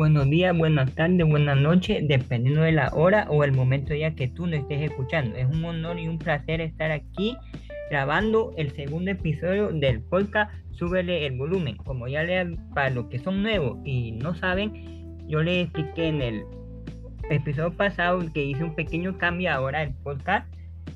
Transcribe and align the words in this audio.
buenos 0.00 0.30
días, 0.30 0.56
buenas 0.56 0.94
tardes, 0.94 1.28
buenas 1.28 1.58
noches, 1.58 2.08
dependiendo 2.08 2.62
de 2.62 2.72
la 2.72 2.88
hora 2.94 3.26
o 3.28 3.44
el 3.44 3.52
momento 3.52 3.94
ya 3.94 4.14
que 4.14 4.28
tú 4.28 4.46
no 4.46 4.56
estés 4.56 4.80
escuchando. 4.80 5.36
Es 5.36 5.44
un 5.44 5.62
honor 5.62 5.98
y 5.98 6.08
un 6.08 6.18
placer 6.18 6.62
estar 6.62 6.90
aquí 6.90 7.36
grabando 7.90 8.54
el 8.56 8.70
segundo 8.70 9.10
episodio 9.10 9.68
del 9.68 10.00
podcast 10.00 10.50
Súbele 10.70 11.26
el 11.26 11.36
volumen. 11.36 11.76
Como 11.76 12.08
ya 12.08 12.22
le 12.22 12.56
para 12.74 12.88
los 12.88 13.08
que 13.08 13.18
son 13.18 13.42
nuevos 13.42 13.76
y 13.84 14.12
no 14.12 14.34
saben, 14.34 14.72
yo 15.28 15.42
les 15.42 15.64
expliqué 15.64 16.08
en 16.08 16.22
el 16.22 16.44
episodio 17.28 17.76
pasado 17.76 18.20
que 18.32 18.42
hice 18.42 18.64
un 18.64 18.74
pequeño 18.74 19.18
cambio 19.18 19.52
ahora 19.52 19.82
el 19.82 19.92
podcast 19.96 20.50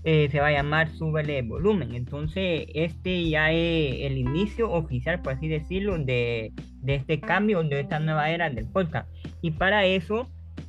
eh, 0.05 0.30
se 0.30 0.41
va 0.41 0.46
a 0.46 0.52
llamar 0.52 0.89
Súbele 0.89 1.41
el 1.41 1.48
volumen. 1.48 1.95
Entonces, 1.95 2.68
este 2.75 3.28
ya 3.28 3.52
es 3.52 3.96
el 4.00 4.16
inicio 4.16 4.73
oficial, 4.73 5.20
por 5.20 5.34
así 5.34 5.46
decirlo, 5.46 5.98
de, 5.98 6.55
de 6.84 6.97
este 6.97 7.20
cambio, 7.20 7.62
de 7.62 7.80
esta 7.80 7.98
nueva 7.98 8.30
era 8.30 8.51
del 8.51 8.66
podcast. 8.66 9.09
Y 9.41 9.52
para 9.52 9.84
eso, 9.87 10.29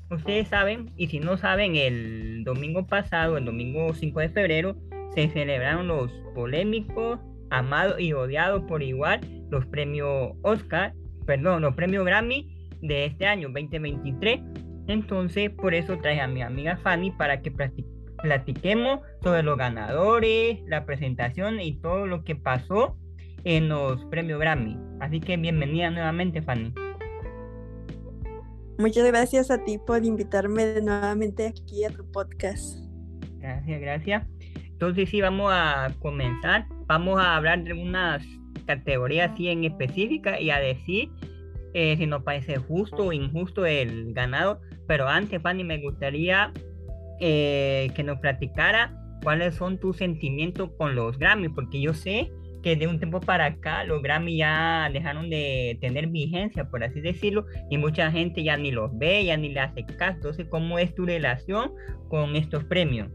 ustedes 0.10 0.48
saben, 0.48 0.92
y 0.98 1.08
si 1.08 1.20
no 1.20 1.38
saben, 1.38 1.76
el 1.76 2.44
domingo 2.44 2.88
pasado, 2.88 3.38
el 3.38 3.46
domingo 3.46 3.94
5 3.94 4.20
de 4.20 4.30
febrero, 4.30 4.76
se 5.14 5.30
celebraron 5.30 5.88
los 5.88 6.12
polémicos, 6.34 7.20
amados 7.50 8.00
y 8.00 8.14
odiados 8.14 8.64
por 8.64 8.82
igual, 8.82 9.22
los 9.50 9.66
premios 9.68 10.34
Oscar, 10.42 10.94
perdón, 11.26 11.62
los 11.62 11.76
premios 11.76 12.06
Grammy 12.06 12.56
de 12.82 13.06
este 13.06 13.26
año 13.26 13.50
2023. 13.50 14.42
Entonces, 14.88 15.50
por 15.50 15.73
eso 15.73 15.98
traje 15.98 16.22
a 16.22 16.28
mi 16.28 16.42
amiga 16.42 16.78
Fanny 16.78 17.12
para 17.12 17.42
que 17.42 17.52
platiquemos 18.22 19.00
sobre 19.23 19.44
los 19.44 19.58
ganadores, 19.58 20.59
la 20.68 20.86
presentación 20.86 21.59
y 21.59 21.80
todo 21.80 22.08
lo 22.08 22.23
que 22.23 22.36
pasó 22.36 22.98
en 23.44 23.70
los 23.70 24.04
premios 24.06 24.40
Grammy. 24.40 24.78
Así 25.06 25.20
que 25.20 25.38
bienvenida 25.38 25.92
nuevamente, 25.92 26.42
Fanny. 26.42 26.73
Muchas 28.80 29.06
gracias 29.06 29.52
a 29.52 29.64
ti 29.64 29.78
por 29.78 30.03
invitarme 30.03 30.81
nuevamente 30.81 31.45
aquí 31.45 31.84
a 31.84 31.92
tu 31.92 32.09
podcast. 32.11 32.80
Gracias, 33.38 33.81
gracias. 33.81 34.28
Entonces 34.66 35.08
sí, 35.08 35.22
vamos 35.22 35.52
a 35.53 35.94
comenzar. 36.00 36.66
Vamos 36.88 37.20
a 37.20 37.36
hablar 37.36 37.64
de 37.64 37.73
unas 37.73 38.26
categorías 38.66 39.31
así 39.31 39.50
en 39.50 39.66
específica 39.66 40.42
y 40.42 40.50
a 40.50 40.58
decir 40.58 41.11
eh, 41.76 41.95
si 41.98 42.08
nos 42.08 42.23
parece 42.23 42.58
justo 42.58 43.06
o 43.06 43.14
injusto 43.14 43.64
el 43.67 44.11
ganado. 44.11 44.59
Pero 44.88 45.08
antes, 45.08 45.39
Fanny, 45.39 45.64
me 45.64 45.83
gustaría 45.83 46.52
eh, 47.20 47.92
que 47.95 48.02
nos 48.02 48.17
platicara 48.22 49.00
cuáles 49.22 49.53
son 49.53 49.78
tus 49.78 49.98
sentimientos 49.98 50.72
con 50.80 50.95
los 50.95 51.20
Grammy, 51.20 51.50
porque 51.50 51.80
yo 51.80 51.94
sé 51.94 52.31
que 52.66 52.75
de 52.75 52.88
un 52.88 52.97
tiempo 52.97 53.19
para 53.19 53.45
acá 53.45 53.83
los 53.83 54.02
Grammy 54.02 54.38
ya 54.38 54.89
dejaron 54.91 55.30
de 55.30 55.77
tener 55.81 56.08
vigencia, 56.08 56.67
por 56.67 56.83
así 56.83 56.99
decirlo, 56.99 57.45
y 57.69 57.77
mucha 57.77 58.09
gente 58.09 58.44
ya 58.44 58.58
ni 58.58 58.71
los 58.71 58.89
ve, 58.97 59.23
ya 59.23 59.38
ni 59.38 59.49
le 59.49 59.59
hace 59.59 59.85
caso. 59.85 60.16
Entonces, 60.16 60.47
¿cómo 60.49 60.80
es 60.80 60.95
tu 60.95 61.05
relación 61.05 61.71
con 62.09 62.36
estos 62.36 62.63
premios? 62.63 63.11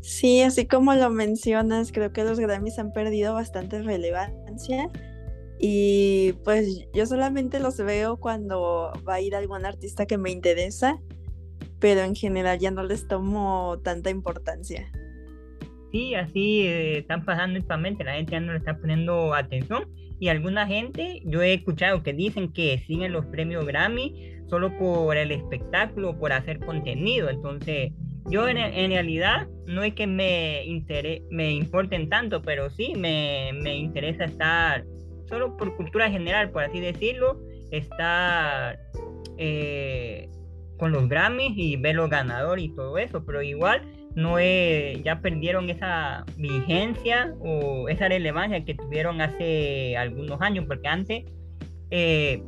Sí, 0.00 0.40
así 0.40 0.66
como 0.66 0.94
lo 0.94 1.10
mencionas, 1.10 1.92
creo 1.92 2.10
que 2.10 2.24
los 2.24 2.40
Grammys 2.40 2.78
han 2.78 2.90
perdido 2.90 3.34
bastante 3.34 3.82
relevancia 3.82 4.88
y 5.58 6.32
pues 6.42 6.86
yo 6.94 7.04
solamente 7.04 7.60
los 7.60 7.76
veo 7.76 8.16
cuando 8.16 8.92
va 9.06 9.16
a 9.16 9.20
ir 9.20 9.34
algún 9.34 9.66
artista 9.66 10.06
que 10.06 10.16
me 10.16 10.30
interesa, 10.30 10.98
pero 11.80 12.00
en 12.00 12.14
general 12.14 12.58
ya 12.60 12.70
no 12.70 12.82
les 12.82 13.06
tomo 13.06 13.78
tanta 13.84 14.08
importancia 14.08 14.90
sí, 15.94 16.16
así 16.16 16.62
eh, 16.66 16.98
están 16.98 17.24
pasando 17.24 17.56
actualmente, 17.60 18.02
la 18.02 18.14
gente 18.14 18.32
ya 18.32 18.40
no 18.40 18.50
le 18.50 18.58
está 18.58 18.76
poniendo 18.76 19.32
atención. 19.32 19.84
Y 20.18 20.28
alguna 20.28 20.66
gente, 20.66 21.22
yo 21.24 21.40
he 21.40 21.54
escuchado 21.54 22.02
que 22.02 22.12
dicen 22.12 22.52
que 22.52 22.78
siguen 22.78 23.12
los 23.12 23.26
premios 23.26 23.64
Grammy 23.64 24.32
solo 24.48 24.76
por 24.76 25.16
el 25.16 25.30
espectáculo, 25.30 26.18
por 26.18 26.32
hacer 26.32 26.58
contenido, 26.58 27.30
entonces 27.30 27.92
yo 28.28 28.48
en, 28.48 28.56
realidad 28.90 29.46
no 29.66 29.84
es 29.84 29.94
que 29.94 30.06
me, 30.06 30.64
me 31.30 31.52
importen 31.52 32.08
tanto, 32.08 32.42
pero 32.42 32.70
sí 32.70 32.94
me, 32.96 33.52
me 33.54 33.76
interesa 33.76 34.24
estar, 34.24 34.84
solo 35.28 35.56
por 35.56 35.76
cultura 35.76 36.10
general, 36.10 36.50
por 36.50 36.64
así 36.64 36.80
decirlo, 36.80 37.40
estar... 37.70 38.80
Eh, 39.38 40.28
con 40.76 40.90
los 40.90 41.08
Grammys 41.08 41.52
y 41.56 41.76
ver 41.76 41.94
los 41.94 42.10
ganadores 42.10 42.64
y 42.64 42.68
todo 42.74 42.98
eso, 42.98 43.24
pero 43.24 43.42
igual 43.42 43.82
no 44.14 44.38
es, 44.38 45.02
ya 45.02 45.20
perdieron 45.20 45.68
esa 45.70 46.24
vigencia 46.36 47.34
o 47.40 47.88
esa 47.88 48.08
relevancia 48.08 48.64
que 48.64 48.74
tuvieron 48.74 49.20
hace 49.20 49.96
algunos 49.96 50.40
años, 50.40 50.64
porque 50.66 50.88
antes 50.88 51.24
eh, 51.90 52.42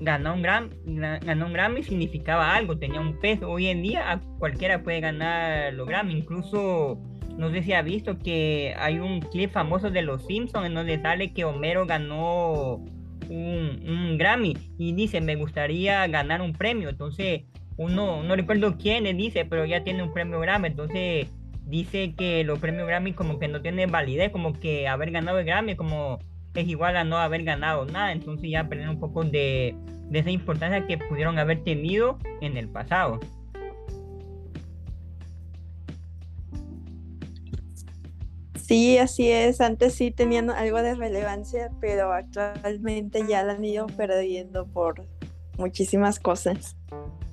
ganar 0.00 0.34
un 0.34 0.42
Grammy, 0.42 0.70
ganó 0.84 1.46
un 1.46 1.52
Grammy 1.52 1.82
significaba 1.82 2.54
algo, 2.54 2.78
tenía 2.78 3.00
un 3.00 3.18
peso. 3.18 3.50
Hoy 3.50 3.66
en 3.66 3.82
día 3.82 4.20
cualquiera 4.38 4.82
puede 4.82 5.00
ganar 5.00 5.72
los 5.74 5.88
Grammy, 5.88 6.14
incluso 6.14 7.00
no 7.36 7.50
sé 7.50 7.62
si 7.62 7.72
ha 7.72 7.82
visto 7.82 8.18
que 8.18 8.74
hay 8.78 8.98
un 8.98 9.20
clip 9.20 9.50
famoso 9.50 9.90
de 9.90 10.02
Los 10.02 10.26
Simpsons 10.26 10.66
en 10.66 10.74
donde 10.74 11.00
sale 11.00 11.32
que 11.32 11.44
Homero 11.44 11.86
ganó 11.86 12.84
un, 13.28 13.82
un 13.86 14.18
Grammy 14.18 14.56
y 14.76 14.92
dice 14.92 15.20
me 15.20 15.36
gustaría 15.36 16.06
ganar 16.08 16.42
un 16.42 16.52
premio, 16.52 16.88
entonces 16.88 17.42
uno, 17.78 18.22
no 18.22 18.36
recuerdo 18.36 18.76
quién 18.76 19.04
le 19.04 19.14
dice, 19.14 19.44
pero 19.44 19.64
ya 19.64 19.84
tiene 19.84 20.02
un 20.02 20.12
premio 20.12 20.40
Grammy, 20.40 20.68
entonces 20.68 21.28
dice 21.64 22.14
que 22.16 22.44
los 22.44 22.58
premios 22.58 22.86
Grammy 22.86 23.12
como 23.12 23.38
que 23.38 23.48
no 23.48 23.62
tienen 23.62 23.90
validez, 23.90 24.30
como 24.30 24.52
que 24.52 24.88
haber 24.88 25.12
ganado 25.12 25.38
el 25.38 25.46
Grammy 25.46 25.76
como 25.76 26.18
es 26.54 26.66
igual 26.66 26.96
a 26.96 27.04
no 27.04 27.18
haber 27.18 27.44
ganado 27.44 27.86
nada, 27.86 28.12
entonces 28.12 28.50
ya 28.50 28.68
perder 28.68 28.88
un 28.88 28.98
poco 28.98 29.22
de, 29.22 29.76
de 30.10 30.18
esa 30.18 30.30
importancia 30.30 30.86
que 30.86 30.98
pudieron 30.98 31.38
haber 31.38 31.62
tenido 31.62 32.18
en 32.40 32.56
el 32.56 32.68
pasado. 32.68 33.20
Sí, 38.68 38.98
así 38.98 39.30
es. 39.30 39.62
Antes 39.62 39.94
sí 39.94 40.10
tenían 40.10 40.50
algo 40.50 40.82
de 40.82 40.94
relevancia, 40.94 41.70
pero 41.80 42.12
actualmente 42.12 43.24
ya 43.26 43.42
la 43.42 43.54
han 43.54 43.64
ido 43.64 43.86
perdiendo 43.86 44.66
por 44.66 45.06
muchísimas 45.56 46.20
cosas. 46.20 46.76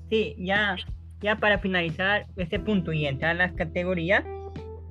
Sí, 0.09 0.35
ya, 0.37 0.75
ya 1.21 1.37
para 1.37 1.59
finalizar 1.59 2.27
este 2.37 2.59
punto 2.59 2.93
y 2.93 3.05
entrar 3.05 3.31
a 3.31 3.47
las 3.47 3.53
categorías, 3.53 4.23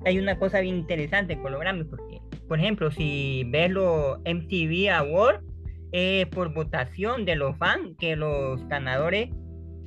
hay 0.05 0.19
una 0.19 0.37
cosa 0.37 0.59
bien 0.59 0.75
interesante 0.75 1.39
con 1.39 1.51
los 1.51 1.61
Grammy, 1.61 1.83
porque, 1.85 2.19
por 2.47 2.59
ejemplo, 2.59 2.91
si 2.91 3.43
ves 3.47 3.71
los 3.71 4.19
MTV 4.19 4.89
Awards, 4.91 5.43
eh, 5.91 6.27
por 6.31 6.53
votación 6.53 7.25
de 7.25 7.35
los 7.35 7.57
fans, 7.57 7.95
que 7.97 8.15
los 8.15 8.67
ganadores 8.67 9.29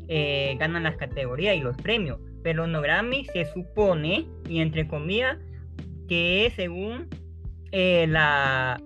eh, 0.09 0.57
ganan 0.59 0.85
las 0.85 0.97
categorías 0.97 1.55
y 1.55 1.61
los 1.61 1.77
premios. 1.77 2.19
Pero 2.43 2.67
los 2.67 2.83
Grammy 2.83 3.27
se 3.27 3.45
supone, 3.45 4.27
y 4.49 4.61
entre 4.61 4.89
comillas, 4.89 5.37
que 6.09 6.47
es 6.47 6.55
según 6.55 7.09
eh, 7.73 8.07
la, 8.09 8.81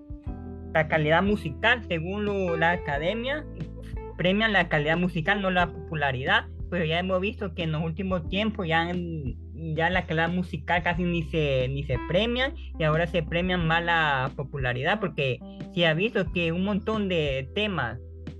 la 0.73 0.87
calidad 0.89 1.23
musical, 1.23 1.81
según 1.87 2.59
la 2.59 2.71
academia, 2.71 3.45
premian 4.17 4.53
la 4.53 4.69
calidad 4.69 4.97
musical, 4.97 5.41
no 5.41 5.51
la 5.51 5.71
popularidad, 5.71 6.45
pero 6.69 6.85
ya 6.85 6.99
hemos 6.99 7.21
visto 7.21 7.53
que 7.53 7.63
en 7.63 7.71
los 7.71 7.83
últimos 7.83 8.27
tiempos 8.29 8.67
ya, 8.67 8.91
ya 9.53 9.89
la 9.89 10.05
calidad 10.05 10.29
musical 10.29 10.81
casi 10.83 11.03
ni 11.03 11.23
se, 11.23 11.67
ni 11.69 11.83
se 11.83 11.97
premian 12.07 12.53
y 12.79 12.83
ahora 12.83 13.05
se 13.07 13.23
premian 13.23 13.67
más 13.67 13.83
la 13.83 14.31
popularidad, 14.35 14.99
porque 14.99 15.39
si 15.73 15.83
ha 15.83 15.93
visto 15.93 16.31
que 16.31 16.51
un 16.51 16.63
montón 16.63 17.09
de 17.09 17.49
temas 17.53 17.99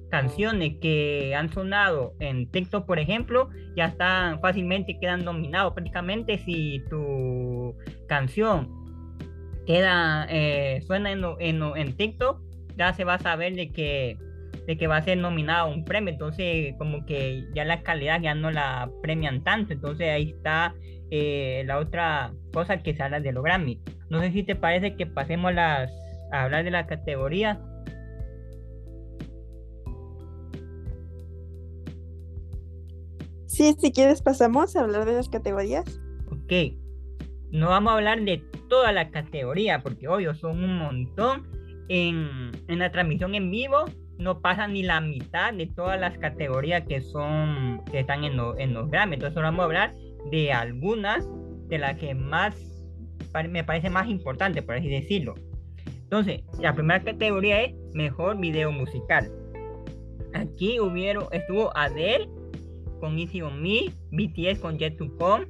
canciones 0.10 0.76
que 0.80 1.34
han 1.36 1.52
sonado 1.52 2.14
en 2.20 2.48
TikTok, 2.48 2.86
por 2.86 3.00
ejemplo, 3.00 3.50
ya 3.76 3.86
están 3.86 4.40
fácilmente 4.42 5.00
quedan 5.00 5.26
nominados. 5.26 5.74
Prácticamente 5.74 6.38
si 6.38 6.84
tu 6.88 7.76
canción 8.08 8.70
queda 9.66 10.28
eh, 10.30 10.84
suena 10.86 11.12
en, 11.12 11.24
en, 11.40 11.64
en 11.76 11.98
TikTok, 11.98 12.42
ya 12.78 12.94
se 12.94 13.06
va 13.06 13.16
a 13.16 13.20
saber 13.20 13.56
de 13.56 13.72
que 13.72 14.18
de 14.68 14.78
que 14.78 14.88
va 14.88 14.98
a 14.98 15.02
ser 15.02 15.18
nominado 15.18 15.68
a 15.68 15.74
un 15.74 15.84
premio, 15.84 16.14
entonces 16.14 16.74
como 16.78 17.06
que 17.06 17.46
ya 17.54 17.66
la 17.66 17.82
calidad 17.84 18.22
ya 18.22 18.34
no 18.34 18.52
la 18.52 18.90
premian 19.02 19.44
tanto, 19.44 19.74
entonces 19.74 20.10
ahí 20.10 20.32
está 20.32 20.74
eh, 21.12 21.64
la 21.66 21.80
otra 21.80 22.34
cosa 22.54 22.82
que 22.82 22.96
habla 23.00 23.20
de 23.20 23.32
los 23.32 23.44
Grammy. 23.44 23.80
No 24.10 24.20
sé 24.22 24.32
si 24.32 24.44
te 24.44 24.56
parece 24.56 24.96
que 24.96 25.06
pasemos 25.06 25.54
las, 25.54 25.92
a 26.32 26.44
hablar 26.44 26.64
de 26.64 26.72
la 26.72 26.88
categoría. 26.88 27.62
Sí, 33.48 33.76
si 33.80 33.92
quieres 33.92 34.22
pasamos 34.22 34.76
a 34.76 34.82
hablar 34.82 35.06
de 35.06 35.14
las 35.14 35.30
categorías. 35.30 36.02
Ok, 36.32 36.74
no 37.52 37.70
vamos 37.70 37.92
a 37.92 37.96
hablar 37.98 38.22
de 38.24 38.44
toda 38.68 38.92
la 38.92 39.12
categoría 39.12 39.84
porque 39.84 40.08
obvio 40.08 40.34
son 40.34 40.64
un 40.64 40.78
montón. 40.78 41.52
En, 41.90 42.52
en 42.70 42.80
la 42.80 42.92
transmisión 42.94 43.36
en 43.36 43.52
vivo 43.52 43.84
no 44.18 44.42
pasa 44.42 44.68
ni 44.68 44.84
la 44.84 45.02
mitad 45.02 45.54
de 45.54 45.68
todas 45.68 46.00
las 46.00 46.18
categorías 46.18 46.84
que 46.88 47.02
son 47.02 47.82
que 47.92 48.00
están 48.00 48.24
en, 48.24 48.40
en 48.58 48.74
los 48.74 48.90
Grammy. 48.90 49.16
Entonces 49.16 49.42
vamos 49.42 49.62
a 49.62 49.66
hablar 49.66 49.94
de 50.32 50.52
algunas 50.52 51.28
de 51.68 51.78
las 51.78 51.98
que 51.98 52.14
más 52.14 52.56
me 53.50 53.64
parece 53.64 53.90
más 53.90 54.08
importante, 54.08 54.62
por 54.62 54.76
así 54.76 54.90
decirlo. 54.90 55.36
Entonces, 56.04 56.42
la 56.60 56.74
primera 56.74 57.04
categoría 57.04 57.64
es 57.64 57.74
mejor 57.94 58.40
video 58.40 58.72
musical. 58.72 59.32
aquí 60.34 60.80
hubieron, 60.80 61.26
estuvo 61.32 61.76
Adele 61.76 62.30
con 63.00 63.18
Easy 63.18 63.42
on 63.42 63.62
Me, 63.62 63.92
BTS 64.12 64.60
con 64.60 64.78
Jet 64.78 64.98
to 64.98 65.10
Come, 65.18 65.48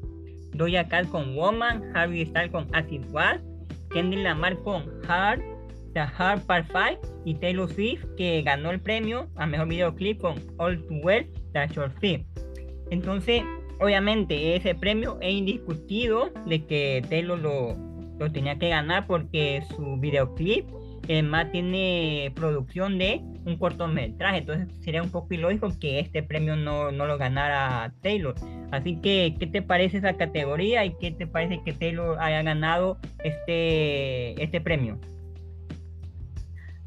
Doja 0.54 0.88
Cat 0.88 1.10
con 1.10 1.36
Woman, 1.36 1.84
Harry 1.94 2.26
Styles 2.26 2.52
con 2.52 2.68
Acid 2.74 3.02
Was, 3.12 3.42
Kendrick 3.90 4.24
Lamar 4.24 4.58
con 4.64 4.86
Hard, 5.08 5.42
The 5.94 6.02
Hard 6.02 6.42
Part 6.46 6.68
5 6.68 7.22
y 7.26 7.36
Taylor 7.36 7.72
Swift 7.72 8.06
que 8.18 8.42
ganó 8.42 8.72
el 8.72 8.80
premio 8.80 9.30
a 9.36 9.46
mejor 9.46 9.68
videoclip 9.68 10.22
con 10.22 10.36
All 10.58 10.86
Too 10.88 11.00
Well, 11.04 11.28
The 11.54 11.68
Short 11.68 11.98
Film. 12.00 12.24
Entonces, 12.90 13.44
obviamente 13.80 14.56
ese 14.56 14.76
premio 14.76 15.18
es 15.22 15.34
indiscutido 15.34 16.32
de 16.46 16.66
que 16.66 17.04
Taylor 17.10 17.40
lo, 17.40 17.76
lo 18.20 18.32
tenía 18.32 18.58
que 18.58 18.70
ganar 18.70 19.08
porque 19.08 19.64
su 19.76 19.98
videoclip 19.98 20.66
más 21.24 21.52
tiene 21.52 22.32
producción 22.36 22.98
de 22.98 23.22
un 23.46 23.58
cortometraje, 23.58 24.38
entonces 24.38 24.68
sería 24.82 25.04
un 25.04 25.12
poco 25.12 25.34
ilógico 25.34 25.70
que 25.80 26.00
este 26.00 26.24
premio 26.24 26.56
no, 26.56 26.92
no, 26.92 27.06
lo 27.06 27.18
ganara 27.18 27.94
Taylor. 28.02 28.36
Así 28.72 28.96
que, 29.02 29.36
¿qué 29.38 29.48
te 29.48 29.62
parece 29.62 29.98
esa 29.98 30.14
categoría 30.14 30.86
y 30.86 30.96
qué 31.00 31.12
te 31.12 31.28
parece 31.28 31.62
que 31.64 31.74
Taylor 31.74 32.18
haya 32.20 32.42
ganado 32.42 32.98
este, 33.24 34.42
este 34.42 34.62
premio? 34.62 34.98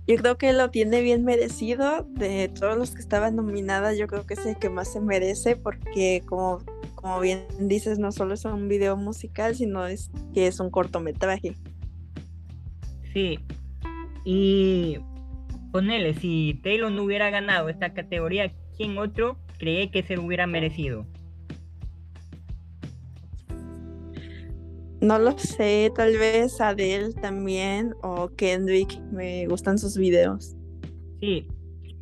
Yo 0.07 0.17
creo 0.17 0.39
que 0.39 0.53
lo 0.53 0.71
tiene 0.71 1.01
bien 1.01 1.25
merecido. 1.25 2.07
De 2.09 2.49
todos 2.49 2.77
los 2.79 2.93
que 2.93 3.01
estaban 3.01 3.35
nominadas, 3.35 3.99
yo 3.99 4.07
creo 4.07 4.25
que 4.25 4.35
es 4.35 4.47
el 4.47 4.57
que 4.57 4.71
más 4.71 4.93
se 4.93 5.01
merece 5.01 5.57
porque 5.57 6.23
como, 6.27 6.59
como 6.95 7.21
bien 7.21 7.45
dices, 7.61 7.99
no 7.99 8.13
solo 8.13 8.35
es 8.35 8.45
un 8.45 8.69
video 8.69 8.97
musical, 8.97 9.57
sino 9.57 9.87
es 9.87 10.11
que 10.33 10.47
es 10.47 10.61
un 10.61 10.71
cortometraje. 10.71 11.57
Sí, 13.13 13.39
y 14.25 14.99
ponele, 15.73 16.15
si 16.15 16.61
Taylor 16.63 16.93
no 16.93 17.03
hubiera 17.03 17.31
ganado 17.31 17.69
esta 17.69 17.93
categoría, 17.93 18.53
¿quién 18.77 18.99
otro 18.99 19.39
cree 19.59 19.91
que 19.91 20.03
se 20.03 20.19
hubiera 20.19 20.47
merecido? 20.47 21.07
No 25.07 25.21
lo 25.21 25.39
sé, 25.39 25.93
tal 25.95 26.19
vez 26.19 26.61
Adele 26.61 27.13
también 27.13 27.95
o 28.03 28.29
Kendrick, 28.37 29.01
me 29.13 29.47
gustan 29.47 29.79
sus 29.79 29.97
videos. 29.97 30.57
Sí, 31.21 31.47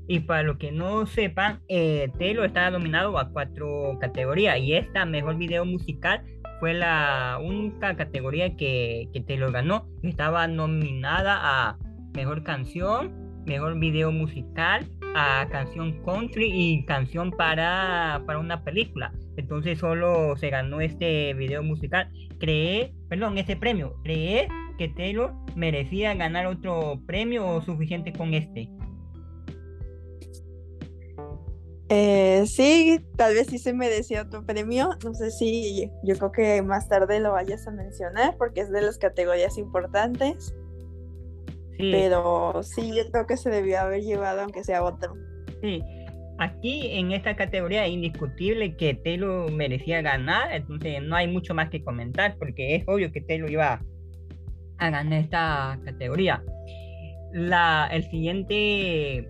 y 0.08 0.20
para 0.20 0.42
los 0.42 0.56
que 0.56 0.72
no 0.72 1.04
sepan, 1.04 1.60
eh, 1.68 2.10
Taylor 2.18 2.46
está 2.46 2.70
nominado 2.70 3.18
a 3.18 3.28
cuatro 3.28 3.98
categorías 4.00 4.58
y 4.58 4.72
esta 4.72 5.04
mejor 5.04 5.36
video 5.36 5.66
musical 5.66 6.24
fue 6.60 6.72
la 6.72 7.38
única 7.44 7.94
categoría 7.94 8.56
que, 8.56 9.10
que 9.12 9.20
Taylor 9.20 9.52
ganó. 9.52 9.86
Estaba 10.02 10.48
nominada 10.48 11.38
a 11.42 11.76
mejor 12.14 12.42
canción, 12.42 13.12
mejor 13.44 13.78
video 13.78 14.12
musical, 14.12 14.88
a 15.14 15.46
canción 15.50 16.02
country 16.06 16.50
y 16.50 16.86
canción 16.86 17.32
para, 17.32 18.22
para 18.24 18.38
una 18.38 18.64
película. 18.64 19.12
Entonces 19.36 19.78
solo 19.78 20.36
se 20.36 20.50
ganó 20.50 20.80
este 20.80 21.34
video 21.34 21.62
musical. 21.62 22.10
Creé, 22.38 22.94
perdón, 23.08 23.38
este 23.38 23.56
premio. 23.56 23.96
Creé 24.02 24.48
que 24.78 24.88
Taylor 24.88 25.32
merecía 25.54 26.14
ganar 26.14 26.46
otro 26.46 27.00
premio 27.06 27.46
o 27.46 27.62
suficiente 27.62 28.12
con 28.12 28.34
este. 28.34 28.68
Eh, 31.90 32.44
sí, 32.46 32.98
tal 33.16 33.34
vez 33.34 33.48
sí 33.48 33.58
se 33.58 33.74
merecía 33.74 34.22
otro 34.22 34.44
premio. 34.44 34.90
No 35.04 35.14
sé 35.14 35.30
si 35.30 35.90
yo 36.02 36.16
creo 36.16 36.32
que 36.32 36.62
más 36.62 36.88
tarde 36.88 37.20
lo 37.20 37.32
vayas 37.32 37.66
a 37.66 37.70
mencionar 37.70 38.36
porque 38.38 38.62
es 38.62 38.70
de 38.70 38.82
las 38.82 38.98
categorías 38.98 39.58
importantes. 39.58 40.54
Pero 41.76 42.62
sí, 42.62 42.94
yo 42.94 43.10
creo 43.10 43.26
que 43.26 43.36
se 43.36 43.50
debió 43.50 43.80
haber 43.80 44.02
llevado 44.02 44.42
aunque 44.42 44.62
sea 44.62 44.84
otro. 44.84 45.14
Sí, 45.60 45.82
aquí 46.38 46.88
en 46.92 47.12
esta 47.12 47.36
categoría 47.36 47.86
es 47.86 47.92
indiscutible 47.92 48.76
que 48.76 48.94
Taylor 48.94 49.50
merecía 49.52 50.02
ganar, 50.02 50.52
entonces 50.52 51.02
no 51.02 51.16
hay 51.16 51.28
mucho 51.28 51.54
más 51.54 51.70
que 51.70 51.82
comentar 51.82 52.36
porque 52.38 52.74
es 52.74 52.84
obvio 52.86 53.12
que 53.12 53.20
Taylor 53.20 53.50
iba 53.50 53.80
a 54.78 54.90
ganar 54.90 55.20
esta 55.20 55.78
categoría. 55.84 56.42
La, 57.32 57.88
el 57.92 58.04
siguiente, 58.10 59.28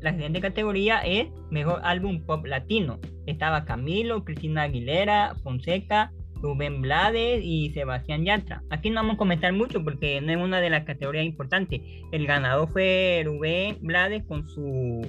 la 0.00 0.12
siguiente 0.12 0.40
categoría 0.40 1.00
es 1.00 1.28
Mejor 1.50 1.80
Álbum 1.84 2.24
Pop 2.24 2.44
Latino. 2.46 2.98
Estaba 3.26 3.64
Camilo, 3.64 4.24
Cristina 4.24 4.62
Aguilera, 4.62 5.34
Fonseca, 5.42 6.12
Rubén 6.42 6.82
Blades 6.82 7.40
y 7.42 7.70
Sebastián 7.70 8.24
Yatra. 8.24 8.62
Aquí 8.70 8.90
no 8.90 8.96
vamos 8.96 9.14
a 9.14 9.18
comentar 9.18 9.52
mucho 9.52 9.82
porque 9.82 10.20
no 10.20 10.32
es 10.32 10.38
una 10.38 10.60
de 10.60 10.70
las 10.70 10.84
categorías 10.84 11.24
importantes. 11.24 11.80
El 12.12 12.26
ganador 12.26 12.68
fue 12.70 13.22
Rubén 13.24 13.78
Blades 13.80 14.24
con 14.26 14.46
su 14.48 15.00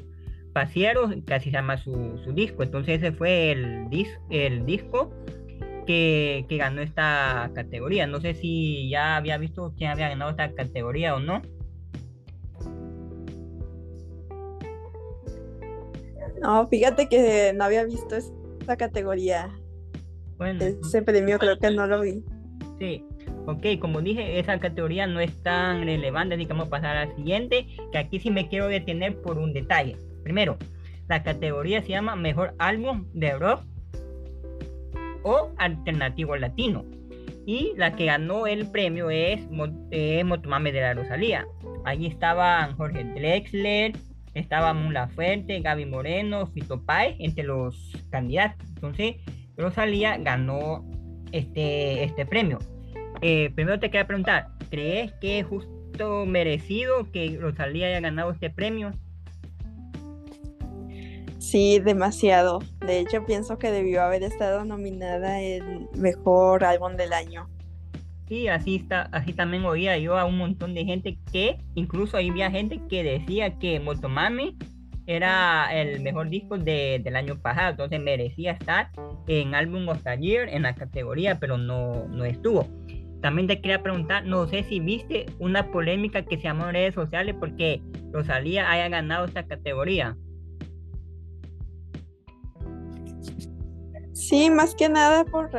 Pasiero, 0.58 1.12
que 1.24 1.36
así 1.36 1.52
se 1.52 1.58
llama 1.58 1.78
su, 1.78 2.20
disco. 2.34 2.64
Entonces 2.64 2.98
ese 2.98 3.12
fue 3.12 3.52
el, 3.52 3.88
el 4.32 4.66
disco 4.66 5.14
que, 5.86 6.48
que, 6.50 6.58
ganó 6.58 6.82
esta 6.82 7.52
categoría. 7.54 8.08
No 8.08 8.20
sé 8.20 8.34
si 8.34 8.90
ya 8.90 9.18
había 9.18 9.38
visto 9.38 9.72
quién 9.78 9.92
había 9.92 10.10
ganado 10.10 10.32
esta 10.32 10.52
categoría 10.56 11.14
o 11.14 11.20
no. 11.20 11.44
No, 16.42 16.68
fíjate 16.68 17.08
que 17.08 17.54
no 17.56 17.64
había 17.64 17.86
visto 17.86 18.16
esta 18.16 18.78
categoría. 18.78 19.56
Bueno, 20.40 20.66
ese 20.66 21.04
premio 21.04 21.38
creo 21.38 21.60
que 21.60 21.70
no 21.70 21.86
lo 21.86 22.02
vi. 22.02 22.24
Sí, 22.80 23.06
ok, 23.46 23.80
como 23.80 24.02
dije, 24.02 24.40
esa 24.40 24.60
categoría 24.60 25.06
no 25.06 25.20
es 25.20 25.36
tan 25.44 25.84
relevante, 25.84 26.34
así 26.34 26.48
que 26.48 26.54
vamos 26.54 26.70
a 26.70 26.72
pasar 26.72 26.98
a 26.98 27.06
la 27.06 27.16
siguiente, 27.16 27.68
que 27.92 28.00
aquí 28.00 28.20
sí 28.20 28.32
me 28.32 28.50
quiero 28.50 28.68
detener 28.68 29.22
por 29.22 29.38
un 29.38 29.54
detalle. 29.54 29.98
Primero, 30.28 30.58
la 31.08 31.24
categoría 31.24 31.82
se 31.82 31.88
llama 31.88 32.18
Mejor 32.18 32.54
Álbum 32.60 33.06
de 33.14 33.32
Rock 33.40 33.64
o 35.24 35.54
Alternativo 35.58 36.36
Latino. 36.36 36.84
Y 37.46 37.72
la 37.78 37.96
que 37.96 38.08
ganó 38.08 38.46
el 38.46 38.70
premio 38.70 39.10
es 39.10 39.40
eh, 39.92 40.26
Motomame 40.26 40.74
de 40.74 40.82
la 40.82 40.96
Rosalía. 40.96 41.48
Allí 41.86 42.08
estaban 42.08 42.76
Jorge 42.76 43.06
Drexler, 43.06 43.94
estaba 44.34 44.74
Mula 44.74 45.08
Fuerte, 45.08 45.62
Gaby 45.62 45.86
Moreno, 45.86 46.46
Fito 46.48 46.84
Páez, 46.84 47.16
entre 47.20 47.46
los 47.46 47.94
candidatos. 48.10 48.68
Entonces, 48.68 49.16
Rosalía 49.56 50.18
ganó 50.18 50.86
este, 51.32 52.04
este 52.04 52.26
premio. 52.26 52.60
Eh, 53.22 53.50
primero 53.56 53.80
te 53.80 53.90
quería 53.90 54.08
preguntar, 54.08 54.50
¿crees 54.70 55.14
que 55.22 55.40
es 55.40 55.46
justo 55.46 56.26
merecido 56.26 57.10
que 57.14 57.38
Rosalía 57.40 57.88
haya 57.88 58.02
ganado 58.02 58.32
este 58.32 58.50
premio? 58.50 58.92
Sí, 61.40 61.80
demasiado. 61.80 62.60
De 62.86 63.00
hecho, 63.00 63.26
pienso 63.26 63.58
que 63.58 63.72
debió 63.72 64.02
haber 64.02 64.24
estado 64.24 64.66
nominada 64.66 65.42
en 65.42 65.88
Mejor 65.96 66.64
Álbum 66.64 66.96
del 66.96 67.14
Año. 67.14 67.48
Sí, 68.28 68.48
así, 68.50 68.76
está, 68.76 69.04
así 69.14 69.32
también 69.32 69.64
oía 69.64 69.98
yo 69.98 70.18
a 70.18 70.26
un 70.26 70.38
montón 70.38 70.74
de 70.74 70.84
gente 70.84 71.18
que, 71.32 71.60
incluso 71.76 72.18
había 72.18 72.52
gente 72.52 72.82
que 72.90 73.04
decía 73.04 73.58
que 73.58 73.80
Motomami 73.80 74.58
era 75.06 75.70
el 75.72 76.02
mejor 76.02 76.30
disco 76.30 76.58
del 76.58 77.16
año 77.16 77.40
pasado, 77.40 77.72
entonces 77.72 78.02
merecía 78.02 78.52
estar 78.52 78.90
en 79.28 79.56
Album 79.56 79.88
of 79.88 80.04
the 80.04 80.18
Year 80.18 80.50
en 80.50 80.64
la 80.64 80.76
categoría, 80.76 81.40
pero 81.40 81.58
no, 81.58 82.06
no 82.10 82.26
estuvo. 82.26 82.68
También 83.22 83.48
te 83.48 83.62
quería 83.62 83.82
preguntar, 83.82 84.26
no 84.26 84.46
sé 84.48 84.64
si 84.64 84.82
viste 84.82 85.26
una 85.40 85.72
polémica 85.72 86.24
que 86.24 86.36
se 86.36 86.44
llamó 86.44 86.68
en 86.68 86.74
redes 86.74 86.96
sociales 86.96 87.36
porque 87.40 87.82
Rosalía 88.12 88.70
haya 88.70 88.90
ganado 88.90 89.26
esta 89.26 89.44
categoría. 89.44 90.18
Sí, 94.18 94.50
más 94.50 94.74
que 94.74 94.90
nada 94.90 95.26
por 95.26 95.52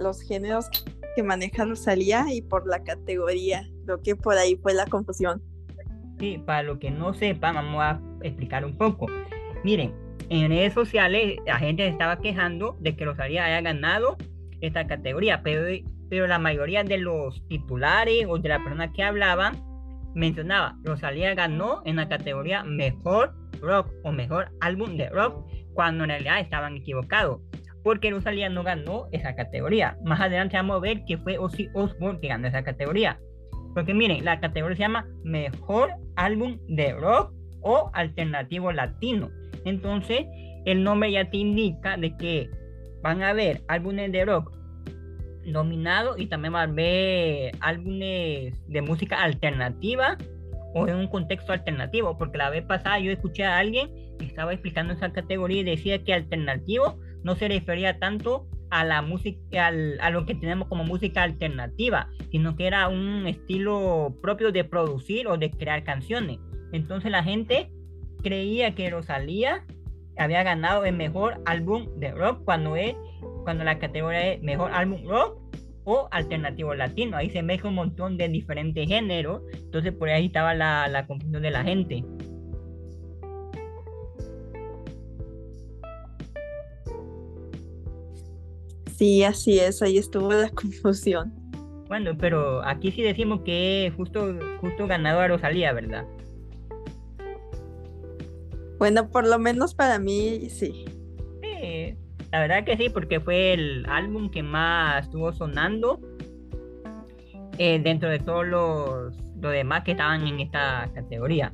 los 0.00 0.22
géneros 0.22 0.70
que 1.14 1.22
maneja 1.22 1.66
Rosalía 1.66 2.24
y 2.32 2.40
por 2.40 2.66
la 2.66 2.82
categoría. 2.82 3.68
Creo 3.84 4.02
que 4.02 4.16
por 4.16 4.38
ahí 4.38 4.56
fue 4.56 4.72
la 4.72 4.86
confusión. 4.86 5.42
Sí, 6.18 6.42
para 6.46 6.62
lo 6.62 6.78
que 6.78 6.90
no 6.90 7.12
sepan, 7.12 7.54
vamos 7.54 7.82
a 7.82 8.00
explicar 8.22 8.64
un 8.64 8.78
poco. 8.78 9.06
Miren, 9.62 9.94
en 10.30 10.48
redes 10.48 10.72
sociales 10.72 11.36
la 11.44 11.58
gente 11.58 11.86
estaba 11.86 12.18
quejando 12.18 12.78
de 12.80 12.96
que 12.96 13.04
Rosalía 13.04 13.44
haya 13.44 13.60
ganado 13.60 14.16
esta 14.62 14.86
categoría, 14.86 15.42
pero, 15.42 15.66
pero 16.08 16.26
la 16.26 16.38
mayoría 16.38 16.82
de 16.82 16.96
los 16.96 17.46
titulares 17.46 18.24
o 18.26 18.38
de 18.38 18.48
las 18.48 18.62
personas 18.62 18.90
que 18.94 19.02
hablaban 19.02 19.62
mencionaba 20.14 20.78
Rosalía 20.82 21.34
ganó 21.34 21.82
en 21.84 21.96
la 21.96 22.08
categoría 22.08 22.64
mejor 22.64 23.34
rock 23.60 23.90
o 24.02 24.12
mejor 24.12 24.50
álbum 24.60 24.96
de 24.96 25.10
rock, 25.10 25.46
cuando 25.74 26.04
en 26.04 26.10
realidad 26.10 26.40
estaban 26.40 26.76
equivocados, 26.76 27.40
porque 27.86 28.10
Rosalía 28.10 28.48
no 28.48 28.64
ganó 28.64 29.06
esa 29.12 29.36
categoría. 29.36 29.96
Más 30.02 30.20
adelante 30.20 30.56
vamos 30.56 30.78
a 30.78 30.80
ver 30.80 31.04
que 31.04 31.18
fue 31.18 31.38
Ozzy 31.38 31.68
Osbourne 31.72 32.18
que 32.20 32.26
ganó 32.26 32.48
esa 32.48 32.64
categoría. 32.64 33.20
Porque 33.74 33.94
miren, 33.94 34.24
la 34.24 34.40
categoría 34.40 34.76
se 34.76 34.82
llama 34.82 35.06
Mejor 35.22 35.90
Álbum 36.16 36.58
de 36.66 36.92
Rock 36.94 37.32
o 37.60 37.88
Alternativo 37.94 38.72
Latino. 38.72 39.30
Entonces, 39.64 40.26
el 40.64 40.82
nombre 40.82 41.12
ya 41.12 41.30
te 41.30 41.36
indica 41.36 41.96
de 41.96 42.16
que 42.16 42.50
van 43.04 43.22
a 43.22 43.28
haber 43.28 43.60
álbumes 43.68 44.10
de 44.10 44.24
rock 44.24 44.52
nominados 45.44 46.18
y 46.18 46.26
también 46.26 46.54
van 46.54 46.68
a 46.68 46.72
haber 46.72 47.52
álbumes 47.60 48.52
de 48.66 48.82
música 48.82 49.22
alternativa 49.22 50.18
o 50.74 50.88
en 50.88 50.96
un 50.96 51.06
contexto 51.06 51.52
alternativo, 51.52 52.18
porque 52.18 52.38
la 52.38 52.50
vez 52.50 52.64
pasada 52.64 52.98
yo 52.98 53.12
escuché 53.12 53.44
a 53.44 53.58
alguien 53.58 53.92
que 54.18 54.26
estaba 54.26 54.52
explicando 54.52 54.92
esa 54.92 55.12
categoría 55.12 55.60
y 55.60 55.64
decía 55.64 56.02
que 56.02 56.14
alternativo 56.14 56.98
no 57.26 57.34
se 57.34 57.48
refería 57.48 57.98
tanto 57.98 58.46
a 58.70 58.84
la 58.84 59.02
música, 59.02 59.66
a 59.66 60.10
lo 60.10 60.26
que 60.26 60.36
tenemos 60.36 60.68
como 60.68 60.84
música 60.84 61.24
alternativa, 61.24 62.08
sino 62.30 62.54
que 62.54 62.68
era 62.68 62.86
un 62.86 63.26
estilo 63.26 64.14
propio 64.22 64.52
de 64.52 64.62
producir 64.62 65.26
o 65.26 65.36
de 65.36 65.50
crear 65.50 65.82
canciones. 65.82 66.38
Entonces 66.72 67.10
la 67.10 67.24
gente 67.24 67.72
creía 68.22 68.76
que 68.76 68.90
Rosalía 68.90 69.64
había 70.16 70.44
ganado 70.44 70.84
el 70.84 70.94
mejor 70.94 71.42
álbum 71.46 71.88
de 71.96 72.12
rock 72.12 72.44
cuando 72.44 72.76
es 72.76 72.94
cuando 73.42 73.64
la 73.64 73.80
categoría 73.80 74.34
es 74.34 74.42
mejor 74.42 74.70
álbum 74.72 75.04
rock 75.08 75.40
o 75.82 76.08
alternativo 76.12 76.76
latino. 76.76 77.16
Ahí 77.16 77.30
se 77.30 77.42
mezcla 77.42 77.70
un 77.70 77.74
montón 77.74 78.16
de 78.16 78.28
diferentes 78.28 78.86
géneros. 78.86 79.42
Entonces 79.52 79.92
por 79.92 80.10
ahí 80.10 80.26
estaba 80.26 80.54
la, 80.54 80.86
la 80.86 81.08
confusión 81.08 81.42
de 81.42 81.50
la 81.50 81.64
gente. 81.64 82.04
Sí, 88.96 89.22
así 89.24 89.58
es, 89.58 89.82
ahí 89.82 89.98
estuvo 89.98 90.32
la 90.32 90.48
confusión. 90.54 91.32
Bueno, 91.88 92.16
pero 92.18 92.64
aquí 92.64 92.90
sí 92.90 93.02
decimos 93.02 93.42
que 93.42 93.92
justo, 93.96 94.38
justo 94.60 94.86
ganado 94.86 95.20
a 95.20 95.28
Rosalía, 95.28 95.72
¿verdad? 95.72 96.04
Bueno, 98.78 99.10
por 99.10 99.26
lo 99.26 99.38
menos 99.38 99.74
para 99.74 99.98
mí 99.98 100.48
sí. 100.48 100.86
Sí, 101.42 101.94
la 102.32 102.40
verdad 102.40 102.64
que 102.64 102.76
sí, 102.76 102.88
porque 102.88 103.20
fue 103.20 103.52
el 103.52 103.86
álbum 103.86 104.30
que 104.30 104.42
más 104.42 105.04
estuvo 105.04 105.32
sonando 105.32 106.00
eh, 107.58 107.78
dentro 107.82 108.08
de 108.08 108.18
todos 108.18 108.46
los, 108.46 109.16
demás 109.40 109.84
que 109.84 109.92
estaban 109.92 110.26
en 110.26 110.40
esta 110.40 110.90
categoría. 110.94 111.50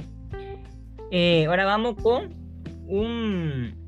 Eh, 1.11 1.47
ahora 1.47 1.65
vamos 1.65 1.97
con 2.03 2.35
un, 2.87 3.82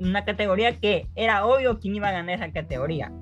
una 0.00 0.24
categoría 0.24 0.78
que 0.78 1.06
era 1.14 1.46
obvio 1.46 1.78
quién 1.78 1.96
iba 1.96 2.08
a 2.08 2.12
ganar 2.12 2.34
esa 2.34 2.52
categoría. 2.52 3.12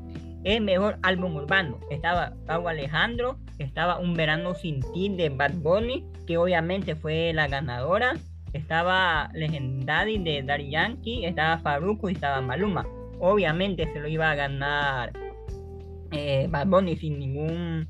El 0.44 0.62
mejor 0.62 0.98
álbum 1.02 1.36
urbano. 1.36 1.80
Estaba 1.90 2.34
Pau 2.46 2.68
Alejandro, 2.68 3.38
estaba 3.58 3.98
Un 3.98 4.14
Verano 4.14 4.54
Sin 4.54 4.80
Ti 4.92 5.08
de 5.10 5.28
Bad 5.28 5.54
Bunny, 5.54 6.06
que 6.26 6.38
obviamente 6.38 6.94
fue 6.94 7.32
la 7.34 7.48
ganadora 7.48 8.14
estaba 8.52 9.30
Legendary 9.34 10.18
de 10.18 10.42
Daddy 10.42 10.70
Yankee, 10.70 11.24
estaba 11.24 11.58
Faruco 11.58 12.08
y 12.08 12.14
estaba 12.14 12.40
Maluma. 12.40 12.86
Obviamente 13.20 13.90
se 13.92 14.00
lo 14.00 14.08
iba 14.08 14.30
a 14.30 14.34
ganar 14.34 15.12
eh, 16.12 16.46
Bad 16.48 16.66
Bunny 16.66 16.96
sin 16.96 17.18
ningún 17.18 17.88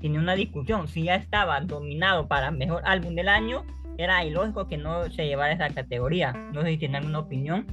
sin 0.00 0.12
ninguna 0.12 0.34
discusión. 0.34 0.88
Si 0.88 1.04
ya 1.04 1.14
estaba 1.14 1.60
dominado 1.60 2.26
para 2.26 2.50
mejor 2.50 2.82
álbum 2.84 3.14
del 3.14 3.28
año, 3.28 3.64
era 3.98 4.24
ilógico 4.24 4.66
que 4.66 4.76
no 4.76 5.08
se 5.10 5.26
llevara 5.26 5.52
esa 5.52 5.68
categoría. 5.68 6.32
No 6.52 6.62
sé 6.62 6.70
si 6.70 6.78
tienen 6.78 6.96
alguna 6.96 7.20
opinión. 7.20 7.66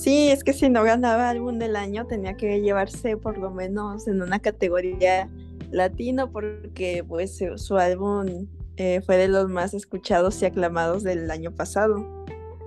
Sí, 0.00 0.30
es 0.30 0.44
que 0.44 0.54
si 0.54 0.70
no 0.70 0.82
ganaba 0.82 1.28
álbum 1.28 1.58
del 1.58 1.76
año 1.76 2.06
tenía 2.06 2.34
que 2.34 2.62
llevarse 2.62 3.18
por 3.18 3.36
lo 3.36 3.50
menos 3.50 4.08
en 4.08 4.22
una 4.22 4.38
categoría 4.38 5.28
latino 5.72 6.32
porque 6.32 7.04
pues 7.06 7.38
su 7.56 7.76
álbum 7.76 8.46
eh, 8.78 9.02
fue 9.02 9.18
de 9.18 9.28
los 9.28 9.50
más 9.50 9.74
escuchados 9.74 10.40
y 10.40 10.46
aclamados 10.46 11.02
del 11.02 11.30
año 11.30 11.50
pasado. 11.50 12.24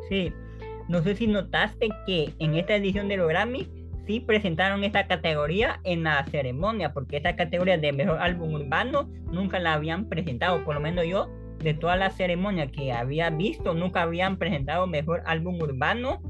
Sí, 0.10 0.32
no 0.88 1.02
sé 1.02 1.16
si 1.16 1.26
notaste 1.26 1.90
que 2.06 2.36
en 2.38 2.54
esta 2.54 2.76
edición 2.76 3.08
de 3.08 3.18
los 3.18 3.28
Grammy 3.28 3.68
sí 4.06 4.20
presentaron 4.20 4.84
esta 4.84 5.08
categoría 5.08 5.80
en 5.86 6.04
la 6.04 6.24
ceremonia, 6.28 6.94
porque 6.94 7.18
esta 7.18 7.36
categoría 7.36 7.80
de 7.80 7.94
mejor 7.94 8.20
álbum 8.20 8.54
urbano 8.54 9.10
nunca 9.32 9.58
la 9.58 9.74
habían 9.74 10.08
presentado, 10.08 10.64
por 10.64 10.76
lo 10.76 10.82
menos 10.82 11.08
yo 11.08 11.32
de 11.58 11.74
toda 11.74 11.96
la 11.96 12.12
ceremonia 12.12 12.68
que 12.68 12.92
había 12.92 13.32
visto, 13.32 13.74
nunca 13.74 14.04
habían 14.04 14.38
presentado 14.38 14.86
mejor 14.86 15.24
álbum 15.26 15.60
urbano 15.60 16.22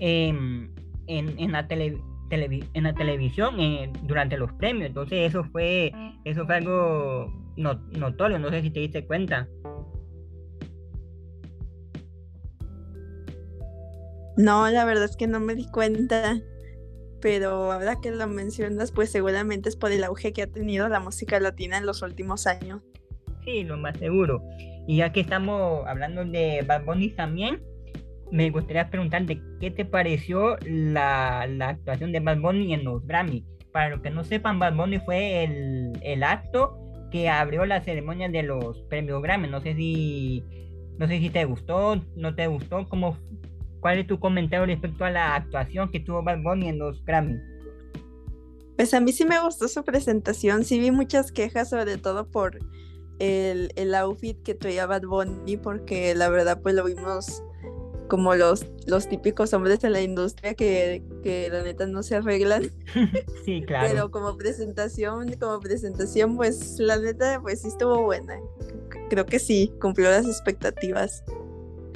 en, 0.00 0.72
en 1.06 1.52
la 1.52 1.66
televisión 1.68 2.14
en 2.30 2.82
la 2.82 2.94
televisión 2.94 3.60
eh, 3.60 3.92
durante 4.02 4.36
los 4.36 4.52
premios. 4.54 4.88
Entonces 4.88 5.28
eso 5.28 5.44
fue, 5.44 5.92
eso 6.24 6.44
fue 6.46 6.56
algo 6.56 7.32
notorio, 7.56 8.38
no 8.38 8.50
sé 8.50 8.62
si 8.62 8.70
te 8.70 8.80
diste 8.80 9.06
cuenta. 9.06 9.48
No, 14.36 14.68
la 14.68 14.84
verdad 14.84 15.04
es 15.04 15.16
que 15.16 15.28
no 15.28 15.38
me 15.38 15.54
di 15.54 15.70
cuenta, 15.70 16.40
pero 17.20 17.70
ahora 17.70 18.00
que 18.02 18.10
lo 18.10 18.26
mencionas, 18.26 18.90
pues 18.90 19.10
seguramente 19.12 19.68
es 19.68 19.76
por 19.76 19.92
el 19.92 20.02
auge 20.02 20.32
que 20.32 20.42
ha 20.42 20.48
tenido 20.48 20.88
la 20.88 20.98
música 20.98 21.38
latina 21.38 21.78
en 21.78 21.86
los 21.86 22.02
últimos 22.02 22.48
años. 22.48 22.82
Sí, 23.44 23.62
lo 23.62 23.76
más 23.76 23.96
seguro. 23.98 24.42
Y 24.88 24.96
ya 24.96 25.12
que 25.12 25.20
estamos 25.20 25.86
hablando 25.86 26.24
de 26.24 26.64
Bad 26.66 26.84
Bunny 26.84 27.10
también, 27.10 27.62
me 28.30 28.50
gustaría 28.50 28.90
preguntarte 28.90 29.40
qué 29.60 29.70
te 29.70 29.84
pareció 29.84 30.56
la, 30.66 31.42
actuación 31.42 32.12
de 32.12 32.20
Bad 32.20 32.40
Bunny 32.40 32.74
en 32.74 32.84
los 32.84 33.06
Grammy. 33.06 33.44
Para 33.72 33.90
los 33.90 34.00
que 34.00 34.10
no 34.10 34.24
sepan, 34.24 34.58
Bad 34.58 34.76
Bunny 34.76 35.00
fue 35.00 35.44
el, 35.44 36.22
acto 36.22 36.78
que 37.10 37.28
abrió 37.28 37.66
la 37.66 37.80
ceremonia 37.80 38.28
de 38.28 38.42
los 38.42 38.82
premios 38.82 39.22
Grammy. 39.22 39.48
No 39.48 39.60
sé 39.60 39.74
si 39.74 40.44
no 40.98 41.08
sé 41.08 41.18
si 41.18 41.30
te 41.30 41.44
gustó, 41.44 42.00
no 42.14 42.34
te 42.34 42.46
gustó, 42.46 42.88
cómo, 42.88 43.16
cuál 43.80 43.98
es 43.98 44.06
tu 44.06 44.20
comentario 44.20 44.66
respecto 44.66 45.04
a 45.04 45.10
la 45.10 45.34
actuación 45.34 45.90
que 45.90 46.00
tuvo 46.00 46.22
Bad 46.22 46.42
Bunny 46.42 46.68
en 46.68 46.78
los 46.78 47.04
Grammy. 47.04 47.36
Pues 48.76 48.94
a 48.94 49.00
mí 49.00 49.12
sí 49.12 49.24
me 49.24 49.40
gustó 49.40 49.68
su 49.68 49.84
presentación, 49.84 50.64
sí 50.64 50.78
vi 50.78 50.90
muchas 50.90 51.32
quejas 51.32 51.70
sobre 51.70 51.96
todo 51.96 52.28
por 52.28 52.58
el, 53.18 53.94
outfit 53.94 54.40
que 54.42 54.54
traía 54.54 54.86
Bad 54.86 55.02
Bunny 55.02 55.56
porque 55.56 56.14
la 56.14 56.28
verdad 56.28 56.60
pues 56.62 56.74
lo 56.74 56.84
vimos 56.84 57.42
como 58.08 58.34
los, 58.34 58.66
los 58.86 59.08
típicos 59.08 59.52
hombres 59.54 59.80
de 59.80 59.90
la 59.90 60.00
industria 60.00 60.54
que, 60.54 61.02
que 61.22 61.48
la 61.50 61.62
neta 61.62 61.86
no 61.86 62.02
se 62.02 62.16
arreglan. 62.16 62.70
sí, 63.44 63.62
claro. 63.62 63.88
Pero 63.88 64.10
como 64.10 64.36
presentación, 64.36 65.32
como 65.34 65.60
presentación, 65.60 66.36
pues 66.36 66.78
la 66.78 66.98
neta, 66.98 67.40
pues 67.40 67.62
sí 67.62 67.68
estuvo 67.68 68.02
buena. 68.02 68.38
Creo 69.10 69.26
que 69.26 69.38
sí, 69.38 69.72
cumplió 69.80 70.10
las 70.10 70.26
expectativas. 70.26 71.24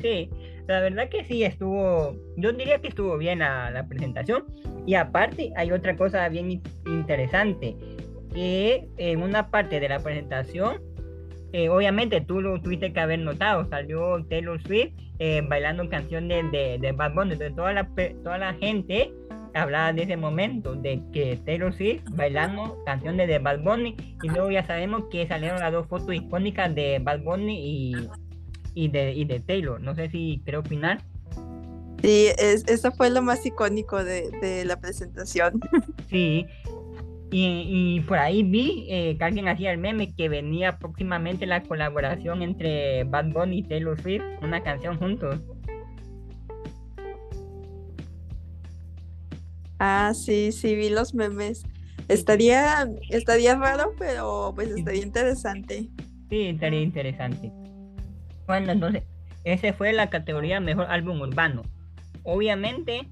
Sí, 0.01 0.31
la 0.67 0.81
verdad 0.81 1.09
que 1.09 1.25
sí 1.25 1.45
estuvo, 1.45 2.15
yo 2.37 2.53
diría 2.53 2.81
que 2.81 2.89
estuvo 2.89 3.17
bien 3.17 3.41
la, 3.41 3.71
la 3.71 3.87
presentación. 3.87 4.45
Y 4.87 4.95
aparte 4.95 5.53
hay 5.57 5.73
otra 5.73 5.97
cosa 5.97 6.29
bien 6.29 6.63
interesante, 6.87 7.77
que 8.33 8.89
en 8.97 9.23
una 9.23 9.51
parte 9.51 9.81
de 9.81 9.89
la 9.89 9.99
presentación 9.99 10.88
eh, 11.53 11.69
obviamente 11.69 12.21
tú 12.21 12.41
lo 12.41 12.61
tuviste 12.61 12.93
que 12.93 13.01
haber 13.01 13.21
notado, 13.21 13.69
salió 13.69 14.25
Taylor 14.27 14.61
Swift 14.63 14.93
eh, 15.19 15.43
bailando 15.49 15.89
canciones 15.89 16.51
de, 16.53 16.79
de 16.79 16.93
Bad 16.93 17.15
Bunny, 17.15 17.33
entonces 17.33 17.57
toda 17.57 17.73
la, 17.73 17.89
toda 18.23 18.39
la 18.39 18.55
gente 18.55 19.13
hablaba 19.55 19.93
de 19.93 20.03
ese 20.03 20.17
momento, 20.17 20.75
de 20.75 21.03
que 21.13 21.37
Taylor 21.45 21.73
Swift 21.73 22.03
bailando 22.11 22.79
canciones 22.85 23.29
de 23.29 23.39
Bad 23.39 23.63
Bunny, 23.63 23.97
y 24.23 24.29
luego 24.29 24.51
ya 24.51 24.65
sabemos 24.65 25.05
que 25.11 25.27
salieron 25.27 25.59
las 25.59 25.73
dos 25.73 25.87
fotos 25.89 26.15
icónicas 26.15 26.75
de 26.75 26.99
Bad 27.01 27.23
Bunny 27.23 27.59
y, 27.59 28.09
y, 28.75 28.89
de, 28.89 29.13
y 29.15 29.25
de 29.25 29.41
Taylor, 29.41 29.81
no 29.81 29.95
sé 29.95 30.11
si 30.11 30.41
creo 30.45 30.61
opinar. 30.61 31.03
Sí, 32.03 32.29
es, 32.39 32.65
eso 32.69 32.93
fue 32.93 33.11
lo 33.11 33.23
más 33.23 33.45
icónico 33.45 34.05
de, 34.05 34.31
de 34.41 34.65
la 34.65 34.79
presentación. 34.81 35.61
Sí, 36.09 36.47
y, 37.31 38.01
por 38.09 38.19
ahí 38.19 38.43
vi 38.43 38.87
eh, 38.89 39.17
que 39.19 39.25
alguien 39.25 39.49
hacía 39.49 39.71
el 39.71 39.79
meme 39.79 40.15
que 40.15 40.29
venía 40.29 40.79
próximamente 40.79 41.47
la 41.47 41.63
colaboración 41.63 42.43
entre 42.43 43.05
Bad 43.05 43.33
Bunny 43.33 43.59
y 43.59 43.63
Taylor 43.65 44.01
Swift, 44.01 44.25
una 44.43 44.63
canción 44.63 44.99
juntos. 44.99 45.39
Ah, 49.79 50.13
sí, 50.15 50.53
sí, 50.53 50.75
vi 50.75 50.89
los 50.89 51.15
memes. 51.15 51.65
Estaría, 52.09 52.89
estaría 53.11 53.55
raro, 53.57 53.95
pero 53.99 54.53
pues 54.55 54.71
estaría 54.71 55.03
interesante. 55.03 55.89
Sí, 56.31 56.47
estaría 56.47 56.81
interesante. 56.81 57.53
Bueno, 58.47 58.73
entonces, 58.73 59.03
ese 59.45 59.75
fue 59.75 59.93
la 59.93 60.09
categoría 60.09 60.61
Mejor 60.61 60.87
Álbum 60.89 61.21
Urbano. 61.21 61.63
Obviamente, 62.23 63.09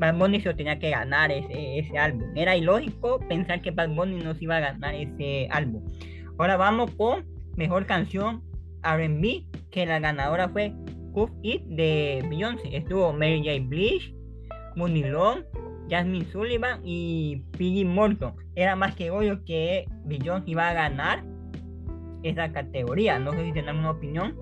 Bad 0.00 0.16
Bunny 0.16 0.40
se 0.40 0.54
tenía 0.54 0.78
que 0.78 0.90
ganar 0.90 1.30
ese, 1.30 1.96
álbum. 1.98 2.24
Era 2.34 2.56
ilógico 2.56 3.20
pensar 3.28 3.60
que 3.60 3.70
Bad 3.70 3.90
Bunny 3.90 4.22
no 4.22 4.34
se 4.34 4.44
iba 4.44 4.56
a 4.56 4.60
ganar 4.60 4.94
ese 4.94 5.46
álbum. 5.50 5.84
Ahora 6.38 6.56
vamos 6.56 6.90
con 6.92 7.26
mejor 7.56 7.84
canción 7.84 8.42
RB, 8.82 9.44
que 9.70 9.84
la 9.84 10.00
ganadora 10.00 10.48
fue 10.48 10.72
Cuff 11.12 11.30
It 11.42 11.64
de 11.66 12.24
Beyoncé. 12.30 12.74
Estuvo 12.74 13.12
Mary 13.12 13.42
J. 13.44 13.68
Blige, 13.68 14.14
Mooney 14.74 15.04
Long, 15.04 15.44
Jasmine 15.90 16.24
Sullivan 16.32 16.80
y 16.82 17.42
Piggy 17.58 17.84
Morton. 17.84 18.34
Era 18.54 18.76
más 18.76 18.94
que 18.94 19.10
obvio 19.10 19.44
que 19.44 19.84
Beyoncé 20.06 20.52
iba 20.52 20.70
a 20.70 20.72
ganar 20.72 21.22
esa 22.22 22.50
categoría. 22.52 23.18
No 23.18 23.32
sé 23.32 23.44
si 23.44 23.52
tienen 23.52 23.76
una 23.76 23.90
opinión. 23.90 24.34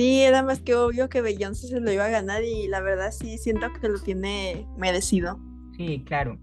Sí, 0.00 0.22
era 0.22 0.42
más 0.42 0.60
que 0.60 0.74
obvio 0.74 1.10
que 1.10 1.20
Beyoncé 1.20 1.68
se 1.68 1.78
lo 1.78 1.92
iba 1.92 2.06
a 2.06 2.08
ganar 2.08 2.42
y 2.42 2.68
la 2.68 2.80
verdad 2.80 3.10
sí 3.10 3.36
siento 3.36 3.70
que 3.78 3.86
lo 3.86 3.98
tiene 3.98 4.66
merecido. 4.78 5.38
Sí, 5.76 6.02
claro. 6.06 6.38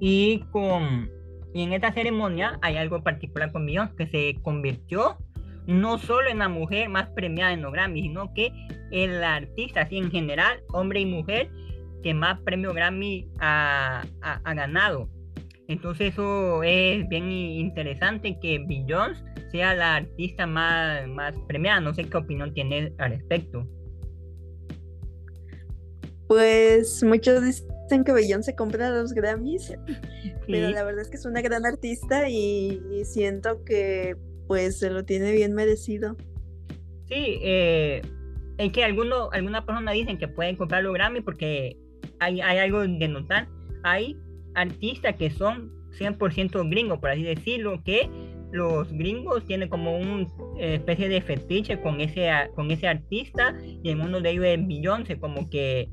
Y 0.00 0.40
con 0.50 1.10
y 1.52 1.62
en 1.62 1.74
esta 1.74 1.92
ceremonia 1.92 2.58
hay 2.62 2.78
algo 2.78 3.02
particular 3.02 3.52
con 3.52 3.66
Beyoncé 3.66 3.96
que 3.96 4.06
se 4.06 4.40
convirtió 4.40 5.18
no 5.66 5.98
solo 5.98 6.30
en 6.30 6.38
la 6.38 6.48
mujer 6.48 6.88
más 6.88 7.06
premiada 7.10 7.52
en 7.52 7.60
los 7.60 7.70
Grammy, 7.74 8.00
sino 8.00 8.32
que 8.32 8.50
en 8.92 9.20
la 9.20 9.34
artista 9.34 9.82
así 9.82 9.98
en 9.98 10.10
general, 10.10 10.62
hombre 10.72 11.00
y 11.00 11.04
mujer, 11.04 11.50
que 12.02 12.14
más 12.14 12.40
premio 12.40 12.72
Grammy 12.72 13.28
ha, 13.40 14.04
ganado. 14.54 15.10
Entonces 15.68 16.12
eso 16.12 16.62
es 16.62 17.08
bien 17.08 17.30
interesante 17.30 18.38
que 18.40 18.64
Beyoncé 18.66 19.22
sea 19.50 19.74
la 19.74 19.96
artista 19.96 20.46
más, 20.46 21.06
más 21.08 21.34
premiada. 21.48 21.80
No 21.80 21.94
sé 21.94 22.04
qué 22.04 22.16
opinión 22.16 22.54
tienes 22.54 22.92
al 22.98 23.10
respecto. 23.10 23.66
Pues 26.28 27.02
muchos 27.04 27.42
dicen 27.44 28.04
que 28.04 28.12
Beyoncé 28.12 28.54
compra 28.54 28.90
los 28.90 29.12
Grammys, 29.12 29.74
pero 30.46 30.70
la 30.70 30.84
verdad 30.84 31.02
es 31.02 31.08
que 31.08 31.16
es 31.16 31.26
una 31.26 31.40
gran 31.40 31.64
artista 31.64 32.28
y, 32.28 32.80
siento 33.04 33.64
que 33.64 34.16
pues 34.46 34.78
se 34.78 34.90
lo 34.90 35.04
tiene 35.04 35.32
bien 35.32 35.52
merecido. 35.52 36.16
Sí, 37.08 37.38
eh, 37.42 38.02
es 38.58 38.72
que 38.72 38.84
algunos, 38.84 39.28
algunas 39.32 39.64
personas 39.64 39.94
dicen 39.94 40.18
que 40.18 40.28
pueden 40.28 40.56
comprar 40.56 40.82
los 40.82 40.94
Grammys 40.94 41.22
porque 41.24 41.76
hay, 42.20 42.40
hay 42.40 42.58
algo 42.58 42.80
de 42.80 43.08
notar. 43.08 43.48
Hay 43.84 44.16
artistas 44.56 45.14
que 45.16 45.30
son 45.30 45.70
100% 45.98 46.68
gringos, 46.68 46.98
por 46.98 47.10
así 47.10 47.22
decirlo, 47.22 47.82
que 47.84 48.10
los 48.52 48.90
gringos 48.92 49.44
tienen 49.44 49.68
como 49.68 49.96
una 49.98 50.26
eh, 50.58 50.76
especie 50.76 51.08
de 51.08 51.20
fetiche 51.20 51.80
con 51.80 52.00
ese, 52.00 52.30
con 52.54 52.70
ese 52.70 52.88
artista 52.88 53.54
y 53.82 53.90
en 53.90 54.00
uno 54.00 54.20
de 54.20 54.30
ellos 54.30 54.44
es 54.46 54.66
Beyoncé, 54.66 55.18
como 55.18 55.48
que 55.50 55.88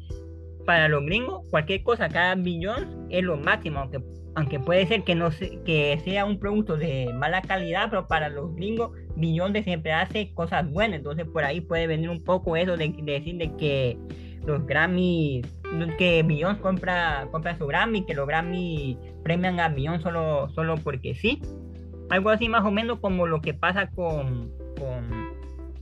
para 0.65 0.87
los 0.87 1.05
gringos 1.05 1.47
cualquier 1.49 1.83
cosa, 1.83 2.07
cada 2.09 2.35
billón 2.35 3.07
es 3.09 3.23
lo 3.23 3.37
máximo, 3.37 3.79
aunque, 3.79 4.01
aunque 4.35 4.59
puede 4.59 4.87
ser 4.87 5.03
que, 5.03 5.15
no 5.15 5.29
que 5.65 5.99
sea 6.05 6.25
un 6.25 6.39
producto 6.39 6.77
de 6.77 7.11
mala 7.13 7.41
calidad, 7.41 7.89
pero 7.89 8.07
para 8.07 8.29
los 8.29 8.55
gringos 8.55 8.91
Beyoncé 9.15 9.63
siempre 9.63 9.91
hace 9.91 10.33
cosas 10.33 10.69
buenas, 10.71 10.99
entonces 10.99 11.25
por 11.25 11.43
ahí 11.43 11.59
puede 11.59 11.87
venir 11.87 12.09
un 12.09 12.23
poco 12.23 12.55
eso 12.55 12.77
de, 12.77 12.93
decir 13.03 13.37
de 13.37 13.55
que 13.57 13.97
los 14.45 14.65
Grammy, 14.65 15.41
que 15.97 16.23
Beyoncé 16.23 16.61
compra, 16.61 17.27
compra 17.31 17.57
su 17.57 17.67
Grammy, 17.67 18.05
que 18.05 18.13
los 18.13 18.27
Grammy 18.27 18.97
premian 19.23 19.59
a 19.59 19.69
Beyoncé 19.69 20.03
solo, 20.03 20.49
solo 20.49 20.75
porque 20.77 21.15
sí. 21.15 21.41
Algo 22.09 22.29
así 22.29 22.49
más 22.49 22.65
o 22.65 22.71
menos 22.71 22.99
como 22.99 23.27
lo 23.27 23.41
que 23.41 23.53
pasa 23.53 23.89
con, 23.91 24.51
con, 24.77 25.09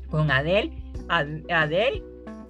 con 0.10 0.32
Adele. 0.32 0.72
Adele, 1.10 2.04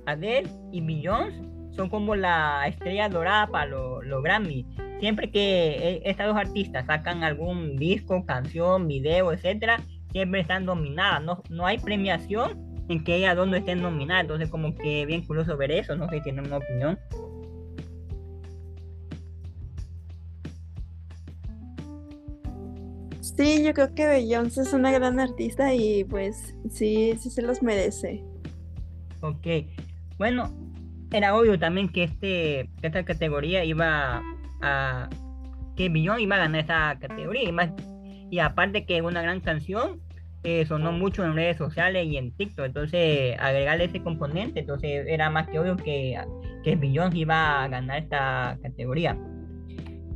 Adele 0.06 0.50
y 0.72 0.82
Beyoncé 0.82 1.42
son 1.76 1.90
como 1.90 2.16
la 2.16 2.68
estrella 2.68 3.10
dorada 3.10 3.48
para 3.48 3.68
los 3.68 4.24
Grammy. 4.24 4.66
Siempre 5.00 5.32
que 5.32 5.72
e, 5.78 6.02
estas 6.06 6.28
dos 6.28 6.38
artistas 6.38 6.86
sacan 6.86 7.24
algún 7.24 7.78
disco, 7.78 8.26
canción, 8.26 8.88
video, 8.88 9.32
etcétera, 9.32 9.80
siempre 10.12 10.42
están 10.42 10.66
nominadas. 10.66 11.24
No, 11.24 11.42
no 11.50 11.66
hay 11.66 11.80
premiación 11.80 12.72
en 12.90 13.04
que 13.04 13.16
ellas 13.16 13.36
dos 13.36 13.48
no 13.48 13.56
estén 13.56 13.82
nominadas. 13.82 14.24
Entonces, 14.24 14.50
como 14.50 14.76
que 14.76 15.06
bien 15.06 15.26
curioso 15.26 15.58
ver 15.58 15.72
eso. 15.72 15.96
No 15.96 16.08
sé 16.10 16.18
si 16.18 16.24
tienen 16.24 16.46
una 16.46 16.58
opinión. 16.58 17.00
Sí, 23.38 23.64
yo 23.64 23.74
creo 23.74 23.94
que 23.96 24.08
Beyoncé 24.08 24.62
es 24.62 24.74
una 24.74 24.92
gran 24.92 25.20
artista 25.20 25.74
y 25.74 26.04
pues 26.04 26.56
sí, 26.70 27.14
sí 27.18 27.30
se 27.30 27.42
los 27.42 27.64
merece. 27.64 28.24
Ok. 29.22 29.48
Bueno, 30.18 30.52
era 31.12 31.36
obvio 31.36 31.58
también 31.60 31.90
que 31.90 32.04
este 32.04 32.70
esta 32.82 33.04
categoría 33.04 33.64
iba 33.64 34.22
a 34.62 35.10
que 35.76 35.90
Billon 35.90 36.20
iba 36.20 36.36
a 36.36 36.40
ganar 36.40 36.62
esa 36.62 36.98
categoría 37.00 37.44
y 37.44 37.52
más 37.52 37.72
y 38.30 38.40
aparte 38.40 38.86
que 38.86 39.02
una 39.02 39.22
gran 39.22 39.42
canción 39.42 40.02
eh, 40.44 40.66
sonó 40.66 40.92
mucho 40.92 41.24
en 41.24 41.36
redes 41.36 41.58
sociales 41.58 42.08
y 42.08 42.18
en 42.18 42.32
TikTok 42.32 42.66
entonces 42.66 43.38
agregarle 43.40 43.86
ese 43.86 44.02
componente 44.02 44.62
entonces 44.62 45.06
era 45.08 45.30
más 45.30 45.48
que 45.48 45.60
obvio 45.60 45.76
que 45.78 46.18
que 46.64 46.76
Billon 46.76 47.16
iba 47.16 47.64
a 47.64 47.68
ganar 47.68 48.04
esta 48.04 48.58
categoría 48.62 49.18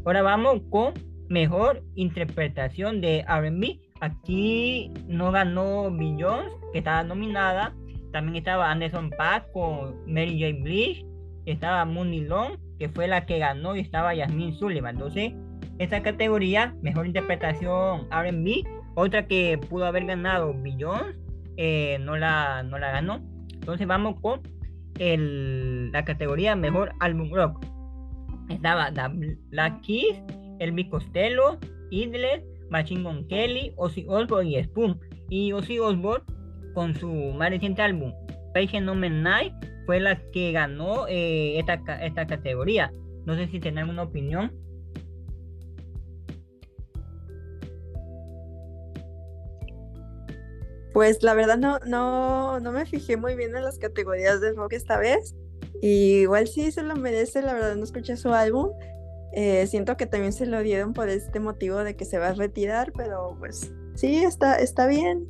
ahora 0.06 0.22
vamos 0.22 0.62
con 0.70 0.94
mejor 1.30 1.84
interpretación 1.96 3.02
de 3.02 3.20
R&B 3.28 3.80
aquí 4.02 4.92
no 5.08 5.32
ganó 5.32 5.90
Billon 5.92 6.46
que 6.72 6.80
estaba 6.80 7.04
nominada 7.04 7.74
también 8.16 8.38
estaba 8.38 8.72
Anderson 8.72 9.10
Paak 9.10 9.52
con 9.52 9.94
Mary 10.08 10.40
J. 10.40 10.64
Blige. 10.64 11.06
Estaba 11.46 11.84
Mooney 11.84 12.22
Long, 12.22 12.58
que 12.80 12.88
fue 12.88 13.10
la 13.10 13.26
que 13.26 13.40
ganó, 13.40 13.76
y 13.76 13.82
estaba 13.82 14.16
Yasmin 14.16 14.58
Sullivan. 14.58 14.96
Entonces, 14.96 15.34
esta 15.80 16.02
categoría, 16.02 16.74
mejor 16.82 17.08
interpretación 17.08 18.08
RB, 18.10 18.64
otra 18.96 19.28
que 19.28 19.60
pudo 19.70 19.86
haber 19.86 20.06
ganado 20.06 20.56
Beyoncé, 20.58 21.14
eh, 21.58 21.98
no, 22.00 22.16
la, 22.16 22.64
no 22.64 22.80
la 22.80 22.92
ganó. 22.92 23.20
Entonces, 23.54 23.86
vamos 23.86 24.18
con 24.22 24.40
el, 24.98 25.92
la 25.92 26.06
categoría 26.06 26.56
mejor 26.56 26.94
álbum 27.02 27.30
rock. 27.34 27.66
Estaba 28.48 28.94
The 28.94 29.36
Black 29.50 29.82
Keys, 29.82 30.24
Elvis 30.60 30.90
Costello, 30.90 31.58
Idler, 31.90 32.44
Machine 32.70 33.04
Gun 33.04 33.28
Kelly, 33.28 33.74
Ozzy 33.78 34.06
Osbourne 34.08 34.50
y 34.50 34.64
Spoon. 34.64 35.00
Y 35.30 35.52
Ozzy 35.52 35.80
Osbourne 35.80 36.24
con 36.74 36.96
su 36.96 37.08
más 37.08 37.50
reciente 37.50 37.82
álbum, 37.82 38.14
Patient 38.54 38.86
No 38.86 38.96
Night, 38.96 39.54
fue 39.86 40.00
la 40.00 40.22
que 40.32 40.52
ganó 40.52 41.08
eh, 41.08 41.58
esta, 41.58 41.74
esta 42.06 42.28
categoría. 42.28 42.92
No 43.26 43.36
sé 43.36 43.48
si 43.48 43.60
tienen 43.60 43.80
alguna 43.80 44.04
opinión. 44.04 44.52
Pues 50.94 51.24
la 51.24 51.34
verdad 51.34 51.58
no, 51.58 51.80
no, 51.86 52.60
no 52.60 52.72
me 52.72 52.86
fijé 52.86 53.18
muy 53.18 53.36
bien 53.36 53.56
en 53.56 53.64
las 53.64 53.78
categorías 53.78 54.40
de 54.42 54.54
rock 54.54 54.74
esta 54.74 54.98
vez. 54.98 55.36
Y 55.82 56.22
igual 56.22 56.48
sí 56.48 56.72
se 56.72 56.84
lo 56.84 56.96
merece, 56.96 57.42
la 57.42 57.54
verdad 57.54 57.76
no 57.76 57.84
escuché 57.84 58.16
su 58.16 58.34
álbum. 58.34 58.72
Eh, 59.36 59.68
siento 59.68 59.98
que 59.98 60.06
también 60.06 60.32
se 60.32 60.46
lo 60.46 60.62
dieron 60.62 60.94
por 60.94 61.10
este 61.10 61.42
motivo 61.42 61.84
de 61.84 61.98
que 61.98 62.06
se 62.06 62.18
va 62.18 62.30
a 62.30 62.34
retirar, 62.34 62.94
pero 62.96 63.36
pues 63.38 63.74
sí, 63.96 64.24
está, 64.24 64.56
está 64.56 64.88
bien. 64.88 65.28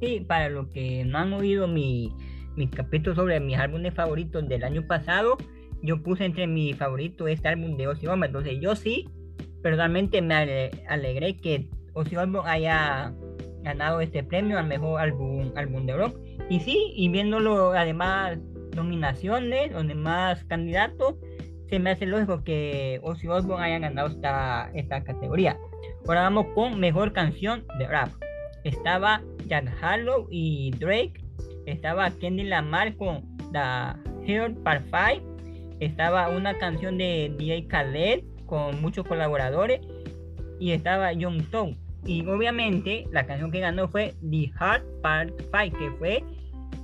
Sí, 0.00 0.20
para 0.26 0.48
los 0.48 0.68
que 0.68 1.04
no 1.04 1.18
han 1.18 1.32
oído 1.34 1.68
mi, 1.68 2.10
mi 2.56 2.68
capítulo 2.68 3.14
sobre 3.14 3.38
mis 3.38 3.58
álbumes 3.58 3.94
favoritos 3.94 4.48
del 4.48 4.64
año 4.64 4.86
pasado, 4.86 5.36
yo 5.82 6.02
puse 6.02 6.24
entre 6.24 6.46
mis 6.46 6.76
favoritos 6.76 7.28
este 7.28 7.48
álbum 7.48 7.76
de 7.76 7.86
Ozzy 7.88 8.06
Osbourne. 8.06 8.26
Entonces 8.26 8.58
yo 8.60 8.74
sí, 8.74 9.08
personalmente 9.62 10.22
me 10.22 10.70
alegré 10.88 11.36
que 11.36 11.68
Ozzy 11.92 12.16
Osbourne 12.16 12.50
haya 12.50 13.14
ganado 13.62 14.00
este 14.00 14.24
premio 14.24 14.58
al 14.58 14.66
mejor 14.66 15.00
álbum, 15.00 15.52
álbum 15.54 15.86
de 15.86 15.96
rock. 15.96 16.18
Y 16.48 16.60
sí, 16.60 16.92
y 16.96 17.08
viéndolo 17.08 17.72
además 17.72 18.38
nominaciones, 18.74 19.70
los 19.72 19.86
demás 19.86 20.44
candidatos, 20.44 21.16
me 21.78 21.90
hace 21.90 22.06
lógico 22.06 22.44
que 22.44 23.00
Ozzy 23.02 23.28
Osbourne 23.28 23.64
haya 23.64 23.78
ganado 23.78 24.08
esta, 24.08 24.70
esta 24.74 25.02
categoría. 25.04 25.56
Ahora 26.06 26.22
vamos 26.22 26.46
con 26.54 26.78
mejor 26.80 27.12
canción 27.12 27.64
de 27.78 27.86
rap 27.86 28.10
estaba 28.64 29.22
Jack 29.46 29.72
Harlow 29.80 30.28
y 30.30 30.70
Drake, 30.72 31.14
estaba 31.66 32.10
Kenny 32.10 32.44
Lamar 32.44 32.96
con 32.96 33.24
The 33.52 33.96
Heart 34.26 34.62
Part 34.62 34.84
5, 34.84 35.76
estaba 35.80 36.28
una 36.28 36.56
canción 36.58 36.98
de 36.98 37.34
DJ 37.36 37.66
Khaled 37.66 38.24
con 38.46 38.80
muchos 38.80 39.06
colaboradores 39.06 39.80
y 40.60 40.72
estaba 40.72 41.12
Young 41.12 41.42
Tong. 41.50 41.76
Y 42.04 42.26
obviamente 42.26 43.06
la 43.12 43.26
canción 43.26 43.50
que 43.50 43.60
ganó 43.60 43.88
fue 43.88 44.14
The 44.28 44.50
Heart 44.58 44.84
Part 45.02 45.30
5, 45.52 45.78
que 45.78 45.90
fue 45.98 46.24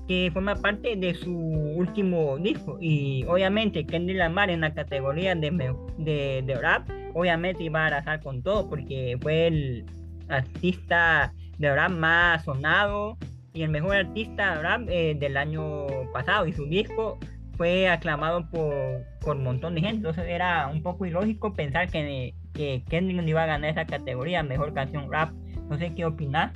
que 0.08 0.30
forma 0.32 0.56
parte 0.56 0.96
de 0.96 1.14
su 1.14 1.36
último 1.36 2.38
disco. 2.38 2.78
Y 2.80 3.24
obviamente 3.28 3.86
Kenny 3.86 4.14
Lamar 4.14 4.50
en 4.50 4.62
la 4.62 4.72
categoría 4.74 5.34
de, 5.34 5.74
de, 5.98 6.42
de 6.44 6.54
rap, 6.54 6.88
obviamente 7.14 7.62
iba 7.62 7.84
a 7.84 7.86
arrasar 7.86 8.20
con 8.22 8.42
todo 8.42 8.68
porque 8.68 9.18
fue 9.20 9.46
el 9.46 9.84
artista 10.28 11.32
de 11.58 11.68
verdad 11.68 11.90
más 11.90 12.44
sonado 12.44 13.18
y 13.52 13.62
el 13.62 13.70
mejor 13.70 13.96
artista 13.96 14.60
eh, 14.88 15.16
del 15.18 15.36
año 15.36 15.86
pasado 16.12 16.46
y 16.46 16.52
su 16.52 16.66
disco 16.66 17.18
fue 17.56 17.88
aclamado 17.88 18.48
por, 18.50 18.72
por 19.20 19.36
un 19.36 19.42
montón 19.42 19.74
de 19.74 19.80
gente. 19.80 19.96
Entonces 19.96 20.24
era 20.28 20.68
un 20.68 20.82
poco 20.82 21.06
ilógico 21.06 21.52
pensar 21.52 21.90
que, 21.90 22.34
que 22.54 22.82
Kendrick 22.88 23.26
iba 23.26 23.42
a 23.42 23.46
ganar 23.46 23.70
esa 23.70 23.84
categoría, 23.84 24.42
mejor 24.42 24.72
canción 24.72 25.10
rap. 25.10 25.32
No 25.68 25.76
sé 25.76 25.92
qué 25.94 26.06
opinar. 26.06 26.52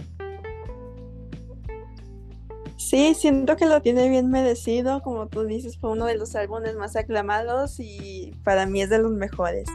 Sí, 2.83 3.15
siento 3.15 3.57
que 3.57 3.67
lo 3.67 3.81
tiene 3.81 4.09
bien 4.09 4.29
merecido. 4.29 5.03
Como 5.03 5.29
tú 5.29 5.45
dices, 5.45 5.79
fue 5.79 5.93
uno 5.93 6.05
de 6.05 6.17
los 6.17 6.35
álbumes 6.35 6.75
más 6.75 6.97
aclamados 6.97 7.79
y 7.79 8.33
para 8.45 8.67
mí 8.67 8.83
es 8.83 8.91
de 8.91 8.99
los 8.99 9.13
mejores. 9.13 9.69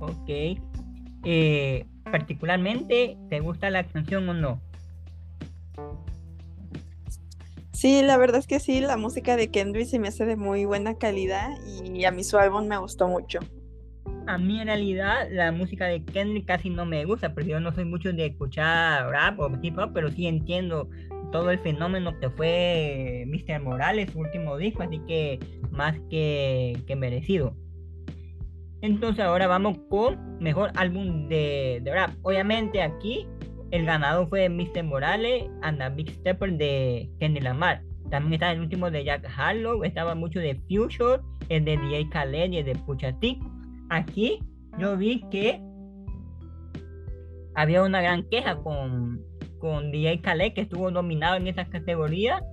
Ok. 0.00 0.58
Eh, 1.24 1.86
particularmente, 2.10 3.18
¿te 3.28 3.40
gusta 3.40 3.70
la 3.70 3.84
canción 3.84 4.28
o 4.28 4.34
no? 4.34 4.60
Sí, 7.72 8.02
la 8.02 8.16
verdad 8.16 8.38
es 8.38 8.46
que 8.46 8.58
sí, 8.58 8.80
la 8.80 8.96
música 8.96 9.36
de 9.36 9.50
Kendrick 9.50 9.86
se 9.86 9.98
me 9.98 10.08
hace 10.08 10.24
de 10.24 10.36
muy 10.36 10.64
buena 10.64 10.96
calidad 10.96 11.50
y 11.84 12.04
a 12.06 12.10
mí 12.10 12.24
su 12.24 12.38
álbum 12.38 12.66
me 12.66 12.78
gustó 12.78 13.06
mucho. 13.06 13.40
A 14.26 14.38
mí 14.38 14.60
en 14.60 14.68
realidad 14.68 15.28
la 15.30 15.52
música 15.52 15.86
de 15.86 16.02
Kendrick 16.02 16.46
casi 16.46 16.70
no 16.70 16.86
me 16.86 17.04
gusta, 17.04 17.34
porque 17.34 17.50
yo 17.50 17.60
no 17.60 17.72
soy 17.72 17.84
mucho 17.84 18.12
de 18.12 18.26
escuchar 18.26 19.10
rap 19.10 19.38
o 19.38 19.50
hip 19.62 19.78
hop, 19.78 19.90
pero 19.92 20.10
sí 20.10 20.26
entiendo 20.26 20.88
todo 21.30 21.50
el 21.50 21.58
fenómeno 21.58 22.18
que 22.20 22.30
fue 22.30 23.24
Mr. 23.26 23.60
Morales, 23.62 24.10
su 24.10 24.20
último 24.20 24.56
disco, 24.56 24.82
así 24.82 25.00
que 25.06 25.38
más 25.70 25.98
que, 26.10 26.82
merecido. 26.96 27.54
Entonces 28.80 29.24
ahora 29.24 29.46
vamos 29.46 29.78
con 29.88 30.38
mejor 30.38 30.70
álbum 30.76 31.28
de, 31.28 31.80
de 31.82 31.92
rap. 31.92 32.10
Obviamente 32.22 32.82
aquí 32.82 33.26
el 33.70 33.86
ganador 33.86 34.28
fue 34.28 34.48
Mr. 34.48 34.84
Morales 34.84 35.44
and 35.62 35.78
the 35.78 35.88
Big 35.90 36.10
Stepper 36.10 36.52
de 36.52 37.10
Kenny 37.18 37.40
Lamar. 37.40 37.82
También 38.10 38.34
estaba 38.34 38.52
el 38.52 38.60
último 38.60 38.90
de 38.90 39.04
Jack 39.04 39.26
Harlow, 39.36 39.82
estaba 39.82 40.14
mucho 40.14 40.38
de 40.38 40.54
Future, 40.68 41.20
el 41.48 41.64
de 41.64 41.76
DJ 41.78 42.08
Khaled 42.10 42.52
y 42.52 42.58
el 42.58 42.66
de 42.66 42.74
Pucha 42.74 43.12
T. 43.18 43.38
Aquí 43.88 44.38
yo 44.78 44.96
vi 44.96 45.24
que 45.30 45.60
había 47.54 47.82
una 47.82 48.00
gran 48.00 48.22
queja 48.28 48.56
con, 48.56 49.20
con 49.64 49.90
DJ 49.90 50.20
Khaled 50.20 50.52
que 50.52 50.60
estuvo 50.60 50.90
nominado 50.90 51.36
en 51.36 51.46
esa 51.46 51.64
categoría 51.64 52.44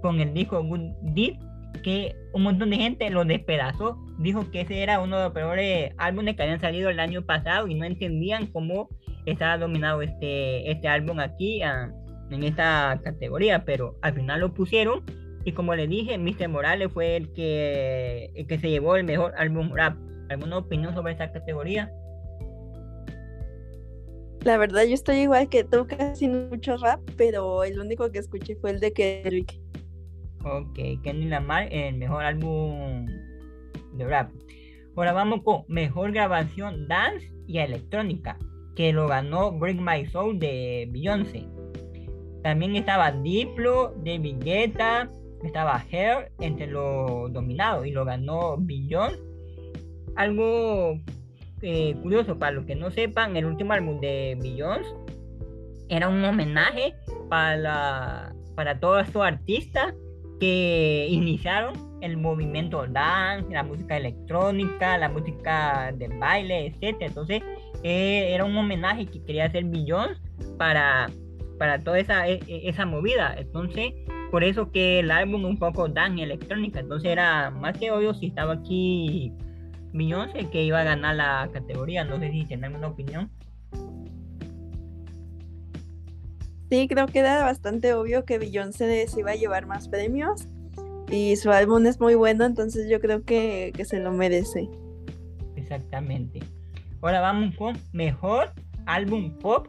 con 0.00 0.18
el 0.18 0.32
disco 0.32 0.64
Good 0.64 0.94
Deed 1.02 1.34
que 1.82 2.16
un 2.32 2.44
montón 2.44 2.70
de 2.70 2.76
gente 2.76 3.10
lo 3.10 3.26
despedazó. 3.26 3.98
Dijo 4.18 4.50
que 4.50 4.62
ese 4.62 4.82
era 4.82 5.00
uno 5.00 5.18
de 5.18 5.24
los 5.24 5.32
peores 5.34 5.92
álbumes 5.98 6.36
que 6.36 6.42
habían 6.42 6.62
salido 6.62 6.88
el 6.88 7.00
año 7.00 7.20
pasado 7.20 7.68
y 7.68 7.74
no 7.74 7.84
entendían 7.84 8.46
cómo 8.46 8.88
estaba 9.26 9.58
dominado 9.58 10.00
este, 10.00 10.70
este 10.70 10.88
álbum 10.88 11.20
aquí 11.20 11.60
ah, 11.60 11.92
en 12.30 12.42
esta 12.42 12.98
categoría, 13.04 13.66
pero 13.66 13.98
al 14.00 14.14
final 14.14 14.40
lo 14.40 14.54
pusieron 14.54 15.04
y 15.44 15.52
como 15.52 15.74
le 15.74 15.86
dije, 15.86 16.16
Mr. 16.16 16.48
Morales 16.48 16.90
fue 16.94 17.16
el 17.16 17.30
que, 17.34 18.30
el 18.34 18.46
que 18.46 18.58
se 18.58 18.70
llevó 18.70 18.96
el 18.96 19.04
mejor 19.04 19.34
álbum 19.36 19.70
rap. 19.74 19.98
¿Alguna 20.30 20.56
opinión 20.56 20.94
sobre 20.94 21.12
esta 21.12 21.30
categoría? 21.30 21.92
La 24.44 24.58
verdad, 24.58 24.84
yo 24.84 24.92
estoy 24.92 25.16
igual 25.20 25.48
que 25.48 25.64
tú, 25.64 25.86
casi 25.86 26.28
no 26.28 26.50
mucho 26.50 26.76
rap, 26.76 27.00
pero 27.16 27.64
el 27.64 27.80
único 27.80 28.10
que 28.12 28.18
escuché 28.18 28.56
fue 28.56 28.72
el 28.72 28.80
de 28.80 28.92
Kendrick. 28.92 29.58
Ok, 30.44 30.74
Kendrick 31.02 31.30
Lamar, 31.30 31.72
el 31.72 31.96
mejor 31.96 32.24
álbum 32.24 33.06
de 33.94 34.04
rap. 34.06 34.30
Ahora 34.96 35.14
vamos 35.14 35.40
con 35.42 35.62
mejor 35.68 36.12
grabación 36.12 36.86
dance 36.88 37.32
y 37.46 37.56
electrónica 37.56 38.38
que 38.76 38.92
lo 38.92 39.08
ganó 39.08 39.50
Break 39.50 39.78
My 39.80 40.04
Soul 40.04 40.38
de 40.38 40.88
Beyoncé. 40.90 41.48
También 42.42 42.76
estaba 42.76 43.12
Diplo, 43.12 43.94
David 44.04 44.36
Guetta, 44.40 45.08
estaba 45.42 45.82
Hair 45.90 46.32
entre 46.40 46.66
los 46.66 47.32
dominados 47.32 47.86
y 47.86 47.92
lo 47.92 48.04
ganó 48.04 48.56
Beyoncé. 48.58 49.18
Algo 50.16 50.98
eh, 51.64 51.96
curioso 52.02 52.38
para 52.38 52.52
los 52.52 52.66
que 52.66 52.74
no 52.74 52.90
sepan, 52.90 53.36
el 53.36 53.46
último 53.46 53.72
álbum 53.72 54.00
de 54.00 54.36
Beyoncé 54.40 54.90
era 55.88 56.08
un 56.08 56.24
homenaje 56.24 56.94
para, 57.28 58.34
para 58.54 58.78
todos 58.78 59.06
estos 59.06 59.22
artistas 59.22 59.94
que 60.40 61.06
iniciaron 61.10 61.74
el 62.00 62.16
movimiento 62.16 62.86
dance, 62.86 63.50
la 63.50 63.62
música 63.62 63.96
electrónica, 63.96 64.98
la 64.98 65.08
música 65.08 65.92
de 65.96 66.08
baile, 66.08 66.66
etc. 66.66 66.96
Entonces 67.00 67.42
eh, 67.82 68.34
era 68.34 68.44
un 68.44 68.56
homenaje 68.56 69.06
que 69.06 69.22
quería 69.24 69.46
hacer 69.46 69.64
Billions 69.64 70.20
para, 70.58 71.10
para 71.58 71.82
toda 71.82 71.98
esa, 71.98 72.28
e, 72.28 72.40
e, 72.46 72.68
esa 72.68 72.84
movida. 72.84 73.34
Entonces, 73.38 73.92
por 74.30 74.44
eso 74.44 74.70
que 74.70 75.00
el 75.00 75.10
álbum 75.10 75.44
un 75.44 75.58
poco 75.58 75.88
dan 75.88 76.18
electrónica. 76.18 76.80
Entonces 76.80 77.10
era 77.10 77.50
más 77.50 77.78
que 77.78 77.90
obvio 77.90 78.12
si 78.12 78.26
estaba 78.26 78.54
aquí 78.54 79.32
Beyoncé 79.94 80.50
que 80.50 80.64
iba 80.64 80.80
a 80.80 80.84
ganar 80.84 81.14
la 81.14 81.48
categoría. 81.52 82.04
No 82.04 82.18
sé 82.18 82.30
si 82.32 82.44
tienen 82.44 82.64
alguna 82.64 82.88
opinión. 82.88 83.30
Sí, 86.68 86.88
creo 86.88 87.06
que 87.06 87.20
era 87.20 87.44
bastante 87.44 87.94
obvio 87.94 88.24
que 88.24 88.38
Beyoncé 88.38 89.06
se 89.06 89.20
iba 89.20 89.30
a 89.30 89.36
llevar 89.36 89.66
más 89.66 89.88
premios. 89.88 90.48
Y 91.10 91.36
su 91.36 91.52
álbum 91.52 91.86
es 91.86 92.00
muy 92.00 92.16
bueno, 92.16 92.44
entonces 92.44 92.90
yo 92.90 93.00
creo 93.00 93.22
que, 93.22 93.72
que 93.76 93.84
se 93.84 94.00
lo 94.00 94.10
merece. 94.10 94.68
Exactamente. 95.54 96.40
Ahora 97.00 97.20
vamos 97.20 97.54
con 97.54 97.78
mejor 97.92 98.52
álbum 98.86 99.38
pop 99.38 99.68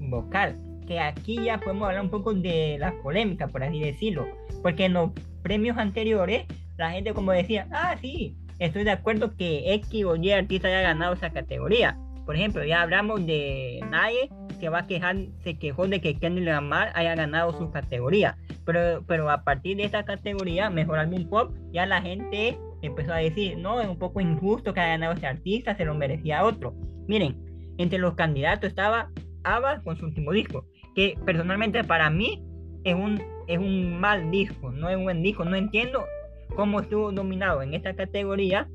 vocal. 0.00 0.56
Que 0.86 0.98
aquí 0.98 1.44
ya 1.44 1.58
podemos 1.58 1.88
hablar 1.88 2.04
un 2.04 2.10
poco 2.10 2.32
de 2.32 2.78
la 2.78 2.94
polémica, 3.02 3.48
por 3.48 3.62
así 3.62 3.80
decirlo. 3.80 4.26
Porque 4.62 4.86
en 4.86 4.94
los 4.94 5.10
premios 5.42 5.76
anteriores, 5.76 6.46
la 6.78 6.92
gente 6.92 7.12
como 7.12 7.32
decía, 7.32 7.68
ah, 7.70 7.96
sí, 8.00 8.34
estoy 8.58 8.84
de 8.84 8.90
acuerdo 8.90 9.36
que 9.36 9.74
X 9.74 10.04
o 10.04 10.16
Y 10.16 10.32
artista 10.32 10.68
haya 10.68 10.82
ganado 10.82 11.14
esa 11.14 11.30
categoría. 11.30 11.98
Por 12.24 12.34
ejemplo, 12.34 12.64
ya 12.64 12.82
hablamos 12.82 13.24
de 13.24 13.80
Nadie, 13.88 14.30
que 14.58 14.68
va 14.68 14.80
a 14.80 14.86
quejar, 14.86 15.16
se 15.44 15.58
quejó 15.58 15.86
de 15.86 16.00
que 16.00 16.18
Kenny 16.18 16.40
Lamar 16.40 16.90
haya 16.94 17.14
ganado 17.14 17.52
su 17.52 17.70
categoría. 17.70 18.36
Pero, 18.64 19.04
pero 19.06 19.30
a 19.30 19.44
partir 19.44 19.76
de 19.76 19.84
esta 19.84 20.04
categoría, 20.04 20.68
mejor 20.70 20.98
álbum 20.98 21.28
pop, 21.28 21.54
ya 21.72 21.86
la 21.86 22.02
gente 22.02 22.58
empezó 22.82 23.12
a 23.12 23.18
decir, 23.18 23.58
no, 23.58 23.80
es 23.80 23.88
un 23.88 23.98
poco 23.98 24.20
injusto 24.20 24.74
que 24.74 24.80
haya 24.80 24.90
ganado 24.90 25.12
ese 25.12 25.26
artista, 25.26 25.76
se 25.76 25.84
lo 25.84 25.94
merecía 25.94 26.44
otro. 26.44 26.74
Miren, 27.06 27.36
entre 27.78 27.98
los 27.98 28.14
candidatos 28.14 28.70
estaba 28.70 29.10
ABBA 29.44 29.82
con 29.82 29.96
su 29.96 30.06
último 30.06 30.32
disco, 30.32 30.66
que 30.94 31.16
personalmente 31.24 31.84
para 31.84 32.10
mí 32.10 32.42
es 32.82 32.94
un, 32.94 33.22
es 33.46 33.58
un 33.58 34.00
mal 34.00 34.30
disco, 34.30 34.72
no 34.72 34.88
es 34.88 34.96
un 34.96 35.04
buen 35.04 35.22
disco, 35.22 35.44
no 35.44 35.54
entiendo 35.54 36.04
cómo 36.54 36.80
estuvo 36.80 37.12
dominado 37.12 37.62
en 37.62 37.74
esta 37.74 37.94
categoría 37.94 38.68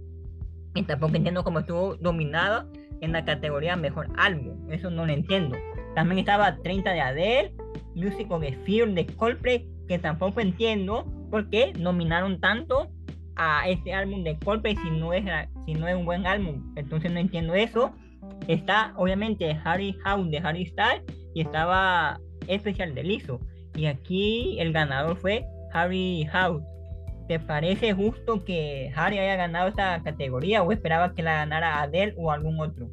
y 0.73 0.83
tampoco 0.83 1.15
entiendo 1.15 1.43
cómo 1.43 1.59
estuvo 1.59 1.95
dominado 1.95 2.69
en 3.01 3.11
la 3.11 3.25
categoría 3.25 3.75
mejor 3.75 4.07
álbum, 4.17 4.71
eso 4.71 4.89
no 4.89 5.05
lo 5.05 5.11
entiendo. 5.11 5.57
También 5.95 6.19
estaba 6.19 6.57
30 6.57 6.91
de 6.91 7.01
Adele, 7.01 7.53
Music 7.95 8.29
of 8.31 8.41
the 8.41 8.53
Fear 8.65 8.89
de 8.89 9.05
Coldplay, 9.05 9.67
que 9.87 9.99
tampoco 9.99 10.39
entiendo 10.39 11.05
por 11.29 11.49
qué 11.49 11.73
nominaron 11.77 12.39
tanto 12.39 12.89
a 13.35 13.67
este 13.67 13.93
álbum 13.93 14.23
de 14.23 14.37
Coldplay 14.37 14.75
si 14.77 14.91
no 14.91 15.13
es 15.13 15.25
si 15.65 15.73
no 15.73 15.87
es 15.87 15.95
un 15.95 16.05
buen 16.05 16.25
álbum. 16.25 16.73
Entonces 16.75 17.11
no 17.11 17.19
entiendo 17.19 17.55
eso. 17.55 17.93
Está 18.47 18.93
obviamente 18.97 19.59
Harry 19.63 19.93
House 20.03 20.29
de 20.29 20.37
Harry 20.37 20.65
Styles 20.67 21.03
y 21.33 21.41
estaba 21.41 22.19
especial 22.47 22.93
de 22.93 23.03
Lizzo. 23.03 23.39
Y 23.75 23.85
aquí 23.85 24.57
el 24.59 24.71
ganador 24.73 25.17
fue 25.17 25.45
Harry 25.73 26.25
House 26.31 26.63
¿te 27.27 27.39
parece 27.39 27.93
justo 27.93 28.43
que 28.43 28.91
Harry 28.95 29.19
haya 29.19 29.35
ganado 29.35 29.67
esta 29.67 30.01
categoría 30.03 30.63
o 30.63 30.71
esperaba 30.71 31.13
que 31.13 31.23
la 31.23 31.35
ganara 31.35 31.81
Adele 31.81 32.13
o 32.17 32.31
algún 32.31 32.59
otro? 32.59 32.89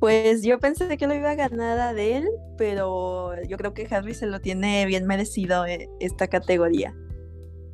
Pues 0.00 0.42
yo 0.42 0.58
pensé 0.58 0.96
que 0.96 1.06
lo 1.06 1.14
iba 1.14 1.30
a 1.30 1.34
ganar 1.34 1.78
Adele, 1.78 2.28
pero 2.56 3.34
yo 3.42 3.56
creo 3.58 3.74
que 3.74 3.86
Harry 3.90 4.14
se 4.14 4.26
lo 4.26 4.40
tiene 4.40 4.86
bien 4.86 5.06
merecido 5.06 5.66
eh, 5.66 5.88
esta 6.00 6.28
categoría. 6.28 6.94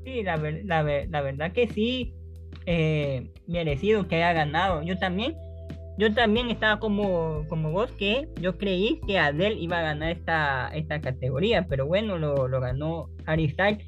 Sí, 0.04 0.22
la, 0.24 0.36
la, 0.36 0.82
la 0.82 1.20
verdad 1.20 1.52
que 1.52 1.68
sí, 1.68 2.14
eh, 2.66 3.30
merecido 3.46 4.08
que 4.08 4.16
haya 4.16 4.32
ganado. 4.32 4.82
Yo 4.82 4.98
también, 4.98 5.36
yo 5.98 6.12
también 6.12 6.50
estaba 6.50 6.80
como, 6.80 7.44
como 7.48 7.70
vos, 7.70 7.92
que 7.92 8.28
yo 8.40 8.58
creí 8.58 9.00
que 9.06 9.18
Adele 9.18 9.54
iba 9.54 9.78
a 9.78 9.82
ganar 9.82 10.10
esta, 10.10 10.68
esta 10.74 11.00
categoría, 11.00 11.66
pero 11.68 11.86
bueno, 11.86 12.18
lo, 12.18 12.48
lo 12.48 12.60
ganó 12.60 13.08
Harry 13.24 13.48
Styles. 13.48 13.84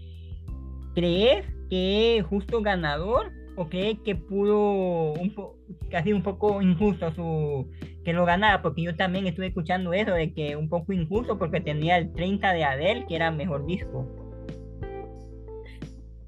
¿Crees 0.98 1.46
que 1.70 2.18
es 2.18 2.26
justo 2.26 2.61
ganador 2.61 3.30
o 3.54 3.68
crees 3.68 4.00
que 4.04 4.16
pudo 4.16 5.12
un 5.12 5.32
casi 5.92 6.12
un 6.12 6.24
poco 6.24 6.61
injusto 6.61 7.14
su 7.14 7.70
que 8.04 8.12
lo 8.12 8.24
ganara? 8.24 8.62
Porque 8.62 8.82
yo 8.82 8.96
también 8.96 9.28
estuve 9.28 9.46
escuchando 9.46 9.92
eso 9.92 10.11
de 10.11 10.32
que 10.34 10.56
un 10.56 10.68
poco 10.68 10.92
injusto 10.92 11.38
porque 11.38 11.61
tenía 11.61 11.98
el 11.98 12.12
30 12.14 12.52
de 12.52 12.64
Adele, 12.64 13.06
que 13.06 13.14
era 13.14 13.30
mejor 13.30 13.64
disco. 13.64 14.08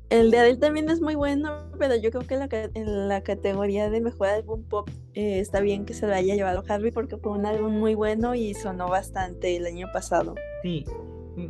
El 0.09 0.31
de 0.31 0.39
Adele 0.39 0.59
también 0.59 0.89
es 0.89 1.01
muy 1.01 1.17
bueno, 1.17 1.51
pero 1.77 1.97
yo 1.97 2.13
creo 2.13 2.29
que 2.29 2.37
la, 2.37 2.49
en 2.53 3.09
la 3.09 3.23
categoría 3.23 3.91
de 3.91 4.01
mejor 4.01 4.29
álbum 4.29 4.63
pop 4.63 4.89
eh, 5.15 5.41
está 5.41 5.61
bien 5.61 5.85
que 5.85 5.95
se 5.95 6.07
lo 6.07 6.15
haya 6.15 6.37
llevado 6.37 6.63
Harvey 6.69 6.93
porque 6.93 7.17
fue 7.17 7.33
un 7.33 7.45
álbum 7.45 7.73
muy 7.73 7.97
bueno 7.97 8.37
y 8.37 8.55
sonó 8.55 8.87
bastante 8.87 9.57
el 9.57 9.67
año 9.67 9.89
pasado. 9.93 10.37
Sí, 10.63 10.85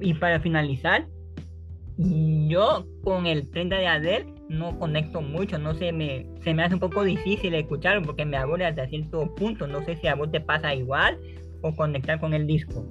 y 0.01 0.15
para 0.15 0.41
finalizar, 0.41 1.07
yo 1.99 2.87
con 3.05 3.27
el 3.27 3.51
30 3.51 3.77
de 3.77 3.87
Adele 3.87 4.35
no 4.49 4.79
conecto 4.79 5.21
mucho, 5.23 5.59
no 5.59 5.75
sé, 5.75 5.93
me, 5.93 6.27
se 6.43 6.55
me 6.55 6.65
hace 6.65 6.75
un 6.75 6.81
poco 6.81 7.05
difícil 7.05 7.55
escucharlo 7.55 8.03
porque 8.03 8.25
me 8.25 8.37
aburre 8.37 8.67
hasta 8.67 8.87
cierto 8.89 9.35
punto, 9.35 9.67
no 9.67 9.85
sé 9.85 9.97
si 9.97 10.07
a 10.07 10.15
vos 10.15 10.31
te 10.31 10.41
pasa 10.41 10.75
igual 10.75 11.19
o 11.63 11.75
conectar 11.75 12.19
con 12.21 12.35
el 12.35 12.47
disco. 12.47 12.85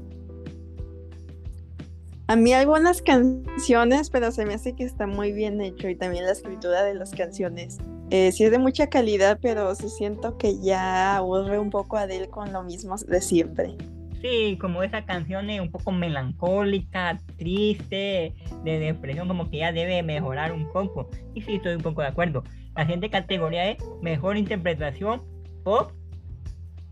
A 2.27 2.35
mí 2.35 2.53
algunas 2.53 3.01
canciones, 3.01 4.11
pero 4.11 4.31
se 4.31 4.45
me 4.45 4.53
hace 4.53 4.75
que 4.75 4.83
está 4.83 5.07
muy 5.07 5.31
bien 5.31 5.59
hecho 5.61 5.89
y 5.89 5.95
también 5.95 6.25
la 6.25 6.33
escritura 6.33 6.83
de 6.83 6.93
las 6.93 7.09
canciones. 7.09 7.79
Eh, 8.11 8.31
sí 8.31 8.43
es 8.43 8.51
de 8.51 8.59
mucha 8.59 8.87
calidad, 8.87 9.39
pero 9.41 9.73
sí 9.73 9.89
siento 9.89 10.37
que 10.37 10.59
ya 10.59 11.17
aburre 11.17 11.57
un 11.57 11.71
poco 11.71 11.97
a 11.97 12.01
Adele 12.01 12.29
con 12.29 12.53
lo 12.53 12.61
mismo 12.61 12.95
de 12.97 13.21
siempre. 13.21 13.75
Sí, 14.21 14.57
como 14.59 14.83
esa 14.83 15.05
canción 15.05 15.49
es 15.49 15.61
un 15.61 15.71
poco 15.71 15.91
melancólica, 15.91 17.17
triste, 17.37 18.33
de 18.65 18.79
depresión, 18.79 19.27
como 19.27 19.49
que 19.49 19.59
ya 19.59 19.71
debe 19.71 20.03
mejorar 20.03 20.51
un 20.51 20.69
poco. 20.71 21.09
Y 21.33 21.41
sí, 21.41 21.55
estoy 21.55 21.75
un 21.75 21.81
poco 21.81 22.01
de 22.01 22.07
acuerdo. 22.07 22.43
La 22.75 22.83
siguiente 22.83 23.09
categoría 23.09 23.71
es 23.71 23.77
mejor 24.01 24.35
interpretación 24.37 25.21
pop, 25.63 25.91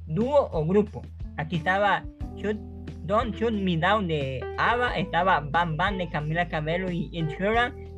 dúo 0.05 0.49
o 0.51 0.65
grupo. 0.65 1.01
Aquí 1.35 1.57
estaba 1.57 2.03
Shoot, 2.35 2.57
Don't 3.03 3.35
Shoot 3.35 3.53
Me 3.53 3.77
Down 3.77 4.07
de 4.07 4.41
Ava, 4.57 4.97
estaba 4.97 5.41
Bam 5.41 5.75
Bam 5.75 5.97
de 5.97 6.09
Camila 6.09 6.47
Cabello 6.47 6.89
y 6.89 7.09
Ed 7.13 7.27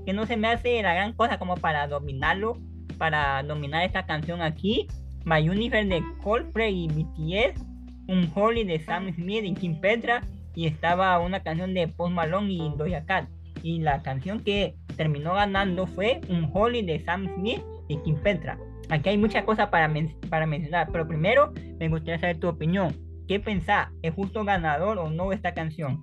que 0.06 0.14
no 0.14 0.26
se 0.26 0.38
me 0.38 0.48
hace 0.48 0.82
la 0.82 0.94
gran 0.94 1.14
cosa 1.14 1.38
como 1.38 1.56
para 1.56 1.88
dominarlo, 1.88 2.58
para 2.98 3.44
dominar 3.44 3.84
esta 3.84 4.06
canción 4.06 4.42
aquí. 4.42 4.88
My 5.26 5.48
Universe 5.48 5.88
de 5.88 6.04
Coldplay 6.24 6.86
y 6.86 6.88
BTS, 6.88 7.64
un 8.10 8.30
Holy 8.36 8.64
de 8.64 8.80
Sam 8.80 9.14
Smith 9.14 9.46
y 9.46 9.54
Kim 9.54 9.80
Petra, 9.80 10.24
y 10.56 10.68
estaba 10.68 11.18
una 11.20 11.42
canción 11.42 11.74
de 11.74 11.88
Post 11.88 12.14
Malone 12.14 12.52
y 12.52 12.74
Doja 12.76 13.06
Cat. 13.06 13.30
Y 13.64 13.80
la 13.80 14.02
canción 14.02 14.42
que 14.42 14.76
terminó 14.98 15.36
ganando 15.36 15.88
fue 15.88 16.20
un 16.28 16.50
Holy 16.54 16.82
de 16.82 17.00
Sam 17.06 17.34
Smith 17.36 17.62
y 17.88 17.98
Kim 17.98 18.16
Petra. 18.16 18.58
Aquí 18.90 19.10
hay 19.10 19.18
muchas 19.18 19.44
cosas 19.46 19.70
para, 19.70 19.92
para 20.30 20.46
mencionar, 20.48 20.90
pero 20.92 21.08
primero 21.08 21.54
me 21.80 21.88
gustaría 21.88 22.20
saber 22.20 22.40
tu 22.40 22.48
opinión. 22.48 22.96
¿Qué 23.28 23.40
pensás? 23.40 23.90
¿Es 24.02 24.14
justo 24.14 24.44
ganador 24.44 24.98
o 24.98 25.10
no 25.12 25.32
esta 25.32 25.54
canción? 25.54 26.02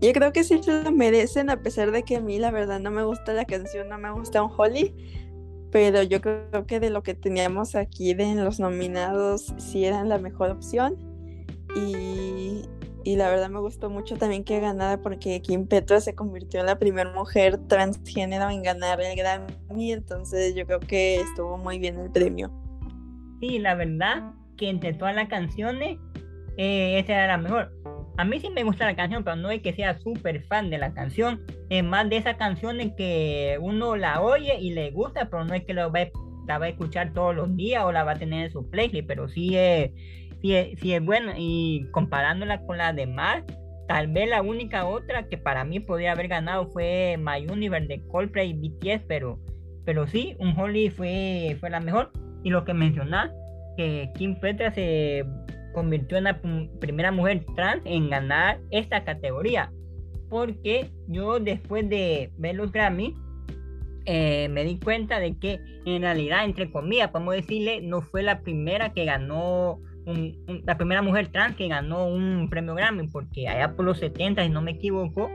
Yo 0.00 0.12
creo 0.12 0.32
que 0.32 0.44
sí 0.44 0.62
se 0.62 0.84
lo 0.84 0.92
merecen, 0.92 1.50
a 1.50 1.56
pesar 1.56 1.90
de 1.90 2.02
que 2.02 2.16
a 2.16 2.20
mí 2.20 2.38
la 2.38 2.50
verdad 2.50 2.78
no 2.78 2.90
me 2.90 3.02
gusta 3.02 3.32
la 3.32 3.46
canción, 3.46 3.88
no 3.88 3.98
me 3.98 4.12
gusta 4.12 4.42
un 4.42 4.52
Holly, 4.56 4.94
pero 5.70 6.02
yo 6.02 6.20
creo 6.20 6.66
que 6.66 6.80
de 6.80 6.90
lo 6.90 7.02
que 7.02 7.14
teníamos 7.14 7.74
aquí 7.74 8.14
de 8.14 8.34
los 8.34 8.60
nominados 8.60 9.54
sí 9.58 9.84
eran 9.84 10.08
la 10.08 10.18
mejor 10.18 10.50
opción. 10.50 10.96
Y, 11.76 12.62
y 13.04 13.16
la 13.16 13.30
verdad 13.30 13.50
me 13.50 13.60
gustó 13.60 13.90
mucho 13.90 14.16
también 14.16 14.44
que 14.44 14.60
ganara 14.60 15.00
porque 15.00 15.40
Kim 15.42 15.66
Petra 15.66 16.00
se 16.00 16.14
convirtió 16.14 16.60
en 16.60 16.66
la 16.66 16.78
primera 16.78 17.12
mujer 17.12 17.58
transgénero 17.68 18.50
en 18.50 18.62
ganar 18.62 19.00
el 19.00 19.16
Grammy, 19.16 19.92
entonces 19.92 20.54
yo 20.54 20.66
creo 20.66 20.80
que 20.80 21.20
estuvo 21.20 21.56
muy 21.56 21.78
bien 21.78 21.98
el 21.98 22.10
premio. 22.10 22.50
Sí, 23.40 23.58
la 23.58 23.74
verdad 23.74 24.32
que 24.56 24.68
entre 24.68 24.92
todas 24.94 25.14
las 25.14 25.28
canciones, 25.28 25.98
eh, 26.56 26.98
esa 26.98 27.12
era 27.12 27.26
la 27.28 27.38
mejor. 27.38 27.72
A 28.18 28.24
mí 28.24 28.40
sí 28.40 28.50
me 28.50 28.64
gusta 28.64 28.84
la 28.84 28.96
canción, 28.96 29.22
pero 29.22 29.36
no 29.36 29.48
es 29.48 29.62
que 29.62 29.72
sea 29.72 29.96
súper 30.00 30.42
fan 30.42 30.70
de 30.70 30.78
la 30.78 30.92
canción. 30.92 31.40
Es 31.70 31.84
más 31.84 32.10
de 32.10 32.16
esas 32.16 32.36
canciones 32.36 32.92
que 32.96 33.56
uno 33.60 33.94
la 33.94 34.20
oye 34.20 34.58
y 34.58 34.70
le 34.70 34.90
gusta, 34.90 35.30
pero 35.30 35.44
no 35.44 35.54
es 35.54 35.62
que 35.62 35.72
la 35.72 35.86
va 35.86 36.00
a 36.00 36.68
escuchar 36.68 37.12
todos 37.12 37.32
los 37.36 37.56
días 37.56 37.84
o 37.84 37.92
la 37.92 38.02
va 38.02 38.12
a 38.12 38.18
tener 38.18 38.46
en 38.46 38.50
su 38.50 38.68
playlist, 38.68 39.06
pero 39.06 39.28
sí 39.28 39.56
es, 39.56 39.92
sí 40.42 40.56
es, 40.56 40.80
sí 40.80 40.94
es 40.94 41.04
buena. 41.04 41.34
Y 41.38 41.86
comparándola 41.92 42.60
con 42.62 42.78
las 42.78 42.96
demás, 42.96 43.44
tal 43.86 44.08
vez 44.08 44.28
la 44.28 44.42
única 44.42 44.84
otra 44.84 45.28
que 45.28 45.38
para 45.38 45.62
mí 45.62 45.78
podría 45.78 46.10
haber 46.10 46.26
ganado 46.26 46.66
fue 46.72 47.16
My 47.20 47.46
Universe 47.48 47.86
de 47.86 48.04
Coldplay 48.08 48.52
BTS, 48.52 49.04
pero, 49.06 49.38
pero 49.84 50.08
sí, 50.08 50.34
un 50.40 50.58
Holy 50.58 50.90
fue, 50.90 51.56
fue 51.60 51.70
la 51.70 51.78
mejor. 51.78 52.10
Y 52.42 52.50
lo 52.50 52.64
que 52.64 52.74
mencionás, 52.74 53.30
que 53.76 54.10
Kim 54.16 54.40
Petra 54.40 54.72
se 54.72 55.24
convirtió 55.72 56.18
en 56.18 56.24
la 56.24 56.40
primera 56.80 57.12
mujer 57.12 57.44
trans 57.54 57.82
en 57.84 58.10
ganar 58.10 58.60
esta 58.70 59.04
categoría. 59.04 59.72
Porque 60.28 60.90
yo 61.06 61.40
después 61.40 61.88
de 61.88 62.30
ver 62.36 62.56
los 62.56 62.72
Grammy, 62.72 63.14
eh, 64.04 64.48
me 64.48 64.64
di 64.64 64.78
cuenta 64.78 65.20
de 65.20 65.36
que 65.38 65.60
en 65.84 66.02
realidad, 66.02 66.44
entre 66.44 66.70
comillas, 66.70 67.10
podemos 67.10 67.34
decirle, 67.34 67.80
no 67.82 68.02
fue 68.02 68.22
la 68.22 68.40
primera 68.40 68.92
que 68.92 69.04
ganó, 69.04 69.80
la 70.64 70.76
primera 70.76 71.02
mujer 71.02 71.28
trans 71.28 71.56
que 71.56 71.68
ganó 71.68 72.06
un 72.06 72.48
premio 72.48 72.74
Grammy, 72.74 73.08
porque 73.08 73.48
allá 73.48 73.74
por 73.76 73.84
los 73.84 73.98
70, 73.98 74.44
si 74.44 74.48
no 74.48 74.62
me 74.62 74.72
equivoco, 74.72 75.30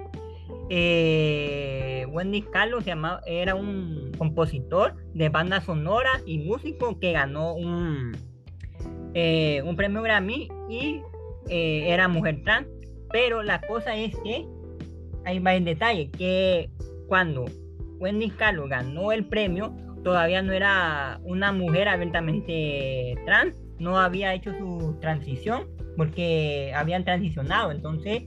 eh, 0.69 2.06
Wendy 2.10 2.41
Carlos 2.41 2.84
se 2.84 2.91
llamaba, 2.91 3.22
era 3.26 3.56
un 3.56 4.12
compositor 4.17 4.96
de 5.13 5.30
banda 5.30 5.62
sonora 5.62 6.22
y 6.26 6.39
músico 6.39 7.00
que 7.00 7.12
ganó 7.12 7.54
un, 7.54 8.13
eh, 9.13 9.62
un 9.63 9.76
premio 9.76 10.02
Grammy 10.02 10.49
y 10.69 11.02
eh, 11.49 11.86
era 11.88 12.08
mujer 12.08 12.41
trans. 12.43 12.67
Pero 13.12 13.43
la 13.43 13.62
cosa 13.62 13.95
es 13.95 14.15
que 14.23 14.45
hay 15.26 15.39
más 15.39 15.63
detalle, 15.63 16.10
que 16.12 16.69
cuando 17.08 17.45
Wendy 17.99 18.30
Carlos 18.32 18.69
ganó 18.69 19.12
el 19.12 19.26
premio, 19.26 19.73
todavía 20.04 20.41
no 20.41 20.52
era 20.52 21.19
una 21.23 21.52
mujer 21.52 21.88
abiertamente 21.88 23.15
trans, 23.26 23.56
no 23.80 23.99
había 23.99 24.34
hecho 24.34 24.52
su 24.58 24.97
transición 24.99 25.67
porque 25.95 26.73
habían 26.76 27.06
transicionado. 27.06 27.71
Entonces, 27.71 28.23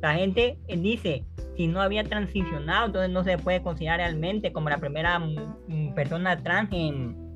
la 0.00 0.14
gente 0.14 0.58
dice, 0.68 1.24
si 1.56 1.66
no 1.66 1.80
había 1.80 2.04
transicionado, 2.04 2.86
entonces 2.86 3.10
no 3.10 3.24
se 3.24 3.38
puede 3.38 3.62
considerar 3.62 3.98
realmente 3.98 4.52
como 4.52 4.70
la 4.70 4.78
primera 4.78 5.20
persona 5.94 6.40
trans 6.42 6.70
en, 6.72 7.27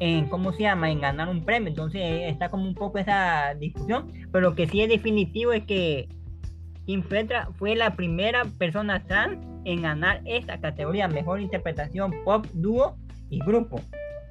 en 0.00 0.26
cómo 0.28 0.52
se 0.52 0.62
llama, 0.62 0.90
en 0.90 1.00
ganar 1.00 1.28
un 1.28 1.44
premio. 1.44 1.68
Entonces 1.68 2.02
está 2.32 2.48
como 2.48 2.66
un 2.66 2.74
poco 2.74 2.98
esa 2.98 3.54
discusión. 3.54 4.10
Pero 4.32 4.50
lo 4.50 4.54
que 4.56 4.66
sí 4.66 4.80
es 4.80 4.88
definitivo 4.88 5.52
es 5.52 5.64
que 5.64 6.08
Kim 6.86 7.02
Petra 7.02 7.48
fue 7.58 7.76
la 7.76 7.94
primera 7.94 8.44
persona 8.58 9.04
trans 9.04 9.38
en 9.64 9.82
ganar 9.82 10.22
esta 10.24 10.58
categoría, 10.58 11.06
mejor 11.06 11.40
interpretación 11.40 12.12
pop, 12.24 12.46
dúo 12.54 12.96
y 13.28 13.38
grupo. 13.40 13.80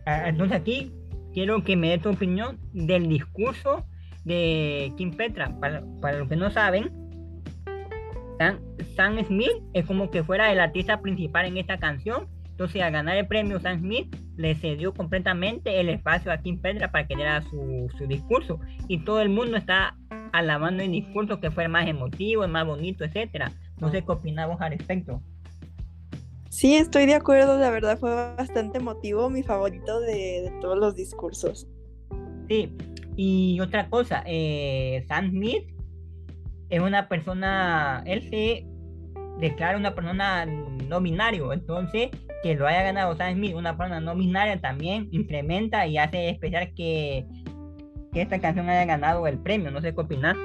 Ah, 0.05 0.27
entonces 0.27 0.57
aquí 0.57 0.91
quiero 1.33 1.63
que 1.63 1.75
me 1.75 1.89
dé 1.89 1.99
tu 1.99 2.09
opinión 2.09 2.57
del 2.73 3.07
discurso 3.07 3.85
de 4.25 4.91
Kim 4.97 5.11
Petra. 5.11 5.55
Para, 5.59 5.83
para 6.01 6.17
los 6.17 6.27
que 6.27 6.35
no 6.35 6.49
saben, 6.49 6.91
Sam 8.95 9.23
Smith 9.25 9.51
es 9.73 9.85
como 9.85 10.09
que 10.09 10.23
fuera 10.23 10.51
el 10.51 10.59
artista 10.59 11.01
principal 11.01 11.45
en 11.45 11.57
esta 11.57 11.77
canción 11.77 12.27
entonces, 12.59 12.81
al 12.81 12.91
ganar 12.91 13.15
el 13.15 13.25
premio, 13.25 13.57
Sam 13.61 13.79
Smith 13.79 14.13
le 14.35 14.53
cedió 14.53 14.93
completamente 14.93 15.79
el 15.79 15.87
espacio 15.87 16.29
a 16.29 16.39
Kim 16.39 16.59
Petra 16.59 16.91
para 16.91 17.07
que 17.07 17.15
diera 17.15 17.41
su, 17.41 17.87
discurso. 18.05 18.59
Y 18.89 19.05
todo 19.05 19.21
el 19.21 19.29
mundo 19.29 19.55
está 19.55 19.95
alabando 20.33 20.83
el 20.83 20.91
discurso 20.91 21.39
que 21.39 21.51
fue 21.51 21.63
el 21.63 21.69
más 21.69 21.87
emotivo, 21.87 22.43
el 22.43 22.51
más 22.51 22.65
bonito, 22.65 23.05
etcétera. 23.05 23.53
No 23.79 23.89
sé 23.89 24.03
qué 24.03 24.11
opinamos 24.11 24.59
al 24.59 24.71
respecto. 24.71 25.21
Sí, 26.49 26.75
estoy 26.75 27.05
de 27.05 27.13
acuerdo. 27.13 27.57
La 27.57 27.69
verdad 27.69 27.97
fue 27.97 28.13
bastante 28.13 28.79
emotivo, 28.79 29.29
mi 29.29 29.41
favorito 29.41 30.01
de, 30.01 30.51
todos 30.59 30.77
los 30.77 30.95
discursos. 30.95 31.65
Sí, 32.49 32.75
y 33.15 33.57
otra 33.61 33.89
cosa, 33.89 34.21
eh, 34.25 35.05
Sam 35.07 35.29
Smith 35.29 35.63
es 36.69 36.81
una 36.81 37.07
persona, 37.07 38.03
él 38.05 38.29
se 38.29 38.65
declara 39.39 39.77
una 39.77 39.95
persona 39.95 40.45
no 40.45 40.99
binario, 40.99 41.53
entonces 41.53 42.09
que 42.41 42.55
lo 42.55 42.67
haya 42.67 42.83
ganado 42.83 43.15
Sam 43.15 43.35
Smith, 43.35 43.55
una 43.55 43.77
persona 43.77 43.99
no 43.99 44.15
binaria, 44.15 44.59
también 44.61 45.09
incrementa 45.11 45.87
y 45.87 45.97
hace 45.97 46.29
especial 46.29 46.73
que, 46.75 47.27
que 48.13 48.21
esta 48.21 48.39
canción 48.39 48.69
haya 48.69 48.85
ganado 48.85 49.27
el 49.27 49.39
premio. 49.39 49.71
No 49.71 49.81
sé 49.81 49.93
qué 49.93 50.01
opinar. 50.01 50.35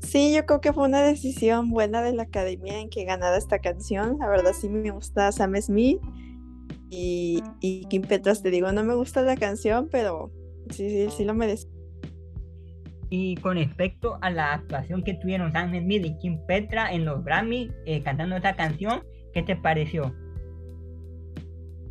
Sí, 0.00 0.34
yo 0.34 0.46
creo 0.46 0.60
que 0.60 0.72
fue 0.72 0.84
una 0.84 1.02
decisión 1.02 1.68
buena 1.70 2.00
de 2.00 2.14
la 2.14 2.22
academia 2.22 2.78
en 2.80 2.88
que 2.88 3.04
ganara 3.04 3.36
esta 3.36 3.58
canción. 3.58 4.18
La 4.18 4.28
verdad 4.28 4.52
sí 4.52 4.68
me 4.68 4.90
gusta 4.90 5.30
Sam 5.32 5.56
Smith 5.60 6.00
y, 6.88 7.42
y 7.60 7.84
Kim 7.86 8.02
Petras. 8.02 8.42
Te 8.42 8.50
digo, 8.50 8.70
no 8.72 8.84
me 8.84 8.94
gusta 8.94 9.20
la 9.22 9.36
canción, 9.36 9.88
pero 9.90 10.30
sí, 10.70 10.88
sí, 10.88 11.08
sí 11.10 11.24
lo 11.24 11.34
merece. 11.34 11.75
Y 13.08 13.36
con 13.36 13.56
respecto 13.56 14.18
a 14.20 14.30
la 14.30 14.54
actuación 14.54 15.04
que 15.04 15.14
tuvieron 15.14 15.52
Sam 15.52 15.78
Smith 15.78 16.04
y 16.04 16.18
Kim 16.18 16.44
Petra 16.46 16.92
en 16.92 17.04
los 17.04 17.24
Grammy 17.24 17.70
eh, 17.84 18.02
cantando 18.02 18.36
esta 18.36 18.56
canción, 18.56 19.04
¿qué 19.32 19.42
te 19.42 19.56
pareció? 19.56 20.14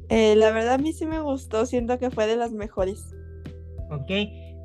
Eh, 0.10 0.36
la 0.36 0.52
verdad 0.52 0.76
a 0.76 0.78
mí 0.78 0.94
sí 0.94 1.06
me 1.06 1.20
gustó, 1.20 1.66
siento 1.66 1.98
que 1.98 2.12
fue 2.12 2.28
de 2.28 2.36
las 2.36 2.52
mejores. 2.52 3.16
Ok, 3.90 4.12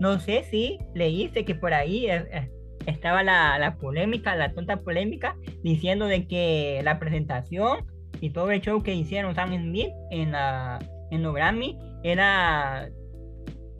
no 0.00 0.18
sé 0.18 0.44
si 0.50 0.78
leíste 0.94 1.44
que 1.44 1.54
por 1.54 1.72
ahí 1.72 2.06
eh, 2.10 2.50
estaba 2.86 3.22
la, 3.22 3.58
la, 3.58 3.76
polémica, 3.76 4.34
la 4.34 4.52
tonta 4.52 4.80
polémica, 4.80 5.36
diciendo 5.62 6.06
de 6.06 6.26
que 6.26 6.80
la 6.84 6.98
presentación 6.98 7.86
y 8.20 8.30
todo 8.30 8.50
el 8.50 8.60
show 8.60 8.82
que 8.82 8.94
hicieron 8.94 9.34
Sam 9.34 9.54
Smith 9.54 9.90
en, 10.10 10.32
la, 10.32 10.78
en 11.10 11.22
los 11.22 11.34
Grammy 11.34 11.78
era 12.02 12.90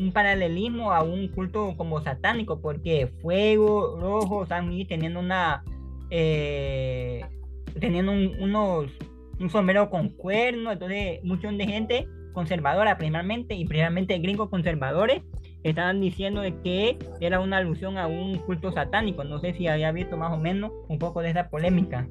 un 0.00 0.12
paralelismo 0.12 0.92
a 0.92 1.02
un 1.02 1.28
culto 1.28 1.74
como 1.76 2.00
satánico, 2.00 2.60
porque 2.60 3.08
fuego 3.20 3.98
rojo, 4.00 4.46
Sammy 4.46 4.86
teniendo 4.86 5.20
una 5.20 5.62
eh, 6.10 7.24
teniendo 7.78 8.12
un, 8.12 8.34
unos 8.40 8.90
un 9.38 9.50
sombrero 9.50 9.90
con 9.90 10.08
cuernos, 10.08 10.72
entonces 10.72 11.22
mucha 11.22 11.52
de 11.52 11.66
gente 11.66 12.08
conservadora 12.32 12.96
primeramente 12.96 13.54
y 13.54 13.66
primeramente 13.66 14.18
gringos 14.18 14.48
conservadores 14.48 15.22
estaban 15.62 16.00
diciendo 16.00 16.40
de 16.40 16.56
que 16.62 16.98
era 17.20 17.40
una 17.40 17.58
alusión 17.58 17.98
a 17.98 18.06
un 18.06 18.38
culto 18.38 18.72
satánico. 18.72 19.24
No 19.24 19.38
sé 19.40 19.52
si 19.54 19.66
había 19.66 19.92
visto 19.92 20.16
más 20.16 20.32
o 20.32 20.38
menos 20.38 20.72
un 20.88 20.98
poco 20.98 21.20
de 21.20 21.30
esa 21.30 21.48
polémica. 21.48 22.08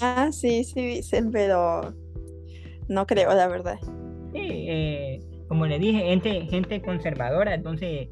Ah, 0.00 0.30
sí, 0.32 0.64
sí, 0.64 0.84
dicen, 0.86 1.30
pero 1.30 1.94
no 2.88 3.06
creo, 3.06 3.34
la 3.34 3.46
verdad. 3.46 3.78
Sí, 4.32 4.66
eh, 4.68 5.20
como 5.52 5.66
le 5.66 5.78
dije, 5.78 5.98
gente, 5.98 6.46
gente 6.46 6.80
conservadora, 6.80 7.52
entonces, 7.52 8.08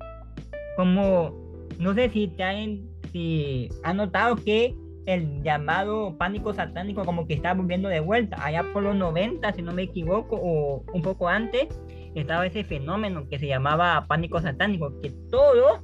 como, 0.77 1.35
no 1.79 1.95
sé 1.95 2.11
si 2.11 2.29
te 2.29 2.43
han, 2.43 2.83
si 3.13 3.71
han 3.83 3.97
notado 3.97 4.37
que 4.37 4.77
el 5.07 5.43
llamado 5.43 6.19
pánico 6.19 6.53
satánico 6.53 7.03
como 7.03 7.27
que 7.27 7.33
está 7.33 7.55
volviendo 7.55 7.89
de 7.89 8.01
vuelta, 8.01 8.37
allá 8.45 8.63
por 8.75 8.83
los 8.83 8.95
90, 8.95 9.55
si 9.55 9.63
no 9.63 9.73
me 9.73 9.85
equivoco, 9.85 10.37
o 10.37 10.85
un 10.93 11.01
poco 11.01 11.29
antes, 11.29 11.69
estaba 12.15 12.45
ese 12.45 12.63
fenómeno 12.63 13.27
que 13.27 13.39
se 13.39 13.47
llamaba 13.47 14.05
pánico 14.07 14.39
satánico, 14.43 15.01
que 15.01 15.09
todo 15.31 15.83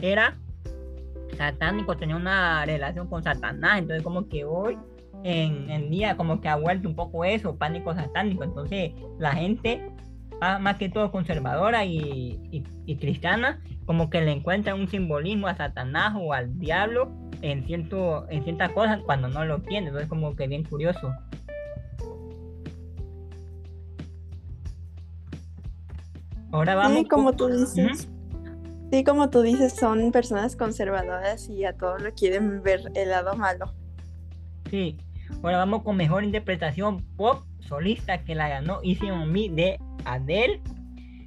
era 0.00 0.38
satánico, 1.36 1.96
tenía 1.96 2.14
una 2.14 2.64
relación 2.64 3.08
con 3.08 3.24
Satanás, 3.24 3.80
entonces 3.80 4.04
como 4.04 4.28
que 4.28 4.44
hoy 4.44 4.78
en, 5.24 5.68
en 5.68 5.90
día 5.90 6.16
como 6.16 6.40
que 6.40 6.48
ha 6.48 6.54
vuelto 6.54 6.88
un 6.88 6.94
poco 6.94 7.24
eso, 7.24 7.56
pánico 7.56 7.92
satánico, 7.92 8.44
entonces 8.44 8.92
la 9.18 9.32
gente 9.32 9.90
más 10.60 10.76
que 10.76 10.88
todo 10.88 11.12
conservadora 11.12 11.84
y, 11.84 12.40
y, 12.86 12.96
cristiana, 12.96 13.60
como 13.86 14.10
que 14.10 14.20
le 14.20 14.32
encuentra 14.32 14.74
un 14.74 14.88
simbolismo 14.88 15.46
a 15.46 15.56
Satanás 15.56 16.14
o 16.18 16.32
al 16.32 16.58
diablo 16.58 17.12
en, 17.42 17.64
cierto, 17.64 18.28
en 18.28 18.42
ciertas 18.42 18.72
cosas 18.72 19.00
cuando 19.04 19.28
no 19.28 19.44
lo 19.44 19.60
tiene. 19.60 19.88
Entonces, 19.88 20.08
como 20.08 20.34
que 20.34 20.48
bien 20.48 20.64
curioso. 20.64 21.12
Ahora 26.50 26.74
vamos. 26.74 26.98
Sí, 26.98 27.04
como 27.08 27.32
tú 27.34 27.46
dices. 27.46 28.08
Sí, 28.90 29.04
como 29.04 29.30
tú 29.30 29.42
dices, 29.42 29.74
son 29.74 30.12
personas 30.12 30.56
conservadoras 30.56 31.48
y 31.48 31.64
a 31.64 31.72
todos 31.72 32.02
lo 32.02 32.12
quieren 32.12 32.62
ver 32.62 32.82
el 32.94 33.10
lado 33.10 33.36
malo. 33.36 33.72
Sí. 34.68 34.98
Ahora 35.42 35.56
vamos 35.56 35.82
con 35.82 35.96
mejor 35.96 36.24
interpretación 36.24 37.02
pop 37.16 37.44
solista 37.60 38.22
que 38.24 38.34
la 38.34 38.48
ganó 38.48 38.80
Easy 38.82 39.10
on 39.10 39.32
Me 39.32 39.48
de 39.48 39.78
Adele. 40.04 40.60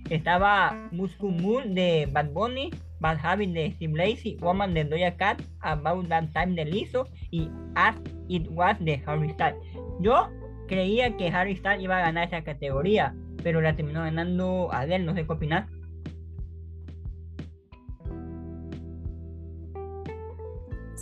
Estaba 0.09 0.89
Muscle 0.91 1.63
de 1.73 2.07
Bad 2.11 2.29
Bunny, 2.29 2.69
Bad 2.99 3.17
Habit 3.23 3.53
de 3.53 3.71
Steve 3.71 3.93
Lacy, 3.97 4.37
Woman 4.39 4.73
de 4.73 4.83
Doja 4.83 5.15
Cat, 5.17 5.41
About 5.61 6.07
That 6.09 6.25
Time 6.33 6.55
de 6.55 6.65
Lizzo 6.65 7.07
y 7.31 7.49
As 7.75 7.95
It 8.27 8.47
Was 8.51 8.77
de 8.79 9.01
Harry 9.05 9.29
Styles. 9.31 9.57
Yo 9.99 10.29
creía 10.67 11.15
que 11.17 11.29
Harry 11.29 11.55
Styles 11.55 11.83
iba 11.83 11.97
a 11.97 12.01
ganar 12.01 12.27
esa 12.27 12.43
categoría, 12.43 13.15
pero 13.43 13.61
la 13.61 13.75
terminó 13.75 14.01
ganando 14.01 14.69
Adele, 14.71 15.05
no 15.05 15.15
sé 15.15 15.25
qué 15.25 15.33
opinar. 15.33 15.67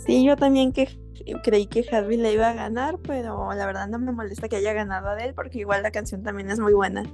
Sí, 0.06 0.24
yo 0.24 0.36
también 0.36 0.72
que 0.72 0.88
creí 1.42 1.66
que 1.66 1.84
Harry 1.90 2.16
le 2.16 2.32
iba 2.34 2.50
a 2.50 2.52
ganar, 2.52 2.98
pero 2.98 3.52
la 3.54 3.66
verdad 3.66 3.88
no 3.88 3.98
me 3.98 4.12
molesta 4.12 4.48
que 4.48 4.56
haya 4.56 4.74
ganado 4.74 5.08
Adele 5.08 5.32
porque 5.32 5.60
igual 5.60 5.82
la 5.82 5.90
canción 5.90 6.22
también 6.22 6.50
es 6.50 6.60
muy 6.60 6.74
buena. 6.74 7.04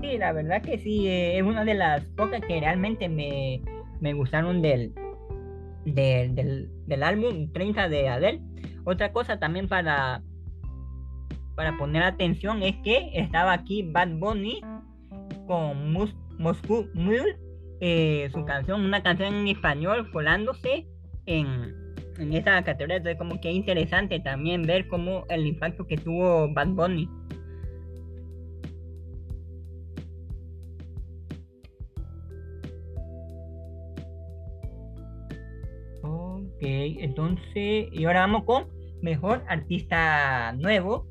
Sí, 0.00 0.16
la 0.16 0.32
verdad 0.32 0.62
que 0.62 0.78
sí, 0.78 1.06
eh, 1.06 1.38
es 1.38 1.42
una 1.42 1.64
de 1.64 1.74
las 1.74 2.02
pocas 2.16 2.40
que 2.40 2.58
realmente 2.58 3.08
me, 3.08 4.14
gustaron 4.14 4.62
del, 4.62 4.94
del, 5.84 7.02
álbum 7.02 7.52
30 7.52 7.88
de 7.88 8.08
Adele. 8.08 8.40
Otra 8.84 9.12
cosa 9.12 9.38
también 9.38 9.68
para, 9.68 10.22
para 11.54 11.76
poner 11.76 12.02
atención 12.02 12.62
es 12.62 12.76
que 12.82 13.10
estaba 13.12 13.52
aquí 13.52 13.82
Bad 13.82 14.16
Bunny 14.18 14.62
con 15.46 15.92
Moscú 16.38 16.88
Mule, 16.94 17.36
eh, 17.80 18.30
su 18.32 18.44
canción, 18.46 18.82
una 18.82 19.02
canción 19.02 19.34
en 19.34 19.48
español 19.48 20.10
colándose 20.12 20.86
en, 21.26 21.74
en 22.18 22.32
esta 22.32 22.62
categoría. 22.64 22.96
Entonces 22.96 23.18
como 23.18 23.38
que 23.38 23.50
es 23.50 23.56
interesante 23.56 24.18
también 24.20 24.62
ver 24.62 24.88
cómo 24.88 25.26
el 25.28 25.46
impacto 25.46 25.86
que 25.86 25.98
tuvo 25.98 26.50
Bad 26.54 26.68
Bunny. 26.68 27.06
Entonces, 36.60 37.88
y 37.92 38.04
ahora 38.04 38.20
vamos 38.20 38.44
con 38.44 38.66
mejor 39.02 39.42
artista 39.48 40.52
nuevo. 40.52 41.06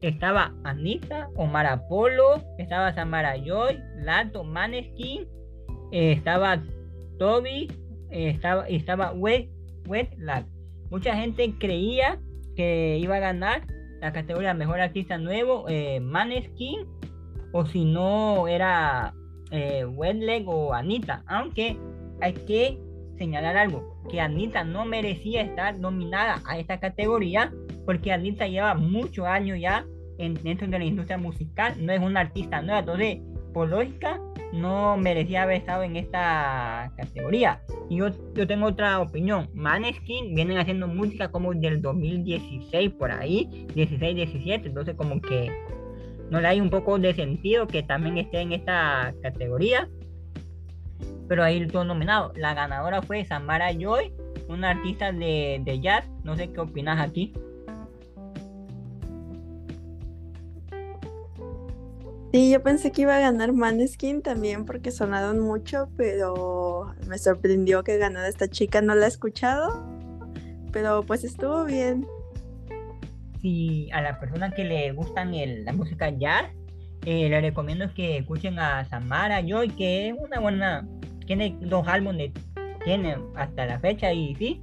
Estaba 0.00 0.52
Anita, 0.64 1.28
Omar 1.36 1.66
Apolo, 1.66 2.42
estaba 2.58 2.92
Samara 2.94 3.36
Joy, 3.36 3.78
Lato, 3.98 4.42
Maneskin, 4.42 5.28
estaba 5.92 6.62
Toby, 7.18 7.70
estaba, 8.10 8.66
estaba 8.66 9.12
Wet, 9.12 9.48
Wetlag. 9.86 10.46
Mucha 10.90 11.14
gente 11.14 11.54
creía 11.58 12.18
que 12.56 12.98
iba 12.98 13.16
a 13.16 13.20
ganar 13.20 13.62
la 14.00 14.12
categoría 14.12 14.54
Mejor 14.54 14.80
Artista 14.80 15.18
Nuevo, 15.18 15.66
eh, 15.68 16.00
Maneskin, 16.00 16.86
o 17.52 17.64
si 17.64 17.84
no 17.84 18.48
era 18.48 19.14
eh, 19.52 19.84
Wetleg 19.84 20.48
o 20.48 20.74
Anita, 20.74 21.22
aunque 21.26 21.76
hay 22.20 22.32
que 22.32 22.78
señalar 23.22 23.56
algo, 23.56 24.02
que 24.10 24.20
Anita 24.20 24.64
no 24.64 24.84
merecía 24.84 25.42
estar 25.42 25.78
nominada 25.78 26.42
a 26.44 26.58
esta 26.58 26.80
categoría 26.80 27.52
porque 27.86 28.10
Anita 28.10 28.48
lleva 28.48 28.74
muchos 28.74 29.26
años 29.26 29.58
ya 29.60 29.86
en, 30.18 30.34
dentro 30.34 30.66
de 30.66 30.78
la 30.78 30.84
industria 30.84 31.18
musical, 31.18 31.74
no 31.78 31.92
es 31.92 32.00
una 32.00 32.18
artista 32.20 32.60
nueva, 32.62 32.80
entonces 32.80 33.18
por 33.54 33.68
lógica 33.68 34.20
no 34.52 34.96
merecía 34.96 35.44
haber 35.44 35.58
estado 35.58 35.84
en 35.84 35.96
esta 35.96 36.92
categoría. 36.96 37.62
Y 37.88 37.98
yo, 37.98 38.08
yo 38.34 38.44
tengo 38.46 38.66
otra 38.66 38.98
opinión, 38.98 39.48
Maneskin 39.54 40.34
vienen 40.34 40.58
haciendo 40.58 40.88
música 40.88 41.30
como 41.30 41.54
del 41.54 41.80
2016 41.80 42.90
por 42.98 43.12
ahí, 43.12 43.66
16, 43.74 44.16
17, 44.16 44.68
entonces 44.68 44.96
como 44.96 45.20
que 45.20 45.48
no 46.28 46.40
le 46.40 46.48
hay 46.48 46.60
un 46.60 46.70
poco 46.70 46.98
de 46.98 47.14
sentido 47.14 47.68
que 47.68 47.84
también 47.84 48.18
esté 48.18 48.40
en 48.40 48.52
esta 48.52 49.14
categoría 49.22 49.88
pero 51.32 51.44
ahí 51.44 51.66
todo 51.66 51.82
nominado. 51.82 52.30
La 52.36 52.52
ganadora 52.52 53.00
fue 53.00 53.24
Samara 53.24 53.72
Joy, 53.72 54.12
una 54.48 54.68
artista 54.68 55.12
de, 55.12 55.78
jazz. 55.80 56.04
No 56.24 56.36
sé 56.36 56.52
qué 56.52 56.60
opinas 56.60 57.00
aquí. 57.00 57.32
Sí, 62.34 62.50
yo 62.50 62.62
pensé 62.62 62.92
que 62.92 63.00
iba 63.00 63.16
a 63.16 63.20
ganar 63.20 63.54
Maneskin 63.54 64.20
también 64.20 64.66
porque 64.66 64.90
sonaron 64.90 65.40
mucho, 65.40 65.88
pero 65.96 66.94
me 67.08 67.16
sorprendió 67.16 67.82
que 67.82 67.96
ganara 67.96 68.28
esta 68.28 68.48
chica. 68.48 68.82
No 68.82 68.94
la 68.94 69.06
he 69.06 69.08
escuchado, 69.08 69.82
pero 70.70 71.02
pues 71.02 71.24
estuvo 71.24 71.64
bien. 71.64 72.06
Si 73.40 73.90
a 73.92 74.02
las 74.02 74.18
personas 74.18 74.52
que 74.52 74.64
le 74.64 74.92
gustan 74.92 75.32
la 75.64 75.72
música 75.72 76.10
jazz, 76.10 76.44
eh, 77.06 77.30
le 77.30 77.40
recomiendo 77.40 77.86
que 77.94 78.18
escuchen 78.18 78.58
a 78.58 78.84
Samara 78.84 79.40
Joy, 79.40 79.70
que 79.70 80.10
es 80.10 80.14
una 80.18 80.38
buena 80.40 80.86
tiene 81.26 81.56
dos 81.60 81.86
álbumes, 81.88 82.32
tiene 82.84 83.16
hasta 83.36 83.66
la 83.66 83.78
fecha 83.78 84.12
y 84.12 84.34
sí, 84.36 84.62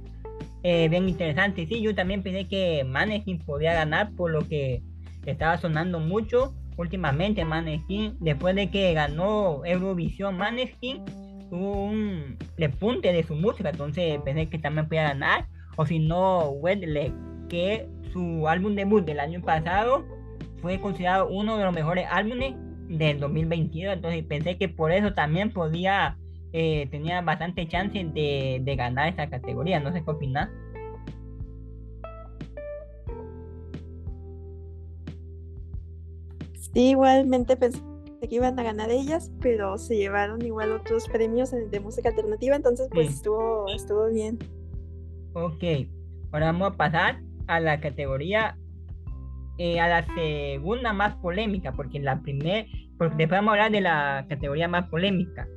eh, 0.62 0.88
bien 0.88 1.08
interesante. 1.08 1.66
Sí, 1.66 1.80
yo 1.80 1.94
también 1.94 2.22
pensé 2.22 2.46
que 2.46 2.84
Maneskin 2.84 3.38
podía 3.38 3.72
ganar 3.72 4.12
por 4.12 4.30
lo 4.30 4.46
que 4.46 4.82
estaba 5.26 5.56
sonando 5.58 6.00
mucho 6.00 6.54
últimamente 6.76 7.44
Maneskin. 7.44 8.16
Después 8.20 8.54
de 8.54 8.70
que 8.70 8.92
ganó 8.94 9.64
Eurovisión 9.64 10.36
Maneskin, 10.36 11.04
tuvo 11.50 11.84
un 11.84 12.36
repunte 12.56 13.12
de 13.12 13.22
su 13.22 13.34
música, 13.34 13.70
entonces 13.70 14.20
pensé 14.24 14.48
que 14.48 14.58
también 14.58 14.86
podía 14.86 15.04
ganar. 15.04 15.46
O 15.76 15.86
si 15.86 15.98
no, 15.98 16.50
Wedle, 16.50 17.12
que 17.48 17.88
su 18.12 18.48
álbum 18.48 18.74
debut 18.74 19.04
del 19.04 19.20
año 19.20 19.40
pasado 19.40 20.04
fue 20.60 20.80
considerado 20.80 21.28
uno 21.28 21.56
de 21.56 21.64
los 21.64 21.74
mejores 21.74 22.06
álbumes 22.10 22.54
del 22.88 23.20
2022, 23.20 23.94
entonces 23.94 24.24
pensé 24.24 24.58
que 24.58 24.68
por 24.68 24.92
eso 24.92 25.14
también 25.14 25.50
podía 25.50 26.18
eh, 26.52 26.88
tenía 26.90 27.20
bastante 27.20 27.66
chance 27.68 28.04
de, 28.04 28.74
ganar 28.76 29.08
esa 29.08 29.28
categoría. 29.28 29.80
No 29.80 29.92
sé 29.92 30.02
qué 30.04 30.10
opinas. 30.10 30.50
Sí, 36.72 36.90
igualmente 36.90 37.56
pensé 37.56 37.80
que 38.20 38.34
iban 38.34 38.58
a 38.58 38.62
ganar 38.62 38.90
ellas, 38.90 39.32
pero 39.40 39.78
se 39.78 39.96
llevaron 39.96 40.44
igual 40.44 40.72
otros 40.72 41.08
premios 41.08 41.50
de 41.50 41.80
música 41.80 42.10
alternativa, 42.10 42.54
entonces 42.54 42.88
pues 42.92 43.08
estuvo, 43.08 43.66
estuvo 43.68 44.08
bien. 44.08 44.38
Ok, 45.32 45.64
ahora 46.30 46.46
vamos 46.46 46.72
a 46.72 46.76
pasar 46.76 47.22
a 47.46 47.60
la 47.60 47.80
categoría, 47.80 48.56
eh, 49.58 49.80
a 49.80 49.88
la 49.88 50.06
segunda 50.14 50.92
más 50.92 51.16
polémica, 51.16 51.72
porque 51.72 51.98
la 51.98 52.20
primera, 52.20 52.66
porque 52.98 53.16
después 53.16 53.38
vamos 53.38 53.50
a 53.50 53.52
hablar 53.52 53.72
de 53.72 53.80
la 53.80 54.26
categoría 54.28 54.68
más 54.68 54.88
polémica. 54.88 55.48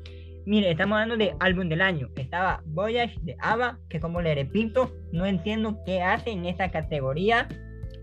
Mire, 0.46 0.72
estamos 0.72 1.00
hablando 1.00 1.16
de 1.16 1.36
álbum 1.40 1.70
del 1.70 1.82
año. 1.82 2.10
Estaba 2.18 2.62
Voyage 2.66 3.18
de 3.22 3.38
ABBA, 3.40 3.80
que 3.90 4.02
como 4.02 4.22
le 4.22 4.36
repito, 4.36 4.92
no 5.14 5.26
entiendo 5.26 5.80
qué 5.86 6.02
hace 6.02 6.32
en 6.32 6.46
esta 6.46 6.70
categoría 6.70 7.48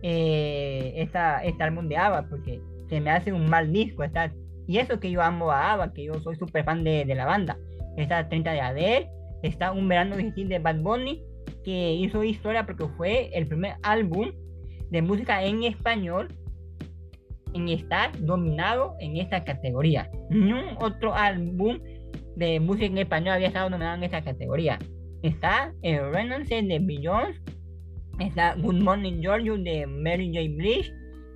eh, 0.03 0.95
esta, 0.97 1.45
este 1.45 1.63
álbum 1.63 1.87
de 1.89 1.99
ABBA, 1.99 2.29
porque 2.31 2.63
se 2.89 3.01
me 3.01 3.11
hace 3.11 3.33
un 3.33 3.51
mal 3.51 3.71
disco. 3.73 4.05
Está, 4.05 4.33
y 4.67 4.79
eso 4.79 4.99
que 5.01 5.11
yo 5.11 5.21
amo 5.21 5.51
a 5.51 5.73
ABBA, 5.73 5.93
que 5.93 6.05
yo 6.05 6.15
soy 6.21 6.37
súper 6.37 6.65
fan 6.65 6.83
de, 6.83 7.05
la 7.05 7.27
banda. 7.27 7.59
Está 7.99 8.27
30 8.27 8.53
de 8.53 8.61
Adele, 8.61 9.11
está 9.43 9.73
Un 9.73 9.89
Verano 9.89 10.17
Difícil 10.17 10.49
de 10.49 10.61
Bad 10.61 10.81
Bunny, 10.81 11.23
que 11.63 11.93
hizo 11.93 12.25
historia 12.25 12.65
porque 12.65 12.87
fue 12.97 13.31
el 13.35 13.47
primer 13.49 13.75
álbum 13.83 14.33
de 14.91 15.03
música 15.03 15.45
en 15.45 15.65
español 15.65 16.29
en 17.53 17.69
estar 17.69 18.19
dominado 18.21 18.97
en 19.01 19.17
esta 19.17 19.45
categoría. 19.45 20.11
Ningún 20.31 20.77
otro 20.81 21.15
álbum 21.15 21.79
de 22.41 22.59
música 22.59 22.87
en 22.87 22.99
español 22.99 23.35
había 23.35 23.49
estado 23.49 23.69
nominado 23.69 23.99
en 23.99 24.05
esta 24.05 24.23
categoría. 24.23 24.79
Está 25.23 25.75
el 25.83 26.11
Renaissance 26.11 26.67
de 26.67 26.79
Beyoncé, 26.79 27.39
está 28.19 28.55
Good 28.55 28.83
Morning 28.83 29.21
Georgia 29.21 29.53
de 29.59 29.87
Mary 29.87 30.33
J. 30.35 30.57
Blige, 30.57 30.91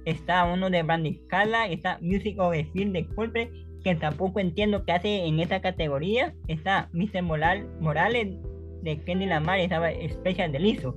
está 0.06 0.46
uno 0.46 0.70
de 0.70 0.82
Brandy 0.82 1.20
Carla, 1.28 1.68
está 1.68 1.98
Music 2.00 2.40
of 2.40 2.54
the 2.54 2.64
Field 2.72 2.94
de 2.94 3.06
Coldplay, 3.08 3.50
que 3.84 3.94
tampoco 3.94 4.40
entiendo 4.40 4.82
qué 4.86 4.92
hace 4.92 5.26
en 5.26 5.40
esta 5.40 5.60
categoría. 5.60 6.34
Está 6.48 6.88
Mr. 6.94 7.22
Morales 7.22 8.38
de 8.82 8.98
Kenny 9.04 9.26
Lamar, 9.26 9.58
estaba 9.58 9.90
Special 9.90 10.52
de 10.52 10.58
Lizzo. 10.58 10.96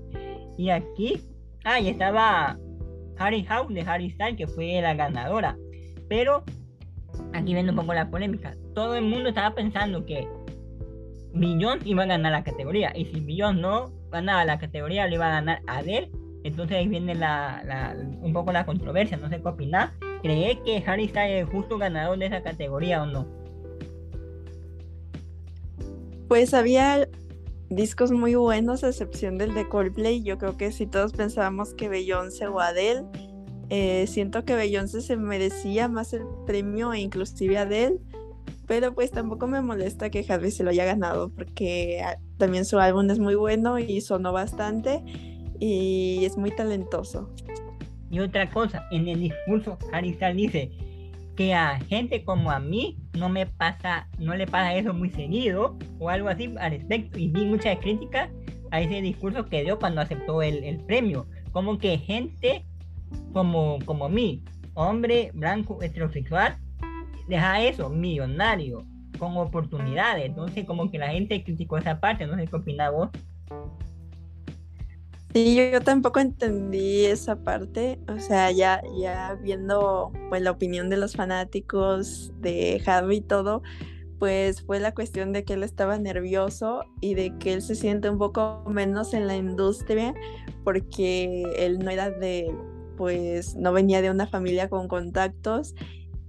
Y 0.57 0.69
aquí, 0.69 1.19
ah, 1.65 1.81
y 1.81 1.89
estaba 1.89 2.57
Harry 3.17 3.43
House 3.43 3.73
de 3.73 3.81
Harry 3.81 4.09
Styles, 4.11 4.37
que 4.37 4.47
fue 4.47 4.81
la 4.81 4.93
ganadora. 4.93 5.57
Pero 6.07 6.45
aquí 7.37 7.53
viene 7.53 7.69
un 7.69 7.75
poco 7.75 7.93
la 7.93 8.09
polémica. 8.09 8.55
Todo 8.73 8.95
el 8.95 9.05
mundo 9.05 9.29
estaba 9.29 9.55
pensando 9.55 10.05
que 10.05 10.27
Millón 11.33 11.79
iba 11.85 12.03
a 12.03 12.07
ganar 12.07 12.31
la 12.31 12.43
categoría. 12.43 12.91
Y 12.95 13.05
si 13.05 13.21
Millón 13.21 13.61
no 13.61 13.91
ganaba 14.11 14.45
la 14.45 14.59
categoría, 14.59 15.07
le 15.07 15.15
iba 15.15 15.27
a 15.27 15.31
ganar 15.31 15.61
Adele. 15.67 16.11
Entonces 16.43 16.77
ahí 16.77 16.87
viene 16.87 17.15
la, 17.15 17.95
un 18.21 18.33
poco 18.33 18.51
la 18.51 18.65
controversia. 18.65 19.17
No 19.17 19.29
sé 19.29 19.41
qué 19.41 19.47
opinar. 19.47 19.91
¿Cree 20.21 20.59
que 20.63 20.83
Harry 20.85 21.07
Styles 21.07 21.43
es 21.43 21.49
justo 21.49 21.77
ganador 21.77 22.17
de 22.17 22.25
esa 22.25 22.41
categoría 22.41 23.03
o 23.03 23.05
no? 23.05 23.27
Pues 26.27 26.53
había 26.53 27.07
discos 27.69 28.11
muy 28.11 28.35
buenos, 28.35 28.83
a 28.83 28.89
excepción 28.89 29.37
del 29.37 29.53
de 29.53 29.67
Coldplay. 29.67 30.23
Yo 30.23 30.37
creo 30.37 30.57
que 30.57 30.71
si 30.71 30.87
todos 30.87 31.13
pensábamos 31.13 31.73
que 31.73 31.89
Beyoncé 31.89 32.47
o 32.47 32.59
Adele, 32.59 33.03
eh, 33.69 34.05
siento 34.07 34.45
que 34.45 34.55
Beyoncé 34.55 35.01
se 35.01 35.17
merecía 35.17 35.87
más 35.87 36.13
el 36.13 36.23
premio 36.45 36.93
e 36.93 36.99
inclusive 36.99 37.57
Adele. 37.57 37.97
Pero 38.65 38.93
pues 38.93 39.11
tampoco 39.11 39.47
me 39.47 39.61
molesta 39.61 40.09
que 40.09 40.25
Harry 40.27 40.51
se 40.51 40.63
lo 40.63 40.71
haya 40.71 40.83
ganado 40.83 41.29
porque 41.29 42.01
ah, 42.03 42.17
también 42.37 42.65
su 42.65 42.79
álbum 42.79 43.09
es 43.09 43.17
muy 43.17 43.35
bueno 43.35 43.79
y 43.79 44.01
sonó 44.01 44.33
bastante 44.33 45.01
y 45.59 46.25
es 46.25 46.37
muy 46.37 46.51
talentoso. 46.51 47.29
Y 48.09 48.19
otra 48.19 48.49
cosa, 48.49 48.85
en 48.91 49.07
el 49.07 49.21
discurso 49.21 49.77
Styles 49.83 50.35
dice 50.35 50.71
que 51.35 51.53
a 51.53 51.79
gente 51.81 52.23
como 52.23 52.51
a 52.51 52.59
mí 52.59 52.97
no 53.13 53.29
me 53.29 53.45
pasa, 53.45 54.09
no 54.17 54.35
le 54.35 54.47
pasa 54.47 54.75
eso 54.75 54.93
muy 54.93 55.11
seguido 55.11 55.77
o 55.99 56.09
algo 56.09 56.27
así 56.27 56.53
al 56.59 56.71
respecto. 56.71 57.19
Y 57.19 57.29
vi 57.29 57.45
muchas 57.45 57.77
críticas 57.79 58.29
a 58.71 58.81
ese 58.81 59.01
discurso 59.01 59.45
que 59.45 59.63
dio 59.63 59.79
cuando 59.79 60.01
aceptó 60.01 60.41
el, 60.41 60.63
el 60.63 60.77
premio. 60.79 61.25
Como 61.51 61.77
que 61.77 61.97
gente 61.99 62.65
como, 63.33 63.79
como 63.85 64.09
mí, 64.09 64.43
hombre 64.73 65.31
blanco 65.33 65.81
heterosexual, 65.81 66.57
deja 67.27 67.61
eso, 67.61 67.89
millonario, 67.89 68.85
con 69.17 69.37
oportunidades. 69.37 70.25
Entonces 70.25 70.65
como 70.65 70.89
que 70.91 70.97
la 70.97 71.09
gente 71.09 71.43
criticó 71.43 71.77
esa 71.77 71.99
parte, 71.99 72.25
no 72.25 72.35
sé 72.35 72.47
qué 72.47 72.55
opinas 72.55 72.91
vos. 72.91 73.09
Sí, 75.33 75.55
yo, 75.71 75.81
tampoco 75.81 76.19
entendí 76.19 77.05
esa 77.05 77.43
parte, 77.43 77.99
o 78.07 78.19
sea, 78.19 78.49
ya, 78.51 78.81
ya 78.99 79.37
viendo 79.39 80.11
pues 80.29 80.41
la 80.41 80.51
opinión 80.51 80.89
de 80.89 80.97
los 80.97 81.15
fanáticos 81.15 82.31
de 82.39 82.81
Javi 82.83 83.17
y 83.17 83.21
todo, 83.21 83.61
pues 84.17 84.63
fue 84.63 84.79
la 84.79 84.93
cuestión 84.95 85.33
de 85.33 85.43
que 85.43 85.53
él 85.53 85.63
estaba 85.63 85.99
nervioso 85.99 86.85
y 87.01 87.13
de 87.13 87.37
que 87.37 87.53
él 87.53 87.61
se 87.61 87.75
siente 87.75 88.09
un 88.09 88.17
poco 88.17 88.63
menos 88.67 89.13
en 89.13 89.27
la 89.27 89.35
industria 89.35 90.15
porque 90.63 91.43
él 91.57 91.79
no 91.79 91.91
era 91.91 92.09
de, 92.09 92.51
pues 92.97 93.55
no 93.55 93.71
venía 93.71 94.01
de 94.01 94.11
una 94.11 94.27
familia 94.27 94.69
con 94.69 94.87
contactos 94.87 95.75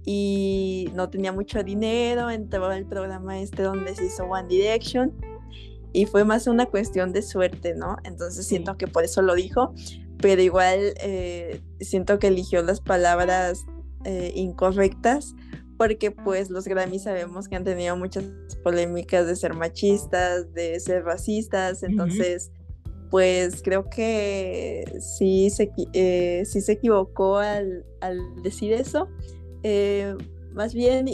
y 0.05 0.89
no 0.93 1.09
tenía 1.09 1.31
mucho 1.31 1.63
dinero, 1.63 2.29
entró 2.29 2.67
al 2.67 2.85
programa 2.85 3.39
este 3.39 3.63
donde 3.63 3.95
se 3.95 4.05
hizo 4.05 4.23
One 4.23 4.47
Direction 4.47 5.13
y 5.91 6.05
fue 6.05 6.23
más 6.23 6.47
una 6.47 6.67
cuestión 6.67 7.11
de 7.11 7.21
suerte, 7.21 7.75
¿no? 7.75 7.97
Entonces 8.03 8.47
siento 8.47 8.77
que 8.77 8.87
por 8.87 9.03
eso 9.03 9.21
lo 9.21 9.35
dijo, 9.35 9.73
pero 10.17 10.41
igual 10.41 10.93
eh, 11.01 11.61
siento 11.81 12.19
que 12.19 12.27
eligió 12.27 12.61
las 12.61 12.79
palabras 12.79 13.65
eh, 14.05 14.31
incorrectas 14.35 15.35
porque 15.77 16.11
pues 16.11 16.49
los 16.49 16.65
Grammy 16.65 16.99
sabemos 16.99 17.47
que 17.47 17.55
han 17.55 17.63
tenido 17.63 17.95
muchas 17.95 18.25
polémicas 18.63 19.25
de 19.27 19.35
ser 19.35 19.53
machistas, 19.53 20.53
de 20.53 20.77
ser 20.79 21.05
racistas, 21.05 21.83
entonces 21.83 22.51
pues 23.09 23.61
creo 23.63 23.89
que 23.89 24.85
sí 24.99 25.49
se, 25.49 25.71
eh, 25.93 26.43
sí 26.45 26.61
se 26.61 26.73
equivocó 26.73 27.37
al, 27.37 27.85
al 28.01 28.19
decir 28.43 28.73
eso, 28.73 29.07
más 30.53 30.73
bien 30.73 31.07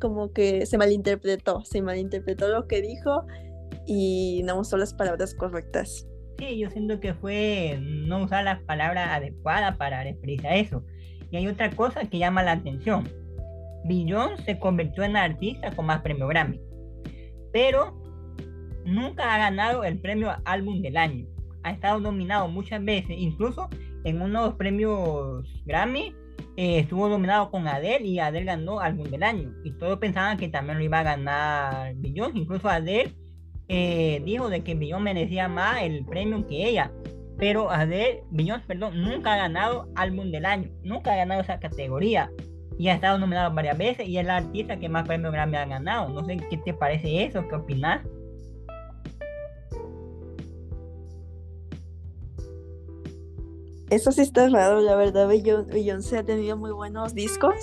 como 0.00 0.32
que 0.32 0.66
se 0.66 0.78
malinterpretó, 0.78 1.64
se 1.64 1.82
malinterpretó 1.82 2.48
lo 2.48 2.66
que 2.66 2.80
dijo 2.80 3.26
y 3.86 4.42
no 4.44 4.60
usó 4.60 4.76
las 4.76 4.94
palabras 4.94 5.34
correctas. 5.34 6.06
Sí, 6.38 6.58
yo 6.58 6.70
siento 6.70 7.00
que 7.00 7.14
fue 7.14 7.78
no 7.80 8.22
usar 8.22 8.44
las 8.44 8.62
palabras 8.62 9.08
adecuadas 9.10 9.76
para 9.76 10.04
referirse 10.04 10.46
a 10.46 10.56
eso. 10.56 10.84
Y 11.30 11.36
hay 11.36 11.48
otra 11.48 11.70
cosa 11.70 12.04
que 12.04 12.18
llama 12.18 12.42
la 12.42 12.52
atención. 12.52 13.08
Billon 13.84 14.36
se 14.44 14.58
convirtió 14.58 15.02
en 15.02 15.14
la 15.14 15.24
artista 15.24 15.74
con 15.74 15.86
más 15.86 16.02
premio 16.02 16.28
Grammy, 16.28 16.60
pero 17.52 17.96
nunca 18.88 19.34
ha 19.34 19.38
ganado 19.38 19.84
el 19.84 19.98
premio 19.98 20.34
Álbum 20.44 20.80
del 20.82 20.96
Año. 20.96 21.26
Ha 21.62 21.72
estado 21.72 22.00
nominado 22.00 22.48
muchas 22.48 22.84
veces, 22.84 23.16
incluso 23.18 23.68
en 24.04 24.22
unos 24.22 24.54
premios 24.54 25.46
Grammy 25.66 26.14
eh, 26.56 26.80
estuvo 26.80 27.08
nominado 27.08 27.50
con 27.50 27.68
Adele 27.68 28.06
y 28.06 28.18
Adele 28.18 28.46
ganó 28.46 28.80
Álbum 28.80 29.08
del 29.10 29.22
Año. 29.22 29.52
Y 29.64 29.72
todos 29.72 29.98
pensaban 29.98 30.38
que 30.38 30.48
también 30.48 30.78
lo 30.78 30.84
iba 30.84 31.00
a 31.00 31.04
ganar 31.04 31.94
Billon, 31.96 32.36
incluso 32.36 32.68
Adele 32.68 33.12
eh, 33.68 34.22
dijo 34.24 34.48
de 34.48 34.62
que 34.64 34.74
Billon 34.74 35.02
merecía 35.02 35.48
más 35.48 35.82
el 35.82 36.04
premio 36.04 36.46
que 36.46 36.68
ella. 36.68 36.90
Pero 37.38 37.70
Adele, 37.70 38.24
Billon, 38.30 38.62
perdón, 38.66 39.00
nunca 39.00 39.34
ha 39.34 39.36
ganado 39.36 39.88
álbum 39.94 40.32
del 40.32 40.46
año, 40.46 40.70
nunca 40.82 41.12
ha 41.12 41.16
ganado 41.16 41.42
esa 41.42 41.60
categoría. 41.60 42.30
Y 42.78 42.88
ha 42.88 42.94
estado 42.94 43.18
nominado 43.18 43.52
varias 43.54 43.76
veces 43.76 44.08
y 44.08 44.18
es 44.18 44.24
la 44.26 44.36
artista 44.36 44.78
que 44.78 44.88
más 44.88 45.06
premios 45.06 45.32
Grammy 45.32 45.56
ha 45.56 45.66
ganado. 45.66 46.08
No 46.08 46.24
sé 46.24 46.36
qué 46.48 46.56
te 46.58 46.72
parece 46.72 47.24
eso, 47.24 47.46
qué 47.48 47.56
opinas. 47.56 48.04
Eso 53.90 54.12
sí 54.12 54.20
está 54.20 54.48
raro, 54.48 54.80
la 54.80 54.96
verdad. 54.96 55.30
se 56.00 56.18
ha 56.18 56.22
tenido 56.22 56.56
muy 56.56 56.72
buenos 56.72 57.14
discos 57.14 57.54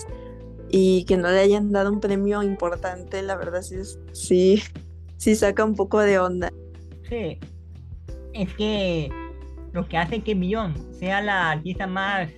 y 0.70 1.06
que 1.06 1.18
no 1.18 1.30
le 1.30 1.40
hayan 1.40 1.72
dado 1.72 1.92
un 1.92 2.00
premio 2.00 2.42
importante, 2.42 3.22
la 3.22 3.36
verdad 3.36 3.62
sí, 3.62 3.78
sí 4.14 4.64
sí 5.18 5.36
saca 5.36 5.64
un 5.64 5.76
poco 5.76 6.00
de 6.00 6.20
onda. 6.20 6.52
Sí, 7.10 7.40
es 8.34 8.54
que 8.56 9.10
lo 9.72 9.88
que 9.88 9.98
hace 9.98 10.22
que 10.22 10.36
Millón 10.36 10.76
sea 10.94 11.22
la 11.22 11.52
artista 11.52 11.88
más 11.88 12.30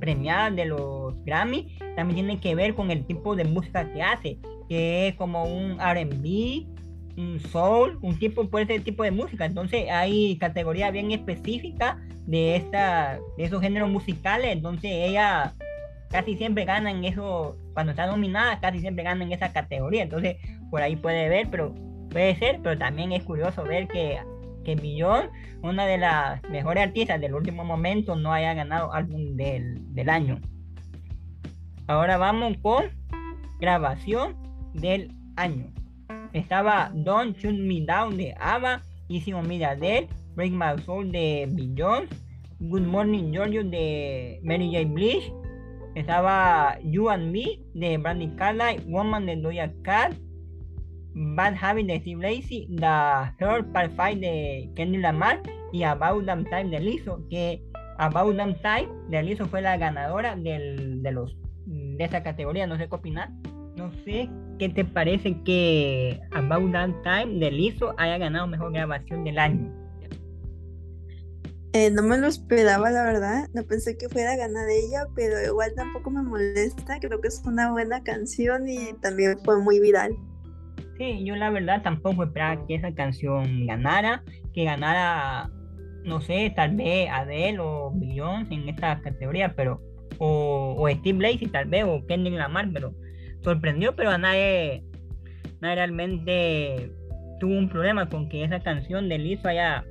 premiada 0.00 0.50
de 0.50 0.66
los 0.66 1.14
Grammy 1.24 1.78
también 1.96 2.26
tiene 2.26 2.40
que 2.40 2.54
ver 2.54 2.74
con 2.74 2.90
el 2.90 3.06
tipo 3.06 3.36
de 3.36 3.44
música 3.44 3.90
que 3.92 4.02
hace, 4.02 4.38
que 4.68 5.08
es 5.08 5.14
como 5.16 5.44
un 5.44 5.78
RB, 5.78 6.66
un 7.16 7.40
soul, 7.40 7.98
un 8.02 8.18
tipo 8.18 8.48
por 8.48 8.60
ese 8.60 8.80
tipo 8.80 9.02
de 9.02 9.10
música. 9.10 9.44
Entonces 9.44 9.90
hay 9.90 10.36
categorías 10.38 10.92
bien 10.92 11.10
específicas 11.10 11.96
de 12.26 12.56
esta, 12.56 13.18
de 13.36 13.44
esos 13.44 13.60
géneros 13.60 13.90
musicales. 13.90 14.52
Entonces 14.52 14.90
ella 14.92 15.52
casi 16.10 16.36
siempre 16.36 16.64
gana 16.64 16.90
en 16.90 17.04
eso, 17.04 17.56
cuando 17.72 17.90
está 17.90 18.06
nominada, 18.06 18.60
casi 18.60 18.80
siempre 18.80 19.04
gana 19.04 19.24
en 19.24 19.32
esa 19.32 19.52
categoría. 19.52 20.02
Entonces 20.02 20.36
por 20.70 20.82
ahí 20.82 20.96
puede 20.96 21.28
ver, 21.28 21.48
pero 21.50 21.74
puede 22.10 22.36
ser, 22.36 22.60
pero 22.62 22.78
también 22.78 23.12
es 23.12 23.22
curioso 23.22 23.64
ver 23.64 23.88
que, 23.88 24.18
que 24.64 24.76
Millón, 24.76 25.30
una 25.62 25.86
de 25.86 25.98
las 25.98 26.42
mejores 26.50 26.84
artistas 26.84 27.20
del 27.20 27.34
último 27.34 27.64
momento, 27.64 28.16
no 28.16 28.32
haya 28.32 28.54
ganado 28.54 28.92
álbum 28.92 29.36
del, 29.36 29.94
del 29.94 30.08
año. 30.08 30.40
Ahora 31.86 32.16
vamos 32.16 32.56
con 32.62 32.84
grabación 33.60 34.36
del 34.72 35.12
año. 35.36 35.66
Estaba 36.34 36.90
Don't 36.92 37.38
Shoot 37.38 37.54
Me 37.54 37.86
Down 37.86 38.16
de 38.16 38.34
ABBA, 38.38 38.82
Easy 39.08 39.32
on 39.32 39.46
Me 39.46 39.58
de 39.58 40.08
Break 40.34 40.52
My 40.52 40.76
Soul 40.84 41.12
de 41.12 41.46
Beyond, 41.48 42.08
Good 42.58 42.82
Morning 42.82 43.32
Giorgio 43.32 43.62
de 43.62 44.40
Mary 44.42 44.68
J. 44.72 44.84
Blige, 44.92 45.32
estaba 45.94 46.76
You 46.82 47.08
and 47.08 47.30
Me 47.30 47.60
de 47.74 47.98
Brandy 47.98 48.26
Carlyle, 48.36 48.82
Woman 48.88 49.26
de 49.26 49.36
Doja 49.36 49.72
Cat, 49.84 50.12
Bad 51.14 51.54
Habit 51.54 51.86
de 51.86 52.00
Steve 52.00 52.20
Lacey, 52.20 52.66
The 52.80 53.32
Third 53.38 53.72
Part 53.72 53.92
5 53.92 54.20
de 54.20 54.68
Kenny 54.74 54.98
Lamar 54.98 55.40
y 55.72 55.84
About 55.84 56.24
Damn 56.24 56.44
Time 56.46 56.64
de 56.64 56.80
Lizzo, 56.80 57.24
que 57.30 57.62
About 57.98 58.34
Damn 58.34 58.56
Time 58.56 58.88
de 59.08 59.22
Lizzo 59.22 59.46
fue 59.46 59.62
la 59.62 59.76
ganadora 59.76 60.34
del, 60.34 61.00
de, 61.00 61.12
los, 61.12 61.36
de 61.66 62.02
esa 62.02 62.24
categoría, 62.24 62.66
no 62.66 62.76
sé 62.76 62.88
qué 62.88 62.94
opinar. 62.96 63.30
No 63.76 63.90
sé 64.04 64.28
qué 64.58 64.68
te 64.68 64.84
parece 64.84 65.36
que 65.42 66.20
About 66.32 66.72
Damn 66.72 67.02
Time 67.02 67.38
de 67.38 67.50
Lizzo 67.50 67.94
haya 67.98 68.18
ganado 68.18 68.46
mejor 68.46 68.72
grabación 68.72 69.24
del 69.24 69.38
año. 69.38 69.72
Eh, 71.72 71.90
no 71.90 72.04
me 72.04 72.16
lo 72.16 72.28
esperaba, 72.28 72.88
la 72.90 73.02
verdad. 73.02 73.48
No 73.52 73.64
pensé 73.64 73.98
que 73.98 74.08
fuera 74.08 74.34
a 74.34 74.36
ganar 74.36 74.68
ella, 74.68 75.08
pero 75.16 75.42
igual 75.44 75.72
tampoco 75.74 76.08
me 76.08 76.22
molesta. 76.22 77.00
Creo 77.00 77.20
que 77.20 77.26
es 77.26 77.42
una 77.44 77.72
buena 77.72 78.00
canción 78.04 78.68
y 78.68 78.92
también 79.02 79.36
fue 79.44 79.60
muy 79.60 79.80
viral. 79.80 80.16
Sí, 80.96 81.24
yo 81.24 81.34
la 81.34 81.50
verdad 81.50 81.82
tampoco 81.82 82.22
esperaba 82.22 82.64
que 82.68 82.76
esa 82.76 82.94
canción 82.94 83.66
ganara, 83.66 84.22
que 84.52 84.62
ganara, 84.62 85.50
no 86.04 86.20
sé, 86.20 86.52
tal 86.54 86.76
vez 86.76 87.08
Adele 87.10 87.58
o 87.58 87.90
Beyoncé 87.92 88.54
en 88.54 88.68
esta 88.68 89.00
categoría, 89.00 89.56
pero 89.56 89.82
o, 90.18 90.76
o 90.78 90.88
Steve 90.88 91.18
Lacey 91.18 91.48
tal 91.48 91.66
vez 91.66 91.84
o 91.84 92.06
Kendrick 92.06 92.36
Lamar, 92.36 92.70
pero 92.72 92.94
sorprendió, 93.44 93.94
pero 93.94 94.10
a 94.10 94.18
nadie, 94.18 94.82
nadie 95.60 95.76
realmente 95.76 96.90
tuvo 97.38 97.56
un 97.56 97.68
problema 97.68 98.08
con 98.08 98.28
que 98.28 98.42
esa 98.42 98.60
canción 98.60 99.08
de 99.08 99.18
Lizzo 99.18 99.48
haya, 99.48 99.84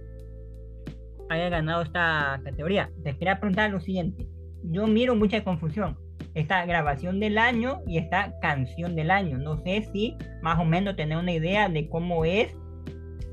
haya 1.30 1.50
ganado 1.50 1.84
esta 1.84 2.42
categoría. 2.44 2.90
Te 3.04 3.16
quería 3.16 3.40
preguntar 3.40 3.72
lo 3.72 3.80
siguiente, 3.80 4.28
yo 4.64 4.88
miro 4.88 5.16
mucha 5.16 5.44
confusión 5.44 5.98
esta 6.34 6.66
grabación 6.66 7.20
del 7.20 7.38
año 7.38 7.82
y 7.86 7.98
esta 7.98 8.40
canción 8.42 8.96
del 8.96 9.12
año. 9.12 9.38
No 9.38 9.58
sé 9.64 9.88
si 9.94 10.18
más 10.42 10.60
o 10.60 10.66
menos 10.66 10.96
tener 10.96 11.18
una 11.18 11.32
idea 11.32 11.70
de 11.70 11.88
cómo 11.90 12.26
es 12.26 12.56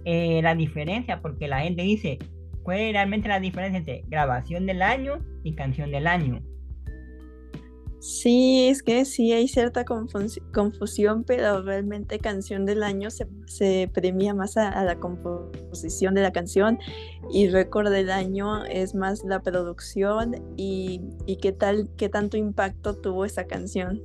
eh, 0.05 0.41
la 0.43 0.55
diferencia, 0.55 1.21
porque 1.21 1.49
la 1.49 1.61
gente 1.61 1.83
dice, 1.83 2.18
¿cuál 2.62 2.79
es 2.81 2.93
realmente 2.93 3.29
la 3.29 3.41
diferencia 3.41 3.79
entre 3.79 4.05
grabación 4.09 4.66
del 4.66 4.83
año 4.83 5.21
y 5.45 5.55
canción 5.55 5.91
del 5.91 6.07
año? 6.07 6.43
Sí, 8.01 8.67
es 8.69 8.83
que 8.83 9.05
sí 9.05 9.31
hay 9.33 9.47
cierta 9.47 9.85
confusión, 9.85 11.23
pero 11.23 11.61
realmente 11.61 12.19
canción 12.19 12.65
del 12.65 12.83
año 12.83 13.11
se, 13.11 13.91
premia 13.93 14.33
más 14.33 14.57
a, 14.57 14.83
la 14.85 14.97
composición 14.97 16.15
de 16.15 16.23
la 16.23 16.33
canción 16.33 16.79
y 17.31 17.49
récord 17.49 17.91
del 17.91 18.11
año 18.11 18.65
es 18.65 18.95
más 18.95 19.23
la 19.23 19.41
producción 19.41 20.35
y, 20.57 21.03
qué 21.43 21.53
tal, 21.53 21.91
qué 21.99 22.09
tanto 22.09 22.39
impacto 22.39 22.97
tuvo 22.97 23.27
esa 23.27 23.47
canción. 23.47 24.01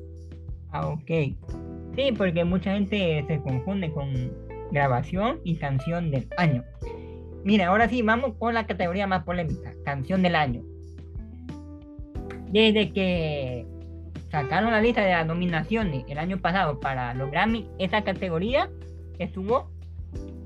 Ah, 0.71 0.89
ok. 0.89 1.09
Sí, 1.95 2.11
porque 2.17 2.43
mucha 2.43 2.73
gente 2.73 3.23
se 3.25 3.41
confunde 3.43 3.93
con 3.93 4.29
grabación 4.73 5.39
y 5.45 5.55
canción 5.55 6.11
del 6.11 6.27
año. 6.35 6.65
Mira, 7.45 7.67
ahora 7.67 7.87
sí, 7.87 8.01
vamos 8.01 8.33
con 8.39 8.55
la 8.55 8.67
categoría 8.67 9.07
más 9.07 9.23
polémica, 9.23 9.71
canción 9.85 10.21
del 10.21 10.35
año. 10.35 10.63
Desde 12.51 12.91
que 12.91 13.65
sacaron 14.35 14.71
la 14.71 14.81
lista 14.81 15.01
de 15.01 15.11
las 15.11 15.25
nominaciones 15.25 16.03
el 16.09 16.17
año 16.17 16.37
pasado 16.39 16.81
para 16.81 17.13
los 17.13 17.31
Grammy, 17.31 17.69
esa 17.79 18.03
categoría 18.03 18.69
estuvo, 19.17 19.71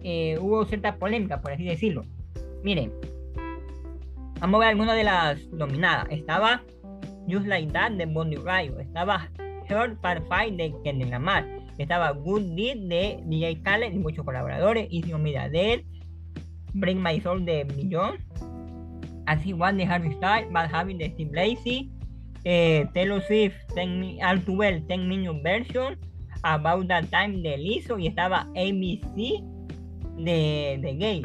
eh, 0.04 0.38
hubo 0.40 0.64
cierta 0.66 0.98
polémica, 0.98 1.42
por 1.42 1.54
así 1.54 1.64
decirlo. 1.64 2.06
Miren, 2.64 2.94
vamos 4.40 4.58
a 4.58 4.60
ver 4.60 4.68
algunas 4.70 4.96
de 4.96 5.04
las 5.04 5.48
nominadas. 5.48 6.06
Estaba 6.12 6.62
Just 7.28 7.48
Like 7.48 7.72
That 7.72 7.94
de 7.94 8.06
Bonnie 8.06 8.38
Ryo, 8.38 8.80
estaba 8.80 9.28
Heart 9.68 10.00
Part 10.02 10.24
5 10.30 10.56
de 10.56 10.72
Kendrick 10.84 11.10
Lamar, 11.10 11.48
estaba 11.80 12.12
Good 12.12 12.56
Deed 12.56 12.90
de 12.90 13.24
DJ 13.26 13.64
Khaled 13.64 13.92
y 13.92 13.98
muchos 13.98 14.24
colaboradores, 14.24 14.88
Easy 14.92 15.12
de 15.12 15.84
Break 16.74 16.98
My 16.98 17.20
Soul 17.22 17.44
de 17.44 17.66
Millón, 17.66 18.18
Así 19.26 19.54
One 19.54 19.84
de 19.84 19.92
Harry 19.92 20.12
Styles, 20.12 20.52
Bad 20.52 20.76
Habit 20.76 20.98
de 21.00 21.10
Steve 21.10 21.32
Lacey, 21.34 21.99
eh, 22.44 22.88
Taylor 22.94 23.22
Swift, 23.22 23.56
Too 23.76 24.54
Well, 24.54 24.86
10 24.88 25.00
Minute 25.00 25.42
Version, 25.44 25.98
About 26.44 26.88
That 26.88 27.06
Time 27.06 27.42
de 27.42 27.58
Lizzo 27.58 28.00
y 28.00 28.08
estaba 28.08 28.42
ABC 28.56 29.44
de, 30.18 30.80
de 30.82 30.96
Gay. 30.98 31.22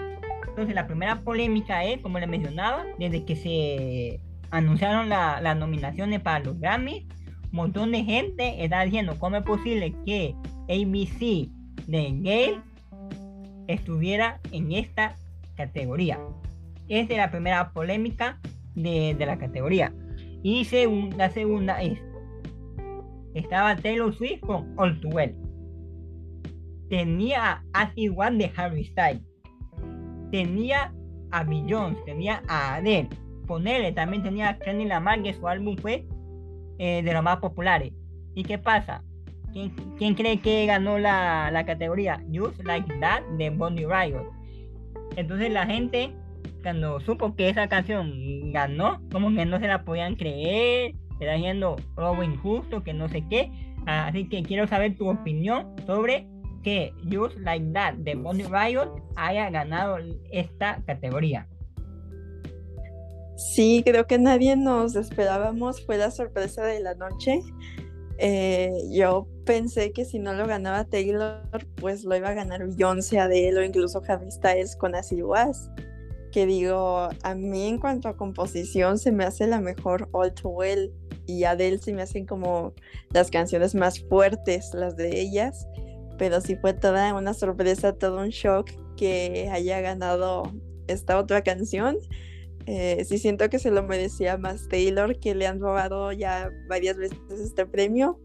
Entonces 0.48 0.74
la 0.74 0.86
primera 0.86 1.20
polémica 1.20 1.84
es, 1.84 2.00
como 2.00 2.18
les 2.18 2.28
mencionaba, 2.28 2.84
desde 2.98 3.24
que 3.24 3.36
se 3.36 4.20
anunciaron 4.50 5.08
las 5.08 5.56
nominaciones 5.56 6.20
para 6.20 6.44
los 6.44 6.58
Grammy, 6.60 7.06
un 7.44 7.56
montón 7.56 7.92
de 7.92 8.04
gente 8.04 8.64
está 8.64 8.82
diciendo 8.82 9.16
cómo 9.18 9.36
es 9.36 9.42
posible 9.42 9.94
que 10.04 10.34
ABC 10.68 11.48
de 11.86 12.10
Gay 12.20 12.60
estuviera 13.66 14.40
en 14.52 14.72
esta 14.72 15.16
categoría. 15.56 16.18
Esa 16.88 17.12
es 17.12 17.18
la 17.18 17.30
primera 17.30 17.70
polémica 17.72 18.38
de, 18.74 19.14
de 19.18 19.26
la 19.26 19.38
categoría. 19.38 19.92
Y 20.45 20.62
la 21.16 21.30
segunda 21.30 21.80
es, 21.80 21.99
estaba 23.32 23.74
Taylor 23.76 24.14
Swift 24.14 24.40
con 24.40 24.74
All 24.76 25.01
Too 25.01 25.09
Well. 25.09 25.34
Tenía 26.90 27.64
a 27.72 27.92
One 28.14 28.36
de 28.36 28.53
Harry 28.55 28.84
Styles. 28.84 29.22
Tenía 30.30 30.92
a 31.30 31.45
Beyoncé, 31.45 31.99
tenía 32.05 32.42
a 32.47 32.74
Adele. 32.74 33.09
Ponerle 33.47 33.92
también 33.92 34.22
tenía 34.22 34.51
a 34.51 34.59
Kenny 34.59 34.84
Lamar, 34.84 35.22
que 35.22 35.32
su 35.32 35.49
álbum 35.49 35.78
fue 35.78 36.07
eh, 36.78 37.03
de 37.03 37.12
los 37.14 37.22
más 37.22 37.38
populares. 37.38 37.95
¿Y 38.34 38.42
qué 38.42 38.59
pasa? 38.59 39.03
¿Quién, 39.55 40.14
cree 40.14 40.40
que 40.40 40.66
ganó 40.66 40.99
la, 40.99 41.51
la, 41.51 41.64
categoría? 41.64 42.22
Just 42.30 42.62
Like 42.64 42.99
That 43.01 43.22
de 43.38 43.49
Bonnie 43.49 43.86
Riot. 43.86 44.30
Entonces 45.16 45.51
la 45.51 45.64
gente 45.64 46.14
cuando 46.62 47.01
supo 47.01 47.34
que 47.34 47.49
esa 47.49 47.68
canción 47.68 48.53
ganó, 48.53 49.01
como 49.12 49.34
que 49.34 49.45
no 49.45 49.61
se 49.61 49.66
la 49.66 49.84
podían 49.84 50.16
creer, 50.16 50.95
era 51.20 51.34
haciendo 51.34 51.76
algo 51.97 52.22
injusto, 52.22 52.82
que 52.82 52.95
no 52.95 53.09
sé 53.09 53.24
qué. 53.28 53.51
Así 53.86 54.28
que 54.28 54.42
quiero 54.42 54.66
saber 54.66 54.97
tu 54.97 55.09
opinión 55.09 55.74
sobre 55.86 56.26
que 56.62 56.92
Just 57.12 57.36
Like 57.40 57.72
That 57.72 57.95
de 57.99 58.14
Bonnie 58.14 58.47
Riot 58.47 58.90
haya 59.16 59.51
ganado 59.51 59.99
esta 60.30 60.82
categoría. 60.86 61.47
Sí, 63.36 63.82
creo 63.84 64.07
que 64.07 64.18
nadie 64.18 64.57
nos 64.57 64.97
esperábamos, 64.97 65.84
fue 65.84 65.99
la 65.99 66.11
sorpresa 66.11 66.64
de 66.64 66.80
la 66.80 66.95
noche. 66.95 67.40
Eh, 68.18 68.72
yo 68.92 69.26
pensé 69.45 69.92
que 69.92 70.05
si 70.05 70.18
no 70.18 70.32
lo 70.34 70.47
ganaba 70.47 70.84
Taylor, 70.84 71.42
pues 71.76 72.05
lo 72.05 72.16
iba 72.16 72.28
a 72.28 72.34
ganar 72.34 72.64
Beyoncé, 72.64 73.18
Adele 73.18 73.59
o 73.59 73.64
incluso 73.64 74.01
Harry 74.09 74.30
Styles 74.30 74.76
con 74.76 74.95
As 74.95 75.12
Was 75.12 75.68
que 76.35 76.47
digo, 76.47 77.11
a 77.22 77.35
mí 77.37 77.68
en 77.68 77.78
cuanto 77.78 78.09
a 78.09 78.16
composición 78.16 78.99
se 78.99 79.12
me 79.12 79.22
hace 79.22 79.47
la 79.47 79.61
mejor 79.61 80.09
All 80.11 80.35
Too 80.35 80.49
Well 80.49 80.93
y 81.26 81.45
Adele 81.45 81.78
se 81.78 81.93
me 81.93 82.03
hacen 82.03 82.26
como 82.26 82.74
las 83.12 83.30
canciones 83.30 83.76
más 83.76 84.01
fuertes, 84.09 84.74
las 84.74 84.97
de 84.97 85.20
ellas, 85.20 85.68
pero 86.18 86.41
sí 86.41 86.57
fue 86.57 86.72
toda 86.74 87.14
una 87.14 87.35
sorpresa, 87.35 87.93
todo 87.93 88.18
un 88.18 88.30
shock 88.30 88.68
que 88.97 89.49
haya 89.53 89.80
ganado 89.80 90.53
esta 90.89 91.20
otra 91.20 91.43
canción. 91.43 91.99
Eh, 92.66 93.05
sí 93.05 93.18
siento 93.18 93.49
que 93.49 93.61
se 93.61 93.70
lo 93.70 93.85
merecía 93.85 94.37
más 94.37 94.66
Taylor, 94.66 95.16
que 95.20 95.37
le 95.37 95.47
han 95.47 95.61
robado 95.61 96.11
ya 96.11 96.51
varias 96.68 96.97
veces 96.97 97.20
este 97.30 97.64
premio, 97.64 98.18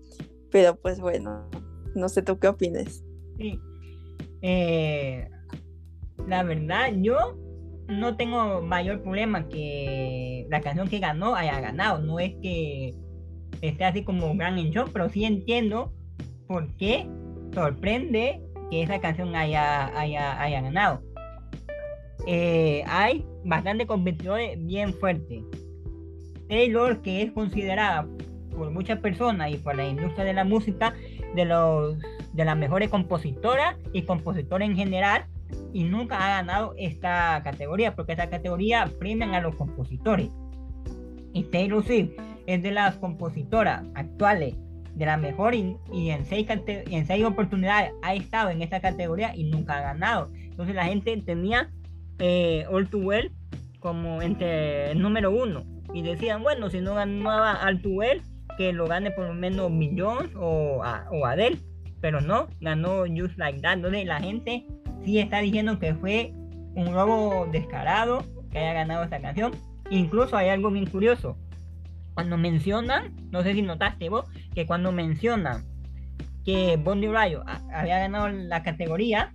pero 0.49 0.76
pues 0.78 0.99
bueno, 0.99 1.47
no 1.93 2.10
sé 2.10 2.24
tú 2.24 2.39
qué 2.39 2.47
opines. 2.47 3.03
Sí. 3.38 3.60
Eh, 4.41 5.30
la 6.28 6.41
verdad, 6.41 6.91
yo 6.95 7.38
no 7.89 8.15
tengo 8.15 8.61
mayor 8.61 9.01
problema 9.01 9.47
que 9.49 10.45
la 10.49 10.61
canción 10.61 10.87
que 10.87 10.99
ganó 10.99 11.35
haya 11.35 11.59
ganado. 11.59 11.99
No 11.99 12.19
es 12.19 12.33
que 12.41 12.93
esté 13.61 13.85
así 13.85 14.03
como 14.03 14.33
gran 14.35 14.57
en 14.57 14.71
pero 14.93 15.09
sí 15.09 15.25
entiendo 15.25 15.91
por 16.47 16.67
qué 16.77 17.07
sorprende 17.53 18.41
que 18.69 18.83
esa 18.83 18.99
canción 18.99 19.35
haya, 19.35 19.87
haya, 19.99 20.41
haya 20.41 20.61
ganado. 20.61 21.01
Eh, 22.27 22.83
hay 22.87 23.25
bastante 23.43 23.87
competidores 23.87 24.63
bien 24.65 24.93
fuertes. 24.93 25.43
Taylor, 26.47 27.01
que 27.01 27.23
es 27.23 27.31
considerada 27.31 28.07
por 28.55 28.71
muchas 28.71 28.99
personas 28.99 29.51
y 29.51 29.57
por 29.57 29.75
la 29.75 29.87
industria 29.87 30.25
de 30.25 30.33
la 30.33 30.43
música 30.43 30.93
de 31.35 31.45
los 31.45 31.97
de 32.33 32.45
las 32.45 32.57
mejores 32.57 32.89
compositoras 32.89 33.75
y 33.91 34.03
compositores 34.03 34.69
en 34.69 34.75
general, 34.75 35.25
y 35.74 35.84
nunca 35.84 36.18
ha 36.18 36.41
ganado 36.41 36.74
esta 36.78 37.41
categoría, 37.43 37.95
porque 37.95 38.14
esta 38.14 38.30
categoría 38.30 38.89
premian 39.00 39.34
a 39.34 39.41
los 39.41 39.56
compositores. 39.56 40.30
Y 41.34 41.43
Taylor 41.43 41.84
Swift 41.84 42.12
es 42.47 42.64
de 42.64 42.72
las 42.72 42.97
compositoras 42.97 43.84
actuales 43.93 44.56
de 44.95 45.06
la 45.06 45.18
mejor 45.18 45.56
y, 45.56 45.78
en, 45.93 46.26
seis 46.26 46.47
en 46.68 47.06
seis 47.06 47.24
oportunidades 47.24 47.91
ha 48.02 48.16
estado 48.16 48.50
en 48.50 48.62
esta 48.62 48.80
categoría 48.82 49.36
y 49.36 49.45
nunca 49.45 49.78
ha 49.78 49.82
ganado. 49.82 50.30
Entonces 50.34 50.76
la 50.76 50.86
gente 50.86 51.16
tenía 51.26 51.70
eh, 52.18 52.66
All 52.70 52.89
Too 52.89 53.02
Well 53.02 53.32
como 53.80 54.22
entre 54.22 54.91
el 54.91 55.00
número 55.02 55.32
uno 55.32 55.64
y 55.93 56.02
decían, 56.02 56.43
bueno, 56.43 56.70
si 56.70 56.82
no 56.82 56.95
ganaba 56.95 57.60
All 57.66 57.82
Too 57.82 57.91
Well, 57.91 58.22
que 58.58 58.74
lo 58.74 58.88
gane 58.88 59.12
por 59.12 59.28
lo 59.28 59.34
menos 59.34 59.72
Millions 59.72 60.30
o, 60.36 60.82
o 61.12 61.26
Adele, 61.26 61.60
pero 62.02 62.20
no, 62.20 62.47
ganó 62.60 63.06
Just 63.06 63.38
Like 63.38 63.62
That. 63.62 63.76
Entonces 63.76 64.06
la 64.06 64.20
gente 64.20 64.66
sí 65.04 65.20
está 65.20 65.39
diciendo 65.39 65.80
que 65.80 65.93
fue 65.95 66.34
un 66.76 66.93
robo 66.93 67.47
descarado 67.52 68.26
que 68.52 68.60
haya 68.60 68.74
ganado 68.74 69.04
esta 69.04 69.20
canción. 69.20 69.52
Incluso 69.89 70.38
hay 70.38 70.50
algo 70.50 70.72
bien 70.72 70.86
curioso. 70.86 71.38
Cuando 72.14 72.38
mencionan, 72.38 73.14
no 73.32 73.43
sé 73.43 73.54
si 73.54 73.62
notaste 73.62 74.10
vos, 74.10 74.26
que 74.54 74.66
cuando 74.66 74.91
mencionan 74.91 75.66
que 76.45 76.78
Bondi 76.78 77.08
Rayo 77.08 77.43
había 77.74 78.00
ganado 78.00 78.30
la 78.30 78.64
categoría, 78.64 79.34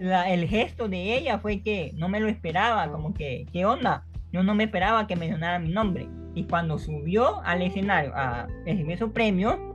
el 0.00 0.48
gesto 0.48 0.88
de 0.88 1.16
ella 1.16 1.38
fue 1.38 1.60
que 1.62 1.92
no 1.94 2.08
me 2.08 2.20
lo 2.20 2.28
esperaba, 2.28 2.90
como 2.90 3.14
que, 3.14 3.46
¿qué 3.52 3.64
onda? 3.64 4.04
Yo 4.32 4.42
no 4.42 4.54
me 4.54 4.64
esperaba 4.64 5.06
que 5.06 5.16
mencionara 5.16 5.58
mi 5.58 5.70
nombre. 5.70 6.08
Y 6.34 6.44
cuando 6.44 6.78
subió 6.78 7.42
al 7.44 7.62
escenario 7.62 8.12
a 8.14 8.46
recibir 8.64 8.98
su 8.98 9.12
premio, 9.12 9.71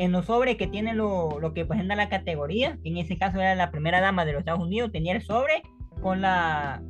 en 0.00 0.12
los 0.12 0.24
sobres 0.24 0.56
que 0.56 0.66
tiene 0.66 0.94
lo, 0.94 1.38
lo 1.40 1.52
que 1.52 1.66
presenta 1.66 1.94
la 1.94 2.08
categoría, 2.08 2.78
en 2.84 2.96
ese 2.96 3.18
caso 3.18 3.38
era 3.38 3.54
la 3.54 3.70
primera 3.70 4.00
dama 4.00 4.24
de 4.24 4.32
los 4.32 4.40
Estados 4.40 4.62
Unidos, 4.62 4.90
tenía 4.92 5.12
el 5.14 5.20
sobre 5.20 5.62
con 6.00 6.22
la 6.22 6.82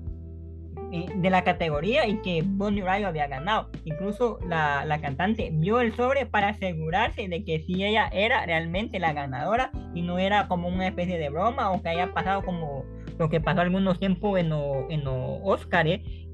eh, 0.92 1.06
de 1.16 1.28
la 1.28 1.42
categoría 1.42 2.06
y 2.06 2.22
que 2.22 2.44
Bonnie 2.46 2.82
Raitt 2.82 3.04
había 3.04 3.26
ganado. 3.26 3.68
Incluso 3.84 4.38
la, 4.46 4.84
la, 4.84 5.00
cantante 5.00 5.50
vio 5.52 5.80
el 5.80 5.92
sobre 5.92 6.24
para 6.26 6.50
asegurarse 6.50 7.26
de 7.26 7.44
que 7.44 7.58
si 7.58 7.84
ella 7.84 8.08
era 8.12 8.46
realmente 8.46 9.00
la 9.00 9.12
ganadora 9.12 9.72
y 9.92 10.02
no 10.02 10.20
era 10.20 10.46
como 10.46 10.68
una 10.68 10.86
especie 10.86 11.18
de 11.18 11.30
broma 11.30 11.72
o 11.72 11.82
que 11.82 11.88
haya 11.88 12.14
pasado 12.14 12.44
como 12.44 12.84
lo 13.18 13.28
que 13.28 13.40
pasó 13.40 13.60
algunos 13.60 13.98
tiempos 13.98 14.38
en 14.38 14.50
los 14.50 14.88
en 14.88 15.02
Oscar, 15.06 15.86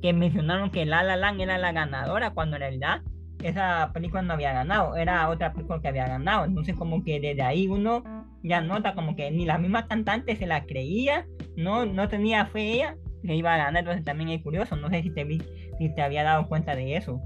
que 0.02 0.12
mencionaron 0.12 0.70
que 0.70 0.84
La 0.84 1.02
La 1.02 1.16
Land 1.16 1.40
era 1.40 1.56
la 1.56 1.72
ganadora 1.72 2.34
cuando 2.34 2.56
en 2.56 2.60
realidad 2.60 3.00
esa 3.43 3.91
película 3.93 4.22
no 4.22 4.32
había 4.32 4.53
ganado, 4.53 4.97
era 4.97 5.28
otra 5.28 5.53
película 5.53 5.80
que 5.80 5.89
había 5.89 6.07
ganado. 6.07 6.45
Entonces 6.45 6.74
como 6.74 7.05
que 7.05 7.20
desde 7.20 7.43
ahí 7.43 7.68
uno 7.68 8.03
ya 8.43 8.61
nota 8.61 8.95
como 8.95 9.16
que 9.16 9.30
ni 9.30 9.45
la 9.45 9.59
misma 9.59 9.87
cantante 9.89 10.37
se 10.37 10.47
la 10.47 10.64
creía, 10.64 11.26
no, 11.57 11.84
no 11.87 12.09
tenía 12.09 12.47
fe 12.47 12.72
ella 12.72 12.97
que 13.22 13.34
iba 13.34 13.55
a 13.55 13.59
ganar, 13.59 13.80
entonces 13.80 14.05
también 14.05 14.30
es 14.30 14.43
curioso, 14.43 14.76
no 14.76 14.89
sé 14.89 15.03
si 15.03 15.11
te, 15.11 15.24
vi, 15.24 15.43
si 15.78 15.93
te 15.95 16.03
había 16.03 16.22
dado 16.22 16.49
cuenta 16.49 16.76
de 16.76 16.97
eso. 16.97 17.20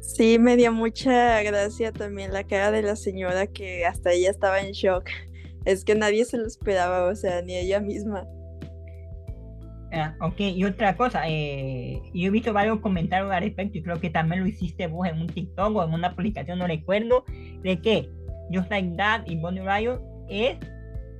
Sí, 0.00 0.38
me 0.38 0.56
dio 0.56 0.72
mucha 0.72 1.42
gracia 1.42 1.92
también 1.92 2.32
la 2.32 2.44
cara 2.44 2.70
de 2.70 2.82
la 2.82 2.96
señora 2.96 3.46
que 3.46 3.84
hasta 3.84 4.12
ella 4.12 4.30
estaba 4.30 4.60
en 4.60 4.72
shock. 4.72 5.04
Es 5.66 5.84
que 5.84 5.94
nadie 5.94 6.24
se 6.24 6.38
lo 6.38 6.46
esperaba, 6.46 7.04
o 7.04 7.14
sea, 7.14 7.42
ni 7.42 7.56
ella 7.56 7.78
misma. 7.80 8.26
Ah, 9.90 10.14
ok, 10.20 10.40
y 10.40 10.64
otra 10.64 10.96
cosa, 10.96 11.22
eh, 11.26 12.02
yo 12.12 12.26
he 12.26 12.30
visto 12.30 12.52
varios 12.52 12.80
comentarios 12.80 13.30
al 13.32 13.42
respecto 13.42 13.78
y 13.78 13.82
creo 13.82 13.98
que 14.00 14.10
también 14.10 14.42
lo 14.42 14.46
hiciste 14.46 14.86
vos 14.86 15.08
en 15.08 15.18
un 15.18 15.28
TikTok 15.28 15.74
o 15.74 15.84
en 15.84 15.94
una 15.94 16.14
publicación, 16.14 16.58
no 16.58 16.66
recuerdo, 16.66 17.24
de 17.62 17.80
que 17.80 18.10
Just 18.52 18.70
Like 18.70 18.96
That 18.96 19.26
y 19.26 19.36
Bonnie 19.36 19.62
Riot 19.62 20.00
es 20.28 20.58